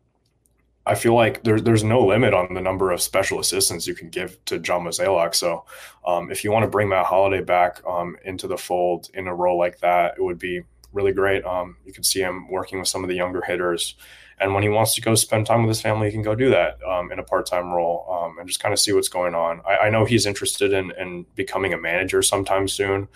I 0.85 0.95
feel 0.95 1.13
like 1.13 1.43
there's 1.43 1.63
there's 1.63 1.83
no 1.83 2.05
limit 2.05 2.33
on 2.33 2.53
the 2.53 2.61
number 2.61 2.91
of 2.91 3.01
special 3.01 3.39
assistants 3.39 3.85
you 3.85 3.93
can 3.93 4.09
give 4.09 4.43
to 4.45 4.59
John 4.59 4.83
Mozeliak. 4.83 5.35
So 5.35 5.65
um, 6.05 6.31
if 6.31 6.43
you 6.43 6.51
want 6.51 6.63
to 6.63 6.69
bring 6.69 6.89
Matt 6.89 7.05
Holliday 7.05 7.43
back 7.43 7.81
um, 7.85 8.17
into 8.25 8.47
the 8.47 8.57
fold 8.57 9.09
in 9.13 9.27
a 9.27 9.35
role 9.35 9.57
like 9.57 9.79
that, 9.79 10.15
it 10.17 10.23
would 10.23 10.39
be 10.39 10.63
really 10.91 11.11
great. 11.11 11.45
Um, 11.45 11.77
you 11.85 11.93
can 11.93 12.03
see 12.03 12.21
him 12.21 12.49
working 12.49 12.79
with 12.79 12.87
some 12.87 13.03
of 13.03 13.09
the 13.09 13.15
younger 13.15 13.41
hitters. 13.41 13.95
And 14.39 14.53
when 14.53 14.63
he 14.63 14.69
wants 14.69 14.95
to 14.95 15.01
go 15.01 15.15
spend 15.15 15.45
time 15.45 15.63
with 15.63 15.69
his 15.69 15.81
family, 15.81 16.07
he 16.07 16.13
can 16.13 16.21
go 16.21 16.35
do 16.35 16.49
that 16.49 16.77
um, 16.87 17.11
in 17.11 17.19
a 17.19 17.23
part-time 17.23 17.71
role 17.71 18.05
um, 18.09 18.37
and 18.39 18.47
just 18.47 18.61
kind 18.61 18.73
of 18.73 18.79
see 18.79 18.93
what's 18.93 19.09
going 19.09 19.35
on. 19.35 19.61
I, 19.67 19.77
I 19.77 19.89
know 19.89 20.05
he's 20.05 20.25
interested 20.25 20.71
in, 20.71 20.91
in 20.97 21.25
becoming 21.35 21.73
a 21.73 21.77
manager 21.77 22.21
sometime 22.21 22.67
soon. 22.67 23.09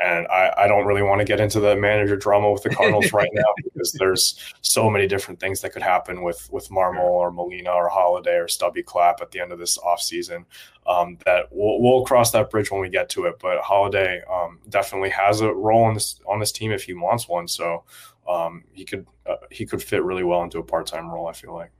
And 0.00 0.28
I, 0.28 0.54
I 0.56 0.68
don't 0.68 0.86
really 0.86 1.02
want 1.02 1.20
to 1.20 1.24
get 1.24 1.40
into 1.40 1.58
the 1.58 1.74
manager 1.74 2.16
drama 2.16 2.52
with 2.52 2.62
the 2.62 2.70
Cardinals 2.70 3.12
right 3.12 3.30
now 3.32 3.48
because 3.56 3.92
there's 3.92 4.38
so 4.60 4.88
many 4.88 5.08
different 5.08 5.40
things 5.40 5.60
that 5.62 5.72
could 5.72 5.82
happen 5.82 6.22
with 6.22 6.48
with 6.52 6.68
Marmol 6.68 7.00
or 7.00 7.32
Molina 7.32 7.70
or 7.70 7.88
Holliday 7.88 8.36
or 8.36 8.46
Stubby 8.46 8.84
Clapp 8.84 9.20
at 9.20 9.32
the 9.32 9.40
end 9.40 9.50
of 9.50 9.58
this 9.58 9.76
offseason. 9.78 10.44
Um, 10.86 11.18
that 11.26 11.46
we'll, 11.50 11.80
we'll 11.82 12.04
cross 12.04 12.30
that 12.30 12.48
bridge 12.48 12.70
when 12.70 12.80
we 12.80 12.88
get 12.88 13.08
to 13.10 13.24
it. 13.24 13.40
But 13.40 13.58
Holliday 13.58 14.22
um, 14.32 14.60
definitely 14.68 15.10
has 15.10 15.40
a 15.40 15.52
role 15.52 15.82
on 15.82 15.94
this 15.94 16.20
on 16.28 16.38
this 16.38 16.52
team 16.52 16.70
if 16.70 16.84
he 16.84 16.94
wants 16.94 17.28
one. 17.28 17.48
So 17.48 17.82
um, 18.28 18.64
he 18.72 18.84
could 18.84 19.06
uh, 19.26 19.36
he 19.50 19.66
could 19.66 19.82
fit 19.82 20.04
really 20.04 20.24
well 20.24 20.42
into 20.42 20.58
a 20.58 20.62
part 20.62 20.86
time 20.86 21.10
role. 21.10 21.26
I 21.26 21.32
feel 21.32 21.54
like. 21.54 21.70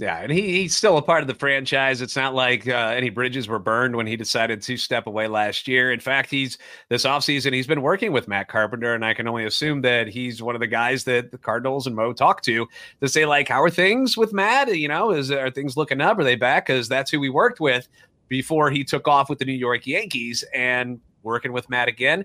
Yeah, 0.00 0.18
and 0.18 0.30
he, 0.30 0.42
he's 0.62 0.76
still 0.76 0.96
a 0.96 1.02
part 1.02 1.22
of 1.22 1.26
the 1.26 1.34
franchise. 1.34 2.00
It's 2.00 2.14
not 2.14 2.32
like 2.32 2.68
uh, 2.68 2.92
any 2.96 3.10
bridges 3.10 3.48
were 3.48 3.58
burned 3.58 3.96
when 3.96 4.06
he 4.06 4.16
decided 4.16 4.62
to 4.62 4.76
step 4.76 5.08
away 5.08 5.26
last 5.26 5.66
year. 5.66 5.90
In 5.90 5.98
fact, 5.98 6.30
he's 6.30 6.56
this 6.88 7.04
offseason, 7.04 7.52
he's 7.52 7.66
been 7.66 7.82
working 7.82 8.12
with 8.12 8.28
Matt 8.28 8.46
Carpenter, 8.46 8.94
and 8.94 9.04
I 9.04 9.12
can 9.12 9.26
only 9.26 9.44
assume 9.44 9.82
that 9.82 10.06
he's 10.06 10.40
one 10.40 10.54
of 10.54 10.60
the 10.60 10.68
guys 10.68 11.02
that 11.04 11.32
the 11.32 11.38
Cardinals 11.38 11.88
and 11.88 11.96
Mo 11.96 12.12
talk 12.12 12.42
to 12.42 12.68
to 13.00 13.08
say, 13.08 13.26
like, 13.26 13.48
how 13.48 13.60
are 13.60 13.70
things 13.70 14.16
with 14.16 14.32
Matt? 14.32 14.72
You 14.74 14.86
know, 14.86 15.10
is 15.10 15.32
are 15.32 15.50
things 15.50 15.76
looking 15.76 16.00
up? 16.00 16.16
Are 16.18 16.24
they 16.24 16.36
back? 16.36 16.66
Because 16.66 16.88
that's 16.88 17.10
who 17.10 17.18
we 17.18 17.28
worked 17.28 17.58
with 17.58 17.88
before 18.28 18.70
he 18.70 18.84
took 18.84 19.08
off 19.08 19.28
with 19.28 19.40
the 19.40 19.44
New 19.44 19.52
York 19.52 19.84
Yankees 19.84 20.44
and 20.54 21.00
working 21.24 21.52
with 21.52 21.68
Matt 21.68 21.88
again 21.88 22.24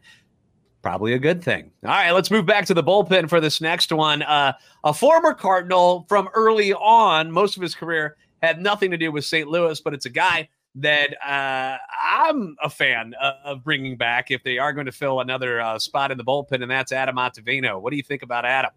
probably 0.83 1.13
a 1.13 1.19
good 1.19 1.43
thing. 1.43 1.71
All 1.83 1.89
right, 1.89 2.11
let's 2.11 2.29
move 2.29 2.45
back 2.45 2.65
to 2.65 2.73
the 2.73 2.83
bullpen 2.83 3.29
for 3.29 3.39
this 3.39 3.61
next 3.61 3.91
one. 3.91 4.21
Uh, 4.21 4.53
a 4.83 4.93
former 4.93 5.33
Cardinal 5.33 6.05
from 6.07 6.29
early 6.35 6.73
on, 6.73 7.31
most 7.31 7.55
of 7.55 7.63
his 7.63 7.73
career 7.73 8.17
had 8.43 8.61
nothing 8.61 8.91
to 8.91 8.97
do 8.97 9.11
with 9.11 9.25
St. 9.25 9.47
Louis, 9.47 9.79
but 9.79 9.93
it's 9.93 10.05
a 10.05 10.09
guy 10.09 10.49
that 10.75 11.15
uh, 11.25 11.77
I'm 12.05 12.55
a 12.61 12.69
fan 12.69 13.13
of 13.43 13.63
bringing 13.63 13.95
back 13.95 14.29
if 14.29 14.43
they 14.43 14.57
are 14.57 14.73
going 14.73 14.85
to 14.85 14.91
fill 14.91 15.21
another 15.21 15.61
uh, 15.61 15.79
spot 15.79 16.11
in 16.11 16.17
the 16.17 16.23
bullpen, 16.23 16.61
and 16.61 16.69
that's 16.69 16.91
Adam 16.91 17.15
Ottavino. 17.15 17.79
What 17.79 17.91
do 17.91 17.97
you 17.97 18.03
think 18.03 18.21
about 18.21 18.45
Adam? 18.45 18.71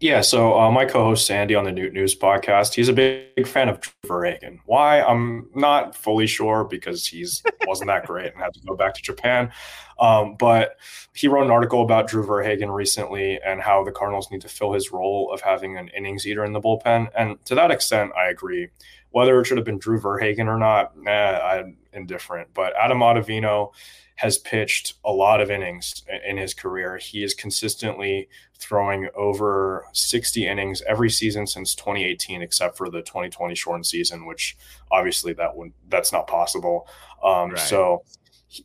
Yeah, 0.00 0.22
so 0.22 0.58
uh, 0.58 0.70
my 0.70 0.86
co-host 0.86 1.26
Sandy 1.26 1.54
on 1.54 1.64
the 1.64 1.70
Noot 1.70 1.92
News 1.92 2.16
podcast, 2.16 2.72
he's 2.72 2.88
a 2.88 2.92
big 2.94 3.46
fan 3.46 3.68
of 3.68 3.82
Drew 3.82 3.92
Verhagen. 4.06 4.58
Why? 4.64 5.02
I'm 5.02 5.50
not 5.54 5.94
fully 5.94 6.26
sure 6.26 6.64
because 6.64 7.06
he's 7.06 7.42
wasn't 7.66 7.88
that 7.88 8.06
great 8.06 8.32
and 8.32 8.42
had 8.42 8.54
to 8.54 8.60
go 8.66 8.74
back 8.74 8.94
to 8.94 9.02
Japan. 9.02 9.52
Um, 9.98 10.36
but 10.38 10.76
he 11.14 11.28
wrote 11.28 11.44
an 11.44 11.50
article 11.50 11.82
about 11.82 12.08
Drew 12.08 12.24
Verhagen 12.24 12.70
recently 12.70 13.38
and 13.44 13.60
how 13.60 13.84
the 13.84 13.92
Cardinals 13.92 14.30
need 14.30 14.40
to 14.40 14.48
fill 14.48 14.72
his 14.72 14.90
role 14.90 15.30
of 15.34 15.42
having 15.42 15.76
an 15.76 15.88
innings 15.88 16.26
eater 16.26 16.46
in 16.46 16.54
the 16.54 16.60
bullpen. 16.62 17.08
And 17.14 17.36
to 17.44 17.54
that 17.56 17.70
extent, 17.70 18.12
I 18.16 18.30
agree. 18.30 18.68
Whether 19.10 19.38
it 19.38 19.44
should 19.44 19.58
have 19.58 19.66
been 19.66 19.78
Drew 19.78 20.00
Verhagen 20.00 20.48
or 20.48 20.56
not, 20.56 20.92
eh, 21.06 21.38
I'm 21.38 21.76
indifferent. 21.92 22.48
But 22.54 22.72
Adam 22.74 23.00
Ottavino 23.00 23.72
has 24.20 24.36
pitched 24.36 24.92
a 25.02 25.10
lot 25.10 25.40
of 25.40 25.50
innings 25.50 26.04
in 26.28 26.36
his 26.36 26.52
career. 26.52 26.98
He 26.98 27.24
is 27.24 27.32
consistently 27.32 28.28
throwing 28.58 29.08
over 29.14 29.86
60 29.94 30.46
innings 30.46 30.82
every 30.86 31.08
season 31.08 31.46
since 31.46 31.74
2018, 31.74 32.42
except 32.42 32.76
for 32.76 32.90
the 32.90 33.00
2020 33.00 33.54
shortened 33.54 33.86
season, 33.86 34.26
which 34.26 34.58
obviously 34.92 35.32
that 35.32 35.56
would 35.56 35.72
that's 35.88 36.12
not 36.12 36.26
possible. 36.26 36.86
Um, 37.24 37.52
right. 37.52 37.58
So, 37.58 38.04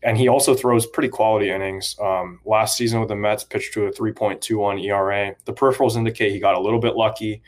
and 0.04 0.18
he 0.18 0.28
also 0.28 0.56
throws 0.56 0.88
pretty 0.88 1.08
quality 1.08 1.50
innings. 1.50 1.96
Um, 2.02 2.42
last 2.44 2.76
season 2.76 3.00
with 3.00 3.08
the 3.08 3.16
Mets, 3.16 3.46
pitched 3.46 3.74
to 3.76 3.86
a 3.86 3.94
3.21 3.94 4.84
ERA. 4.84 5.36
The 5.46 5.54
peripherals 5.54 5.96
indicate 5.96 6.34
he 6.34 6.40
got 6.40 6.56
a 6.56 6.60
little 6.60 6.82
bit 6.82 6.98
lucky. 6.98 7.42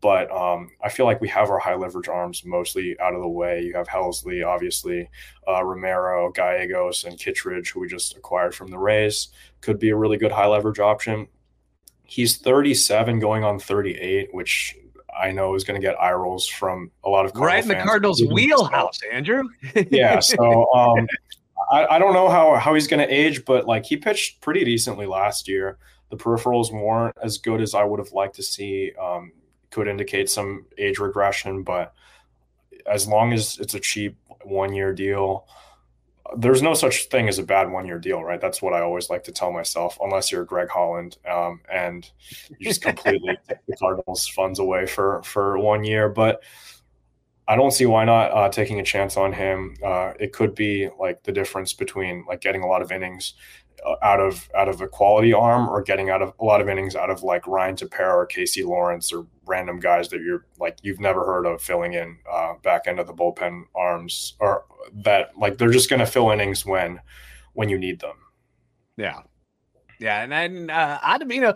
But 0.00 0.30
um, 0.30 0.70
I 0.82 0.90
feel 0.90 1.06
like 1.06 1.20
we 1.20 1.28
have 1.28 1.50
our 1.50 1.58
high 1.58 1.74
leverage 1.74 2.08
arms 2.08 2.44
mostly 2.44 2.98
out 3.00 3.14
of 3.14 3.20
the 3.20 3.28
way. 3.28 3.62
You 3.62 3.74
have 3.74 3.88
Helsley, 3.88 4.46
obviously, 4.46 5.10
uh, 5.48 5.64
Romero, 5.64 6.30
Gallegos, 6.30 7.04
and 7.04 7.18
Kittredge, 7.18 7.70
who 7.70 7.80
we 7.80 7.88
just 7.88 8.16
acquired 8.16 8.54
from 8.54 8.70
the 8.70 8.78
Rays, 8.78 9.28
could 9.60 9.78
be 9.78 9.90
a 9.90 9.96
really 9.96 10.16
good 10.16 10.30
high 10.30 10.46
leverage 10.46 10.78
option. 10.78 11.26
He's 12.04 12.36
37 12.38 13.18
going 13.18 13.42
on 13.42 13.58
38, 13.58 14.32
which 14.32 14.76
I 15.18 15.32
know 15.32 15.54
is 15.54 15.64
going 15.64 15.80
to 15.80 15.84
get 15.84 16.00
eye 16.00 16.12
rolls 16.12 16.46
from 16.46 16.90
a 17.04 17.08
lot 17.08 17.24
of 17.24 17.32
Cardinal 17.32 17.54
right 17.54 17.62
in 17.62 17.68
the 17.68 17.84
Cardinals' 17.84 18.22
wheelhouse, 18.22 19.00
Andrew. 19.10 19.42
yeah, 19.90 20.20
so 20.20 20.72
um, 20.72 21.06
I, 21.72 21.86
I, 21.86 21.98
don't 21.98 22.12
know 22.14 22.28
how 22.28 22.54
how 22.54 22.74
he's 22.74 22.86
going 22.86 23.06
to 23.06 23.12
age, 23.12 23.44
but 23.44 23.66
like 23.66 23.84
he 23.84 23.96
pitched 23.96 24.40
pretty 24.40 24.64
decently 24.64 25.06
last 25.06 25.48
year. 25.48 25.78
The 26.10 26.16
peripherals 26.16 26.72
weren't 26.72 27.16
as 27.22 27.36
good 27.36 27.60
as 27.60 27.74
I 27.74 27.84
would 27.84 27.98
have 27.98 28.12
liked 28.12 28.36
to 28.36 28.42
see. 28.42 28.92
Um, 29.00 29.32
could 29.70 29.88
indicate 29.88 30.30
some 30.30 30.66
age 30.76 30.98
regression, 30.98 31.62
but 31.62 31.94
as 32.86 33.06
long 33.06 33.32
as 33.32 33.58
it's 33.58 33.74
a 33.74 33.80
cheap 33.80 34.16
one 34.44 34.74
year 34.74 34.94
deal, 34.94 35.46
there's 36.36 36.62
no 36.62 36.74
such 36.74 37.08
thing 37.08 37.28
as 37.28 37.38
a 37.38 37.42
bad 37.42 37.70
one 37.70 37.86
year 37.86 37.98
deal, 37.98 38.22
right? 38.22 38.40
That's 38.40 38.60
what 38.60 38.74
I 38.74 38.80
always 38.80 39.08
like 39.08 39.24
to 39.24 39.32
tell 39.32 39.52
myself, 39.52 39.98
unless 40.02 40.30
you're 40.30 40.44
Greg 40.44 40.68
Holland 40.68 41.16
um, 41.28 41.60
and 41.72 42.08
you 42.58 42.66
just 42.66 42.82
completely 42.82 43.38
take 43.48 43.58
the 43.66 43.76
Cardinals 43.76 44.28
funds 44.28 44.58
away 44.58 44.86
for 44.86 45.22
for 45.22 45.58
one 45.58 45.84
year. 45.84 46.08
But 46.08 46.42
I 47.46 47.56
don't 47.56 47.70
see 47.70 47.86
why 47.86 48.04
not 48.04 48.30
uh, 48.32 48.48
taking 48.50 48.78
a 48.78 48.84
chance 48.84 49.16
on 49.16 49.32
him. 49.32 49.76
Uh, 49.82 50.12
it 50.20 50.32
could 50.32 50.54
be 50.54 50.90
like 50.98 51.22
the 51.22 51.32
difference 51.32 51.72
between 51.72 52.24
like 52.28 52.42
getting 52.42 52.62
a 52.62 52.66
lot 52.66 52.82
of 52.82 52.92
innings 52.92 53.34
out 54.02 54.20
of 54.20 54.48
out 54.56 54.68
of 54.68 54.80
a 54.80 54.88
quality 54.88 55.32
arm 55.32 55.68
or 55.68 55.82
getting 55.82 56.10
out 56.10 56.22
of 56.22 56.32
a 56.40 56.44
lot 56.44 56.60
of 56.60 56.68
innings 56.68 56.96
out 56.96 57.10
of 57.10 57.22
like 57.22 57.46
Ryan 57.46 57.76
Tepera 57.76 58.14
or 58.14 58.26
Casey 58.26 58.62
Lawrence 58.62 59.12
or 59.12 59.26
random 59.46 59.80
guys 59.80 60.08
that 60.08 60.20
you're 60.20 60.46
like 60.58 60.78
you've 60.82 61.00
never 61.00 61.24
heard 61.24 61.46
of 61.46 61.62
filling 61.62 61.94
in 61.94 62.18
uh, 62.30 62.54
back 62.62 62.86
end 62.86 63.00
of 63.00 63.06
the 63.06 63.14
bullpen 63.14 63.64
arms 63.74 64.34
or 64.40 64.64
that 64.92 65.30
like 65.38 65.58
they're 65.58 65.70
just 65.70 65.90
going 65.90 66.00
to 66.00 66.06
fill 66.06 66.30
innings 66.30 66.64
when 66.66 67.00
when 67.54 67.68
you 67.68 67.78
need 67.78 68.00
them. 68.00 68.16
Yeah, 68.96 69.22
yeah, 70.00 70.22
and 70.22 70.32
then 70.32 70.70
uh, 70.70 71.18
know 71.20 71.54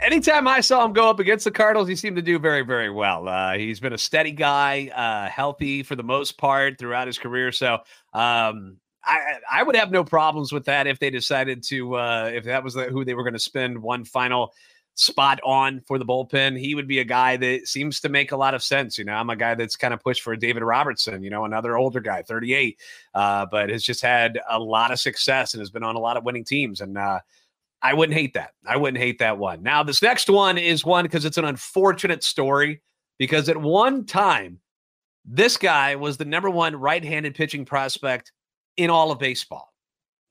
anytime 0.00 0.46
I 0.46 0.60
saw 0.60 0.84
him 0.84 0.92
go 0.92 1.10
up 1.10 1.18
against 1.18 1.44
the 1.44 1.50
Cardinals, 1.50 1.88
he 1.88 1.96
seemed 1.96 2.16
to 2.16 2.22
do 2.22 2.38
very, 2.38 2.62
very 2.62 2.90
well. 2.90 3.28
Uh, 3.28 3.54
he's 3.54 3.80
been 3.80 3.92
a 3.92 3.98
steady 3.98 4.32
guy, 4.32 4.90
uh, 4.94 5.28
healthy 5.30 5.82
for 5.82 5.96
the 5.96 6.02
most 6.02 6.38
part 6.38 6.78
throughout 6.78 7.06
his 7.06 7.18
career. 7.18 7.52
So 7.52 7.78
um, 8.12 8.78
I, 9.08 9.38
I 9.50 9.62
would 9.62 9.74
have 9.74 9.90
no 9.90 10.04
problems 10.04 10.52
with 10.52 10.66
that 10.66 10.86
if 10.86 10.98
they 10.98 11.08
decided 11.10 11.62
to 11.64 11.96
uh, 11.96 12.30
if 12.32 12.44
that 12.44 12.62
was 12.62 12.74
the, 12.74 12.84
who 12.84 13.04
they 13.04 13.14
were 13.14 13.22
going 13.22 13.32
to 13.32 13.38
spend 13.38 13.80
one 13.80 14.04
final 14.04 14.52
spot 14.98 15.38
on 15.44 15.80
for 15.86 15.96
the 15.96 16.04
bullpen. 16.04 16.58
He 16.58 16.74
would 16.74 16.88
be 16.88 16.98
a 16.98 17.04
guy 17.04 17.36
that 17.36 17.68
seems 17.68 18.00
to 18.00 18.08
make 18.08 18.32
a 18.32 18.36
lot 18.36 18.54
of 18.54 18.62
sense. 18.62 18.98
You 18.98 19.04
know, 19.04 19.14
I'm 19.14 19.30
a 19.30 19.36
guy 19.36 19.54
that's 19.54 19.76
kind 19.76 19.94
of 19.94 20.00
pushed 20.00 20.22
for 20.22 20.34
David 20.36 20.62
Robertson. 20.62 21.22
You 21.22 21.30
know, 21.30 21.44
another 21.44 21.76
older 21.76 22.00
guy, 22.00 22.22
38, 22.22 22.78
uh, 23.14 23.46
but 23.50 23.70
has 23.70 23.84
just 23.84 24.02
had 24.02 24.40
a 24.50 24.58
lot 24.58 24.90
of 24.90 24.98
success 24.98 25.54
and 25.54 25.60
has 25.60 25.70
been 25.70 25.84
on 25.84 25.94
a 25.94 26.00
lot 26.00 26.16
of 26.16 26.24
winning 26.24 26.44
teams. 26.44 26.80
And 26.80 26.98
uh, 26.98 27.20
I 27.80 27.94
wouldn't 27.94 28.18
hate 28.18 28.34
that. 28.34 28.54
I 28.66 28.76
wouldn't 28.76 29.02
hate 29.02 29.20
that 29.20 29.38
one. 29.38 29.62
Now, 29.62 29.84
this 29.84 30.02
next 30.02 30.28
one 30.28 30.58
is 30.58 30.84
one 30.84 31.04
because 31.04 31.24
it's 31.24 31.38
an 31.38 31.44
unfortunate 31.44 32.24
story 32.24 32.82
because 33.18 33.48
at 33.48 33.56
one 33.56 34.04
time, 34.04 34.58
this 35.24 35.56
guy 35.56 35.94
was 35.94 36.16
the 36.16 36.24
number 36.24 36.50
one 36.50 36.74
right 36.74 37.04
handed 37.04 37.34
pitching 37.34 37.64
prospect 37.64 38.32
in 38.78 38.88
all 38.88 39.10
of 39.10 39.18
baseball, 39.18 39.74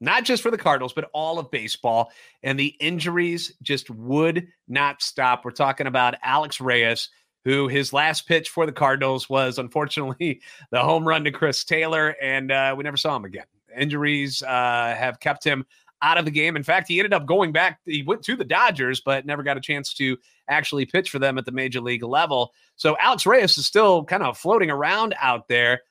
not 0.01 0.23
just 0.23 0.41
for 0.41 0.49
the 0.49 0.57
Cardinals, 0.57 0.93
but 0.93 1.09
all 1.13 1.37
of 1.37 1.51
baseball. 1.51 2.11
And 2.41 2.59
the 2.59 2.73
injuries 2.79 3.53
just 3.61 3.89
would 3.91 4.47
not 4.67 5.03
stop. 5.03 5.45
We're 5.45 5.51
talking 5.51 5.85
about 5.85 6.15
Alex 6.23 6.59
Reyes, 6.59 7.09
who 7.43 7.67
his 7.67 7.93
last 7.93 8.27
pitch 8.27 8.49
for 8.49 8.65
the 8.65 8.71
Cardinals 8.71 9.29
was 9.29 9.59
unfortunately 9.59 10.41
the 10.71 10.81
home 10.81 11.07
run 11.07 11.23
to 11.25 11.31
Chris 11.31 11.63
Taylor, 11.63 12.15
and 12.21 12.51
uh, 12.51 12.73
we 12.75 12.83
never 12.83 12.97
saw 12.97 13.15
him 13.15 13.25
again. 13.25 13.45
Injuries 13.77 14.41
uh, 14.41 14.95
have 14.97 15.19
kept 15.19 15.43
him 15.43 15.65
out 16.01 16.17
of 16.17 16.25
the 16.25 16.31
game. 16.31 16.55
In 16.55 16.63
fact, 16.63 16.87
he 16.87 16.99
ended 16.99 17.13
up 17.13 17.25
going 17.25 17.51
back. 17.51 17.79
He 17.85 18.03
went 18.03 18.23
to 18.23 18.35
the 18.35 18.45
Dodgers, 18.45 19.01
but 19.01 19.25
never 19.25 19.43
got 19.43 19.57
a 19.57 19.61
chance 19.61 19.93
to 19.95 20.17
actually 20.47 20.85
pitch 20.85 21.09
for 21.09 21.19
them 21.19 21.37
at 21.37 21.45
the 21.45 21.51
major 21.51 21.81
league 21.81 22.03
level. 22.03 22.53
So 22.75 22.95
Alex 22.99 23.25
Reyes 23.25 23.57
is 23.57 23.65
still 23.65 24.03
kind 24.03 24.23
of 24.23 24.37
floating 24.37 24.69
around 24.69 25.15
out 25.19 25.47
there. 25.47 25.81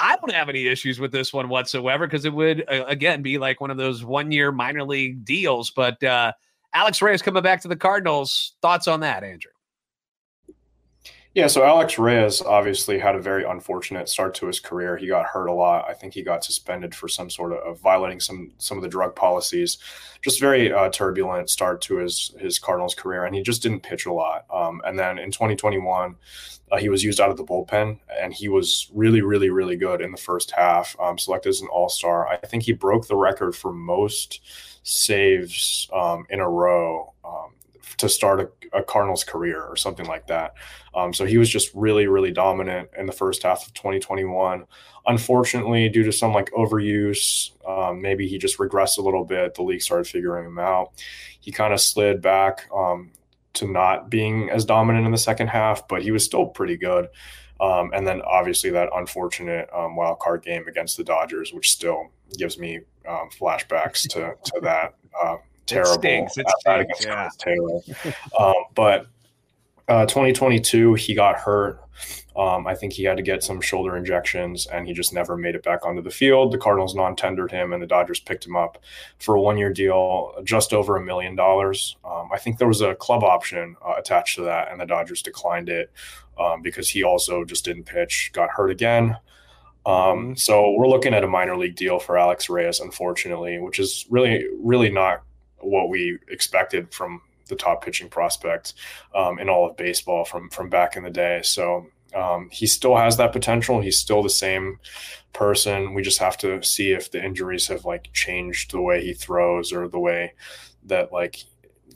I 0.00 0.16
don't 0.16 0.32
have 0.32 0.48
any 0.48 0.66
issues 0.66 1.00
with 1.00 1.12
this 1.12 1.32
one 1.32 1.48
whatsoever 1.48 2.06
because 2.06 2.24
it 2.24 2.32
would 2.32 2.64
uh, 2.68 2.84
again 2.86 3.22
be 3.22 3.38
like 3.38 3.60
one 3.60 3.70
of 3.70 3.76
those 3.76 4.04
one 4.04 4.30
year 4.30 4.52
minor 4.52 4.84
league 4.84 5.24
deals. 5.24 5.70
But 5.70 6.02
uh, 6.02 6.32
Alex 6.72 7.02
Reyes 7.02 7.22
coming 7.22 7.42
back 7.42 7.62
to 7.62 7.68
the 7.68 7.76
Cardinals. 7.76 8.54
Thoughts 8.62 8.86
on 8.86 9.00
that, 9.00 9.24
Andrew? 9.24 9.50
Yeah, 11.38 11.46
so 11.46 11.64
Alex 11.64 12.00
Reyes 12.00 12.42
obviously 12.42 12.98
had 12.98 13.14
a 13.14 13.20
very 13.20 13.44
unfortunate 13.44 14.08
start 14.08 14.34
to 14.34 14.48
his 14.48 14.58
career. 14.58 14.96
He 14.96 15.06
got 15.06 15.24
hurt 15.24 15.46
a 15.46 15.52
lot. 15.52 15.88
I 15.88 15.94
think 15.94 16.12
he 16.12 16.22
got 16.24 16.42
suspended 16.42 16.96
for 16.96 17.06
some 17.06 17.30
sort 17.30 17.52
of, 17.52 17.78
violating 17.78 18.18
some 18.18 18.50
some 18.58 18.76
of 18.76 18.82
the 18.82 18.88
drug 18.88 19.14
policies. 19.14 19.78
Just 20.20 20.40
very 20.40 20.72
uh, 20.72 20.88
turbulent 20.88 21.48
start 21.48 21.80
to 21.82 21.98
his 21.98 22.34
his 22.40 22.58
Cardinals 22.58 22.96
career, 22.96 23.24
and 23.24 23.36
he 23.36 23.42
just 23.42 23.62
didn't 23.62 23.84
pitch 23.84 24.04
a 24.04 24.12
lot. 24.12 24.46
Um, 24.52 24.82
and 24.84 24.98
then 24.98 25.20
in 25.20 25.30
2021, 25.30 26.16
uh, 26.72 26.76
he 26.76 26.88
was 26.88 27.04
used 27.04 27.20
out 27.20 27.30
of 27.30 27.36
the 27.36 27.44
bullpen, 27.44 28.00
and 28.20 28.34
he 28.34 28.48
was 28.48 28.90
really, 28.92 29.20
really, 29.20 29.50
really 29.50 29.76
good 29.76 30.00
in 30.00 30.10
the 30.10 30.18
first 30.18 30.50
half. 30.50 30.96
Um, 30.98 31.18
selected 31.18 31.50
as 31.50 31.60
an 31.60 31.68
All 31.68 31.88
Star. 31.88 32.26
I 32.26 32.38
think 32.38 32.64
he 32.64 32.72
broke 32.72 33.06
the 33.06 33.14
record 33.14 33.54
for 33.54 33.72
most 33.72 34.40
saves 34.82 35.88
um, 35.92 36.26
in 36.30 36.40
a 36.40 36.50
row 36.50 37.14
um, 37.24 37.47
to 37.96 38.08
start 38.08 38.40
a, 38.40 38.78
a, 38.78 38.82
Cardinals 38.82 39.24
career 39.24 39.62
or 39.62 39.76
something 39.76 40.06
like 40.06 40.26
that. 40.26 40.54
Um, 40.94 41.12
so 41.12 41.24
he 41.24 41.38
was 41.38 41.48
just 41.48 41.70
really, 41.74 42.06
really 42.06 42.30
dominant 42.30 42.90
in 42.96 43.06
the 43.06 43.12
first 43.12 43.42
half 43.42 43.66
of 43.66 43.74
2021. 43.74 44.64
Unfortunately, 45.06 45.88
due 45.88 46.04
to 46.04 46.12
some 46.12 46.32
like 46.32 46.50
overuse, 46.52 47.50
um, 47.66 48.02
maybe 48.02 48.28
he 48.28 48.38
just 48.38 48.58
regressed 48.58 48.98
a 48.98 49.02
little 49.02 49.24
bit. 49.24 49.54
The 49.54 49.62
league 49.62 49.82
started 49.82 50.06
figuring 50.06 50.46
him 50.46 50.58
out. 50.58 50.92
He 51.40 51.50
kind 51.50 51.72
of 51.72 51.80
slid 51.80 52.20
back 52.20 52.68
um, 52.74 53.12
to 53.54 53.70
not 53.70 54.10
being 54.10 54.50
as 54.50 54.64
dominant 54.64 55.06
in 55.06 55.12
the 55.12 55.18
second 55.18 55.48
half, 55.48 55.88
but 55.88 56.02
he 56.02 56.10
was 56.10 56.24
still 56.24 56.46
pretty 56.46 56.76
good. 56.76 57.08
Um, 57.60 57.90
and 57.92 58.06
then 58.06 58.22
obviously 58.22 58.70
that 58.70 58.88
unfortunate 58.94 59.68
um, 59.74 59.96
wild 59.96 60.20
card 60.20 60.44
game 60.44 60.68
against 60.68 60.96
the 60.96 61.04
Dodgers, 61.04 61.52
which 61.52 61.72
still 61.72 62.10
gives 62.36 62.58
me 62.58 62.80
um, 63.08 63.30
flashbacks 63.30 64.08
to 64.10 64.34
to 64.44 64.60
that 64.62 64.94
uh, 65.20 65.36
terrible 65.68 65.92
it 65.92 65.94
stinks. 65.94 66.38
It 66.38 66.46
stinks. 66.60 67.04
Yeah. 67.04 67.28
Taylor. 67.38 67.80
um, 68.38 68.54
but 68.74 69.06
uh, 69.88 70.06
2022, 70.06 70.94
he 70.94 71.14
got 71.14 71.36
hurt. 71.36 71.80
Um, 72.36 72.68
I 72.68 72.74
think 72.76 72.92
he 72.92 73.02
had 73.02 73.16
to 73.16 73.22
get 73.22 73.42
some 73.42 73.60
shoulder 73.60 73.96
injections, 73.96 74.66
and 74.66 74.86
he 74.86 74.92
just 74.92 75.12
never 75.12 75.36
made 75.36 75.56
it 75.56 75.64
back 75.64 75.84
onto 75.84 76.02
the 76.02 76.10
field. 76.10 76.52
The 76.52 76.58
Cardinals 76.58 76.94
non-tendered 76.94 77.50
him, 77.50 77.72
and 77.72 77.82
the 77.82 77.86
Dodgers 77.86 78.20
picked 78.20 78.46
him 78.46 78.54
up 78.54 78.78
for 79.18 79.34
a 79.34 79.40
one-year 79.40 79.72
deal, 79.72 80.34
just 80.44 80.72
over 80.72 80.96
a 80.96 81.04
million 81.04 81.34
dollars. 81.34 81.96
Um, 82.04 82.28
I 82.32 82.38
think 82.38 82.58
there 82.58 82.68
was 82.68 82.80
a 82.80 82.94
club 82.94 83.24
option 83.24 83.76
uh, 83.84 83.94
attached 83.98 84.36
to 84.36 84.42
that, 84.42 84.70
and 84.70 84.80
the 84.80 84.86
Dodgers 84.86 85.20
declined 85.20 85.68
it 85.68 85.90
um, 86.38 86.62
because 86.62 86.88
he 86.88 87.02
also 87.02 87.44
just 87.44 87.64
didn't 87.64 87.84
pitch, 87.84 88.30
got 88.32 88.50
hurt 88.50 88.70
again. 88.70 89.16
Um, 89.84 90.36
so 90.36 90.72
we're 90.72 90.86
looking 90.86 91.14
at 91.14 91.24
a 91.24 91.28
minor 91.28 91.56
league 91.56 91.74
deal 91.74 91.98
for 91.98 92.18
Alex 92.18 92.48
Reyes, 92.48 92.78
unfortunately, 92.78 93.58
which 93.58 93.78
is 93.78 94.06
really, 94.10 94.44
really 94.60 94.90
not 94.90 95.22
what 95.60 95.88
we 95.88 96.18
expected 96.28 96.92
from 96.92 97.22
the 97.48 97.56
top 97.56 97.84
pitching 97.84 98.08
prospect 98.08 98.74
um, 99.14 99.38
in 99.38 99.48
all 99.48 99.68
of 99.68 99.76
baseball 99.76 100.24
from 100.24 100.50
from 100.50 100.68
back 100.68 100.96
in 100.96 101.02
the 101.02 101.10
day. 101.10 101.40
So 101.42 101.86
um, 102.14 102.48
he 102.50 102.66
still 102.66 102.96
has 102.96 103.16
that 103.16 103.32
potential. 103.32 103.80
He's 103.80 103.98
still 103.98 104.22
the 104.22 104.30
same 104.30 104.78
person. 105.32 105.94
We 105.94 106.02
just 106.02 106.18
have 106.18 106.36
to 106.38 106.62
see 106.62 106.92
if 106.92 107.10
the 107.10 107.22
injuries 107.22 107.66
have 107.68 107.84
like 107.84 108.12
changed 108.12 108.70
the 108.70 108.80
way 108.80 109.04
he 109.04 109.12
throws 109.12 109.72
or 109.72 109.88
the 109.88 109.98
way 109.98 110.34
that 110.84 111.12
like 111.12 111.44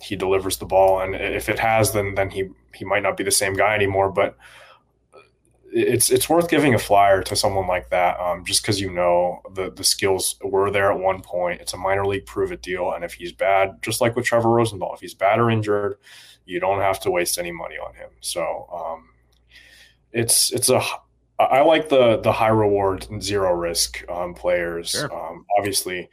he 0.00 0.16
delivers 0.16 0.58
the 0.58 0.66
ball. 0.66 1.00
And 1.00 1.14
if 1.14 1.48
it 1.48 1.58
has, 1.58 1.92
then 1.92 2.14
then 2.14 2.30
he 2.30 2.48
he 2.74 2.84
might 2.84 3.02
not 3.02 3.16
be 3.16 3.24
the 3.24 3.30
same 3.30 3.54
guy 3.54 3.74
anymore. 3.74 4.10
But 4.10 4.36
it's 5.72 6.10
it's 6.10 6.28
worth 6.28 6.48
giving 6.48 6.74
a 6.74 6.78
flyer 6.78 7.22
to 7.22 7.34
someone 7.34 7.66
like 7.66 7.90
that, 7.90 8.20
um, 8.20 8.44
just 8.44 8.62
because 8.62 8.80
you 8.80 8.90
know 8.90 9.40
the 9.54 9.70
the 9.70 9.84
skills 9.84 10.36
were 10.44 10.70
there 10.70 10.92
at 10.92 10.98
one 10.98 11.22
point. 11.22 11.60
It's 11.60 11.72
a 11.72 11.78
minor 11.78 12.06
league 12.06 12.26
prove 12.26 12.52
it 12.52 12.62
deal, 12.62 12.92
and 12.92 13.04
if 13.04 13.14
he's 13.14 13.32
bad, 13.32 13.82
just 13.82 14.00
like 14.00 14.14
with 14.14 14.26
Trevor 14.26 14.50
Rosenthal, 14.50 14.94
if 14.94 15.00
he's 15.00 15.14
bad 15.14 15.38
or 15.38 15.50
injured, 15.50 15.96
you 16.44 16.60
don't 16.60 16.80
have 16.80 17.00
to 17.00 17.10
waste 17.10 17.38
any 17.38 17.52
money 17.52 17.76
on 17.76 17.94
him. 17.94 18.10
So 18.20 18.68
um, 18.72 19.08
it's 20.12 20.52
it's 20.52 20.68
a 20.68 20.82
I 21.38 21.62
like 21.62 21.88
the 21.88 22.18
the 22.18 22.32
high 22.32 22.48
reward 22.48 23.06
zero 23.20 23.52
risk 23.52 24.04
um, 24.10 24.34
players. 24.34 24.90
Sure. 24.90 25.12
Um, 25.12 25.46
obviously, 25.58 26.10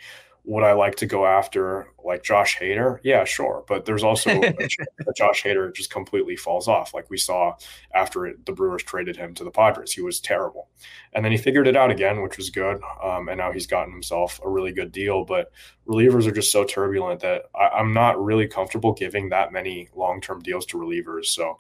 would 0.50 0.64
I 0.64 0.74
like 0.74 0.96
to 0.96 1.06
go 1.06 1.28
after 1.28 1.90
like 2.04 2.24
Josh 2.24 2.58
Hader? 2.58 2.98
Yeah, 3.04 3.24
sure. 3.24 3.64
But 3.68 3.86
there's 3.86 4.04
also 4.04 4.32
Josh 5.16 5.44
Hader 5.44 5.72
just 5.72 5.92
completely 5.92 6.36
falls 6.36 6.68
off, 6.68 6.92
like 6.92 7.08
we 7.12 7.18
saw 7.18 7.54
after 7.94 8.26
it, 8.26 8.48
the 8.48 8.52
Brewers 8.52 8.82
traded 8.82 9.16
him 9.16 9.36
to 9.36 9.44
the 9.44 9.52
Padres. 9.52 9.92
He 9.92 10.02
was 10.02 10.20
terrible, 10.20 10.68
and 11.14 11.24
then 11.24 11.32
he 11.32 11.38
figured 11.38 11.68
it 11.68 11.76
out 11.76 11.92
again, 11.92 12.24
which 12.24 12.38
was 12.38 12.50
good. 12.50 12.82
Um, 13.04 13.30
and 13.30 13.38
now 13.38 13.52
he's 13.52 13.68
gotten 13.68 13.94
himself 13.94 14.40
a 14.44 14.50
really 14.50 14.72
good 14.72 14.92
deal. 14.92 15.24
But 15.24 15.52
relievers 15.88 16.26
are 16.26 16.32
just 16.32 16.52
so 16.52 16.64
turbulent 16.64 17.20
that 17.20 17.44
I, 17.54 17.80
am 17.80 17.94
not 17.94 18.20
really 18.20 18.48
comfortable 18.48 18.94
giving 18.94 19.30
that 19.30 19.54
many 19.54 19.90
long 19.96 20.20
term 20.20 20.40
deals 20.40 20.66
to 20.68 20.78
relievers. 20.78 21.26
So 21.26 21.60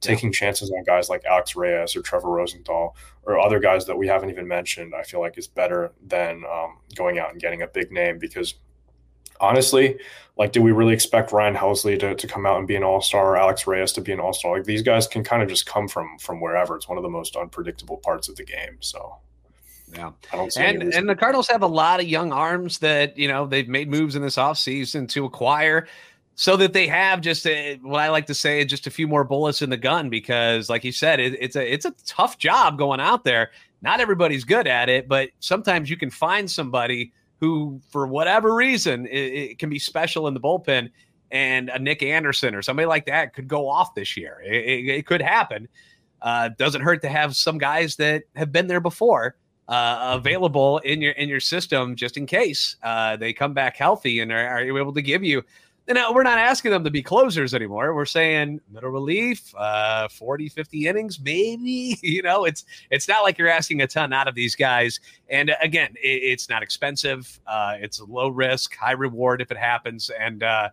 taking 0.00 0.32
chances 0.32 0.70
on 0.70 0.82
guys 0.84 1.08
like 1.08 1.24
Alex 1.24 1.54
Reyes 1.54 1.94
or 1.94 2.02
Trevor 2.02 2.30
Rosenthal 2.30 2.96
or 3.24 3.38
other 3.38 3.58
guys 3.58 3.86
that 3.86 3.96
we 3.96 4.06
haven't 4.06 4.30
even 4.30 4.48
mentioned, 4.48 4.94
I 4.94 5.02
feel 5.02 5.20
like 5.20 5.36
is 5.36 5.46
better 5.46 5.92
than 6.06 6.44
um, 6.50 6.78
going 6.94 7.18
out 7.18 7.32
and 7.32 7.40
getting 7.40 7.62
a 7.62 7.66
big 7.66 7.92
name 7.92 8.18
because 8.18 8.54
honestly, 9.40 9.98
like, 10.36 10.52
did 10.52 10.62
we 10.62 10.72
really 10.72 10.94
expect 10.94 11.32
Ryan 11.32 11.54
Helsley 11.54 11.98
to, 12.00 12.14
to 12.14 12.26
come 12.26 12.46
out 12.46 12.58
and 12.58 12.66
be 12.66 12.76
an 12.76 12.84
all 12.84 13.00
star 13.00 13.32
or 13.32 13.36
Alex 13.36 13.66
Reyes 13.66 13.92
to 13.92 14.00
be 14.00 14.12
an 14.12 14.20
all 14.20 14.32
star? 14.32 14.56
Like, 14.56 14.64
these 14.64 14.82
guys 14.82 15.06
can 15.06 15.24
kind 15.24 15.42
of 15.42 15.48
just 15.48 15.66
come 15.66 15.88
from 15.88 16.18
from 16.18 16.40
wherever. 16.40 16.76
It's 16.76 16.88
one 16.88 16.98
of 16.98 17.02
the 17.02 17.10
most 17.10 17.36
unpredictable 17.36 17.98
parts 17.98 18.28
of 18.28 18.36
the 18.36 18.44
game. 18.44 18.78
So, 18.80 19.16
yeah. 19.92 20.12
And 20.56 20.94
and 20.94 21.08
the 21.08 21.16
Cardinals 21.16 21.48
have 21.48 21.62
a 21.62 21.66
lot 21.66 22.00
of 22.00 22.06
young 22.06 22.32
arms 22.32 22.78
that, 22.78 23.18
you 23.18 23.28
know, 23.28 23.46
they've 23.46 23.68
made 23.68 23.90
moves 23.90 24.16
in 24.16 24.22
this 24.22 24.36
offseason 24.36 25.08
to 25.10 25.24
acquire 25.24 25.86
so 26.40 26.56
that 26.56 26.72
they 26.72 26.86
have 26.86 27.20
just 27.20 27.46
a, 27.46 27.76
what 27.82 28.00
I 28.00 28.08
like 28.08 28.24
to 28.28 28.34
say, 28.34 28.64
just 28.64 28.86
a 28.86 28.90
few 28.90 29.06
more 29.06 29.24
bullets 29.24 29.60
in 29.60 29.68
the 29.68 29.76
gun. 29.76 30.08
Because, 30.08 30.70
like 30.70 30.84
you 30.84 30.90
said, 30.90 31.20
it, 31.20 31.36
it's 31.38 31.54
a 31.54 31.70
it's 31.70 31.84
a 31.84 31.90
tough 32.06 32.38
job 32.38 32.78
going 32.78 32.98
out 32.98 33.24
there. 33.24 33.50
not 33.82 34.00
everybody's 34.00 34.42
good 34.42 34.66
at 34.66 34.88
it, 34.88 35.06
but 35.06 35.28
sometimes 35.40 35.90
you 35.90 35.98
can 35.98 36.08
find 36.08 36.50
somebody 36.50 37.12
who, 37.40 37.78
for 37.90 38.06
whatever 38.06 38.54
reason, 38.54 39.04
it, 39.08 39.18
it 39.18 39.58
can 39.58 39.68
be 39.68 39.78
special 39.78 40.28
in 40.28 40.32
the 40.32 40.40
bullpen. 40.40 40.88
And 41.30 41.68
a 41.68 41.78
Nick 41.78 42.02
Anderson 42.02 42.54
or 42.54 42.62
somebody 42.62 42.86
like 42.86 43.04
that 43.04 43.34
could 43.34 43.46
go 43.46 43.68
off 43.68 43.94
this 43.94 44.16
year. 44.16 44.40
It, 44.42 44.88
it, 44.88 45.06
could 45.06 45.20
happen. 45.20 45.68
Uh, 46.22 46.48
doesn't 46.56 46.80
hurt 46.80 47.02
to 47.02 47.10
have 47.10 47.36
some 47.36 47.58
guys 47.58 47.96
that 47.96 48.22
have 48.34 48.50
been 48.50 48.66
there 48.66 48.80
before 48.80 49.36
uh, 49.68 50.16
available 50.18 50.78
in 50.78 51.02
your 51.02 51.12
in 51.12 51.28
your 51.28 51.38
system 51.38 51.94
just 51.94 52.16
in 52.16 52.24
case 52.26 52.76
uh, 52.82 53.16
they 53.16 53.32
come 53.32 53.52
back 53.52 53.76
healthy 53.76 54.20
and 54.20 54.32
are, 54.32 54.48
are 54.48 54.78
able 54.78 54.92
to 54.94 55.02
give 55.02 55.22
you 55.22 55.42
you 55.90 55.94
know, 55.94 56.12
we're 56.12 56.22
not 56.22 56.38
asking 56.38 56.70
them 56.70 56.84
to 56.84 56.90
be 56.90 57.02
closers 57.02 57.52
anymore. 57.52 57.92
We're 57.96 58.04
saying 58.04 58.60
middle 58.70 58.90
relief, 58.90 59.52
uh, 59.56 60.06
40, 60.06 60.48
50 60.48 60.86
innings, 60.86 61.18
maybe. 61.18 61.98
You 62.10 62.22
know, 62.22 62.44
it's 62.44 62.64
it's 62.90 63.08
not 63.08 63.22
like 63.22 63.38
you're 63.38 63.48
asking 63.48 63.82
a 63.82 63.86
ton 63.88 64.12
out 64.12 64.28
of 64.28 64.36
these 64.36 64.54
guys. 64.54 65.00
And 65.28 65.50
uh, 65.50 65.56
again, 65.62 65.94
it, 66.00 66.22
it's 66.22 66.48
not 66.48 66.62
expensive. 66.62 67.40
Uh, 67.44 67.76
it's 67.80 68.00
low 68.00 68.28
risk, 68.28 68.76
high 68.76 68.92
reward 68.92 69.40
if 69.40 69.50
it 69.50 69.56
happens. 69.56 70.10
And 70.10 70.44
uh, 70.44 70.68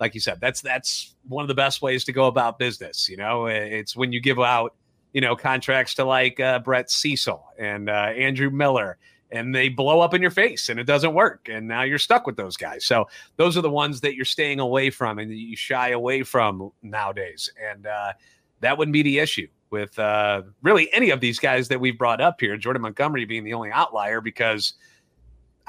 like 0.00 0.14
you 0.14 0.20
said, 0.20 0.38
that's 0.38 0.60
that's 0.60 1.14
one 1.28 1.42
of 1.42 1.48
the 1.48 1.54
best 1.54 1.80
ways 1.80 2.04
to 2.04 2.12
go 2.12 2.26
about 2.26 2.58
business. 2.58 3.08
You 3.08 3.16
know, 3.16 3.46
it's 3.46 3.96
when 3.96 4.12
you 4.12 4.20
give 4.20 4.38
out, 4.38 4.74
you 5.14 5.22
know, 5.22 5.34
contracts 5.34 5.94
to 5.94 6.04
like 6.04 6.40
uh, 6.40 6.58
Brett 6.58 6.90
Cecil 6.90 7.42
and 7.58 7.88
uh, 7.88 8.12
Andrew 8.16 8.50
Miller 8.50 8.98
and 9.30 9.54
they 9.54 9.68
blow 9.68 10.00
up 10.00 10.14
in 10.14 10.22
your 10.22 10.30
face 10.30 10.68
and 10.68 10.80
it 10.80 10.84
doesn't 10.84 11.14
work 11.14 11.48
and 11.50 11.66
now 11.68 11.82
you're 11.82 11.98
stuck 11.98 12.26
with 12.26 12.36
those 12.36 12.56
guys. 12.56 12.84
So 12.84 13.08
those 13.36 13.56
are 13.56 13.60
the 13.60 13.70
ones 13.70 14.00
that 14.00 14.14
you're 14.14 14.24
staying 14.24 14.60
away 14.60 14.90
from 14.90 15.18
and 15.18 15.30
you 15.30 15.56
shy 15.56 15.90
away 15.90 16.22
from 16.22 16.72
nowadays. 16.82 17.50
And 17.70 17.86
uh, 17.86 18.12
that 18.60 18.78
wouldn't 18.78 18.92
be 18.92 19.02
the 19.02 19.18
issue 19.18 19.48
with 19.70 19.98
uh, 19.98 20.42
really 20.62 20.92
any 20.94 21.10
of 21.10 21.20
these 21.20 21.38
guys 21.38 21.68
that 21.68 21.78
we've 21.78 21.98
brought 21.98 22.22
up 22.22 22.40
here 22.40 22.56
jordan 22.56 22.80
montgomery 22.80 23.26
being 23.26 23.44
the 23.44 23.52
only 23.52 23.70
outlier 23.70 24.22
because 24.22 24.72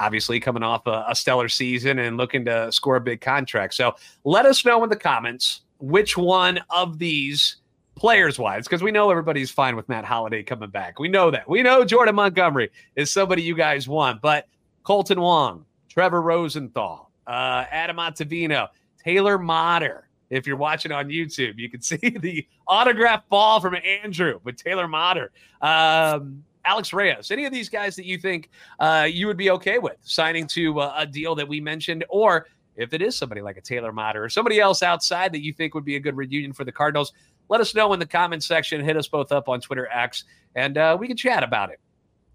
obviously 0.00 0.40
coming 0.40 0.62
off 0.62 0.86
a, 0.86 1.04
a 1.08 1.14
stellar 1.14 1.48
season 1.48 1.98
and 1.98 2.16
looking 2.16 2.44
to 2.46 2.72
score 2.72 2.96
a 2.96 3.00
big 3.00 3.20
contract. 3.20 3.74
So 3.74 3.94
let 4.24 4.46
us 4.46 4.64
know 4.64 4.82
in 4.82 4.90
the 4.90 4.96
comments 4.96 5.60
which 5.78 6.16
one 6.16 6.58
of 6.70 6.98
these 6.98 7.56
players 8.00 8.38
wise, 8.38 8.64
because 8.64 8.82
we 8.82 8.90
know 8.90 9.10
everybody's 9.10 9.50
fine 9.50 9.76
with 9.76 9.86
Matt 9.86 10.06
Holliday 10.06 10.42
coming 10.42 10.70
back. 10.70 10.98
We 10.98 11.08
know 11.08 11.30
that. 11.30 11.46
We 11.46 11.62
know 11.62 11.84
Jordan 11.84 12.14
Montgomery 12.14 12.70
is 12.96 13.10
somebody 13.10 13.42
you 13.42 13.54
guys 13.54 13.86
want, 13.86 14.22
but 14.22 14.48
Kolton 14.84 15.20
Wong, 15.20 15.66
Trevor 15.90 16.22
Rosenthal, 16.22 17.10
uh, 17.26 17.66
Adam 17.70 17.98
Ottavino, 17.98 18.68
Taylor 19.04 19.36
Motter. 19.36 20.08
If 20.30 20.46
you're 20.46 20.56
watching 20.56 20.92
on 20.92 21.10
YouTube, 21.10 21.58
you 21.58 21.68
can 21.68 21.82
see 21.82 21.98
the 21.98 22.46
autograph 22.66 23.28
ball 23.28 23.60
from 23.60 23.76
Andrew 23.76 24.40
with 24.44 24.56
Taylor 24.56 24.88
Motter. 24.88 25.30
Um, 25.60 26.42
Alex 26.64 26.94
Reyes, 26.94 27.30
any 27.30 27.44
of 27.44 27.52
these 27.52 27.68
guys 27.68 27.96
that 27.96 28.06
you 28.06 28.16
think 28.16 28.48
uh, 28.78 29.06
you 29.10 29.26
would 29.26 29.36
be 29.36 29.50
okay 29.50 29.78
with 29.78 29.96
signing 30.00 30.46
to 30.46 30.80
uh, 30.80 30.94
a 30.96 31.06
deal 31.06 31.34
that 31.34 31.46
we 31.46 31.60
mentioned, 31.60 32.06
or 32.08 32.46
if 32.76 32.94
it 32.94 33.02
is 33.02 33.14
somebody 33.14 33.42
like 33.42 33.58
a 33.58 33.60
Taylor 33.60 33.92
Motter 33.92 34.24
or 34.24 34.30
somebody 34.30 34.58
else 34.58 34.82
outside 34.82 35.32
that 35.32 35.42
you 35.42 35.52
think 35.52 35.74
would 35.74 35.84
be 35.84 35.96
a 35.96 36.00
good 36.00 36.16
reunion 36.16 36.54
for 36.54 36.64
the 36.64 36.72
Cardinals, 36.72 37.12
let 37.50 37.60
us 37.60 37.74
know 37.74 37.92
in 37.92 37.98
the 37.98 38.06
comment 38.06 38.42
section. 38.42 38.82
Hit 38.82 38.96
us 38.96 39.08
both 39.08 39.32
up 39.32 39.48
on 39.48 39.60
Twitter 39.60 39.88
X, 39.88 40.24
and 40.54 40.78
uh, 40.78 40.96
we 40.98 41.06
can 41.06 41.16
chat 41.16 41.42
about 41.42 41.70
it. 41.70 41.80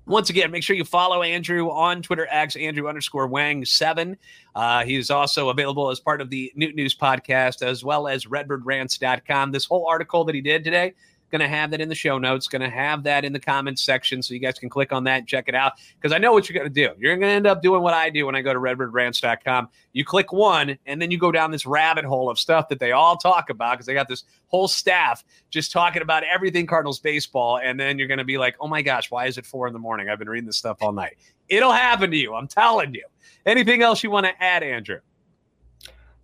Once 0.07 0.29
again, 0.29 0.51
make 0.51 0.61
sure 0.61 0.75
you 0.75 0.83
follow 0.83 1.23
Andrew 1.23 1.71
on 1.71 2.03
Twitter 2.03 2.27
X, 2.29 2.55
Andrew 2.55 2.87
underscore 2.87 3.25
Wang 3.25 3.65
seven. 3.65 4.15
Uh, 4.53 4.83
he 4.83 4.95
is 4.95 5.09
also 5.09 5.49
available 5.49 5.89
as 5.89 5.99
part 5.99 6.21
of 6.21 6.29
the 6.29 6.51
Noot 6.55 6.75
News 6.75 6.95
podcast 6.95 7.63
as 7.65 7.83
well 7.83 8.07
as 8.07 8.25
redbirdrants.com. 8.25 9.51
This 9.51 9.65
whole 9.65 9.87
article 9.87 10.23
that 10.25 10.35
he 10.35 10.41
did 10.41 10.63
today 10.63 10.93
Going 11.35 11.51
to 11.51 11.57
have 11.57 11.71
that 11.71 11.81
in 11.81 11.89
the 11.89 11.95
show 11.95 12.17
notes. 12.17 12.47
Going 12.47 12.61
to 12.61 12.69
have 12.69 13.03
that 13.03 13.25
in 13.25 13.33
the 13.33 13.41
comments 13.41 13.83
section 13.83 14.23
so 14.23 14.33
you 14.33 14.39
guys 14.39 14.57
can 14.57 14.69
click 14.69 14.93
on 14.93 15.03
that 15.03 15.17
and 15.17 15.27
check 15.27 15.49
it 15.49 15.53
out. 15.53 15.73
Because 15.99 16.13
I 16.13 16.17
know 16.17 16.31
what 16.31 16.47
you're 16.47 16.57
going 16.57 16.73
to 16.73 16.73
do. 16.73 16.93
You're 16.97 17.17
going 17.17 17.27
to 17.27 17.35
end 17.35 17.45
up 17.45 17.61
doing 17.61 17.81
what 17.81 17.93
I 17.93 18.09
do 18.09 18.25
when 18.25 18.35
I 18.35 18.41
go 18.41 18.53
to 18.53 18.59
redbirdrants.com. 18.59 19.67
You 19.91 20.05
click 20.05 20.31
one, 20.31 20.77
and 20.85 21.01
then 21.01 21.11
you 21.11 21.17
go 21.17 21.33
down 21.33 21.51
this 21.51 21.65
rabbit 21.65 22.05
hole 22.05 22.29
of 22.29 22.39
stuff 22.39 22.69
that 22.69 22.79
they 22.79 22.93
all 22.93 23.17
talk 23.17 23.49
about 23.49 23.73
because 23.73 23.85
they 23.85 23.93
got 23.93 24.07
this 24.07 24.23
whole 24.47 24.69
staff 24.69 25.25
just 25.49 25.73
talking 25.73 26.01
about 26.01 26.23
everything 26.23 26.65
Cardinals 26.67 26.99
baseball. 26.99 27.59
And 27.61 27.77
then 27.77 27.99
you're 27.99 28.07
going 28.07 28.19
to 28.19 28.23
be 28.23 28.37
like, 28.37 28.55
oh 28.61 28.69
my 28.69 28.81
gosh, 28.81 29.11
why 29.11 29.25
is 29.25 29.37
it 29.37 29.45
four 29.45 29.67
in 29.67 29.73
the 29.73 29.79
morning? 29.79 30.07
I've 30.07 30.19
been 30.19 30.29
reading 30.29 30.47
this 30.47 30.55
stuff 30.55 30.77
all 30.79 30.93
night. 30.93 31.17
It'll 31.49 31.73
happen 31.73 32.11
to 32.11 32.17
you. 32.17 32.33
I'm 32.33 32.47
telling 32.47 32.93
you. 32.93 33.03
Anything 33.45 33.81
else 33.81 34.03
you 34.03 34.09
want 34.09 34.25
to 34.25 34.41
add, 34.41 34.63
Andrew? 34.63 35.01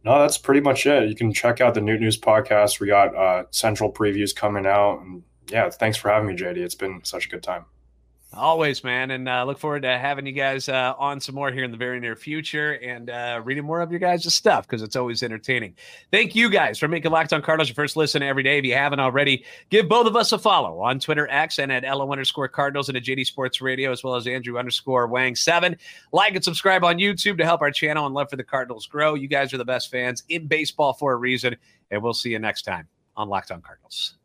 No, 0.03 0.19
that's 0.19 0.37
pretty 0.37 0.61
much 0.61 0.85
it. 0.85 1.09
You 1.09 1.15
can 1.15 1.33
check 1.33 1.61
out 1.61 1.73
the 1.73 1.81
Noot 1.81 1.99
News 1.99 2.19
podcast. 2.19 2.79
We 2.79 2.87
got 2.87 3.15
uh, 3.15 3.43
central 3.51 3.91
previews 3.91 4.35
coming 4.35 4.65
out. 4.65 5.01
And 5.01 5.23
yeah, 5.49 5.69
thanks 5.69 5.97
for 5.97 6.09
having 6.09 6.27
me, 6.27 6.35
JD. 6.35 6.57
It's 6.57 6.75
been 6.75 7.01
such 7.03 7.27
a 7.27 7.29
good 7.29 7.43
time. 7.43 7.65
Always, 8.33 8.81
man, 8.81 9.11
and 9.11 9.27
uh, 9.27 9.43
look 9.43 9.59
forward 9.59 9.81
to 9.81 9.97
having 9.97 10.25
you 10.25 10.31
guys 10.31 10.69
uh, 10.69 10.93
on 10.97 11.19
some 11.19 11.35
more 11.35 11.51
here 11.51 11.65
in 11.65 11.71
the 11.71 11.75
very 11.75 11.99
near 11.99 12.15
future 12.15 12.75
and 12.75 13.09
uh, 13.09 13.41
reading 13.43 13.65
more 13.65 13.81
of 13.81 13.91
your 13.91 13.99
guys' 13.99 14.33
stuff 14.33 14.65
because 14.65 14.81
it's 14.81 14.95
always 14.95 15.21
entertaining. 15.21 15.75
Thank 16.11 16.33
you 16.33 16.49
guys 16.49 16.79
for 16.79 16.87
making 16.87 17.11
Locked 17.11 17.33
On 17.33 17.41
Cardinals 17.41 17.67
your 17.67 17.75
first 17.75 17.97
listen 17.97 18.23
every 18.23 18.41
day. 18.41 18.57
If 18.57 18.63
you 18.63 18.73
haven't 18.73 19.01
already, 19.01 19.43
give 19.69 19.89
both 19.89 20.07
of 20.07 20.15
us 20.15 20.31
a 20.31 20.39
follow 20.39 20.79
on 20.79 20.97
Twitter 20.97 21.27
X 21.29 21.59
and 21.59 21.73
at 21.73 21.83
LO 21.83 22.09
underscore 22.09 22.47
Cardinals 22.47 22.87
and 22.87 22.95
at 22.95 23.03
JD 23.03 23.25
Sports 23.25 23.59
Radio 23.59 23.91
as 23.91 24.01
well 24.01 24.15
as 24.15 24.25
Andrew 24.25 24.57
underscore 24.57 25.07
Wang 25.07 25.35
seven. 25.35 25.75
Like 26.13 26.33
and 26.33 26.43
subscribe 26.43 26.85
on 26.85 26.99
YouTube 26.99 27.37
to 27.37 27.43
help 27.43 27.61
our 27.61 27.71
channel 27.71 28.05
and 28.05 28.15
love 28.15 28.29
for 28.29 28.37
the 28.37 28.45
Cardinals 28.45 28.85
grow. 28.85 29.13
You 29.13 29.27
guys 29.27 29.53
are 29.53 29.57
the 29.57 29.65
best 29.65 29.91
fans 29.91 30.23
in 30.29 30.47
baseball 30.47 30.93
for 30.93 31.11
a 31.11 31.17
reason, 31.17 31.57
and 31.91 32.01
we'll 32.01 32.13
see 32.13 32.29
you 32.29 32.39
next 32.39 32.61
time 32.61 32.87
on 33.17 33.27
Locked 33.27 33.51
On 33.51 33.61
Cardinals. 33.61 34.15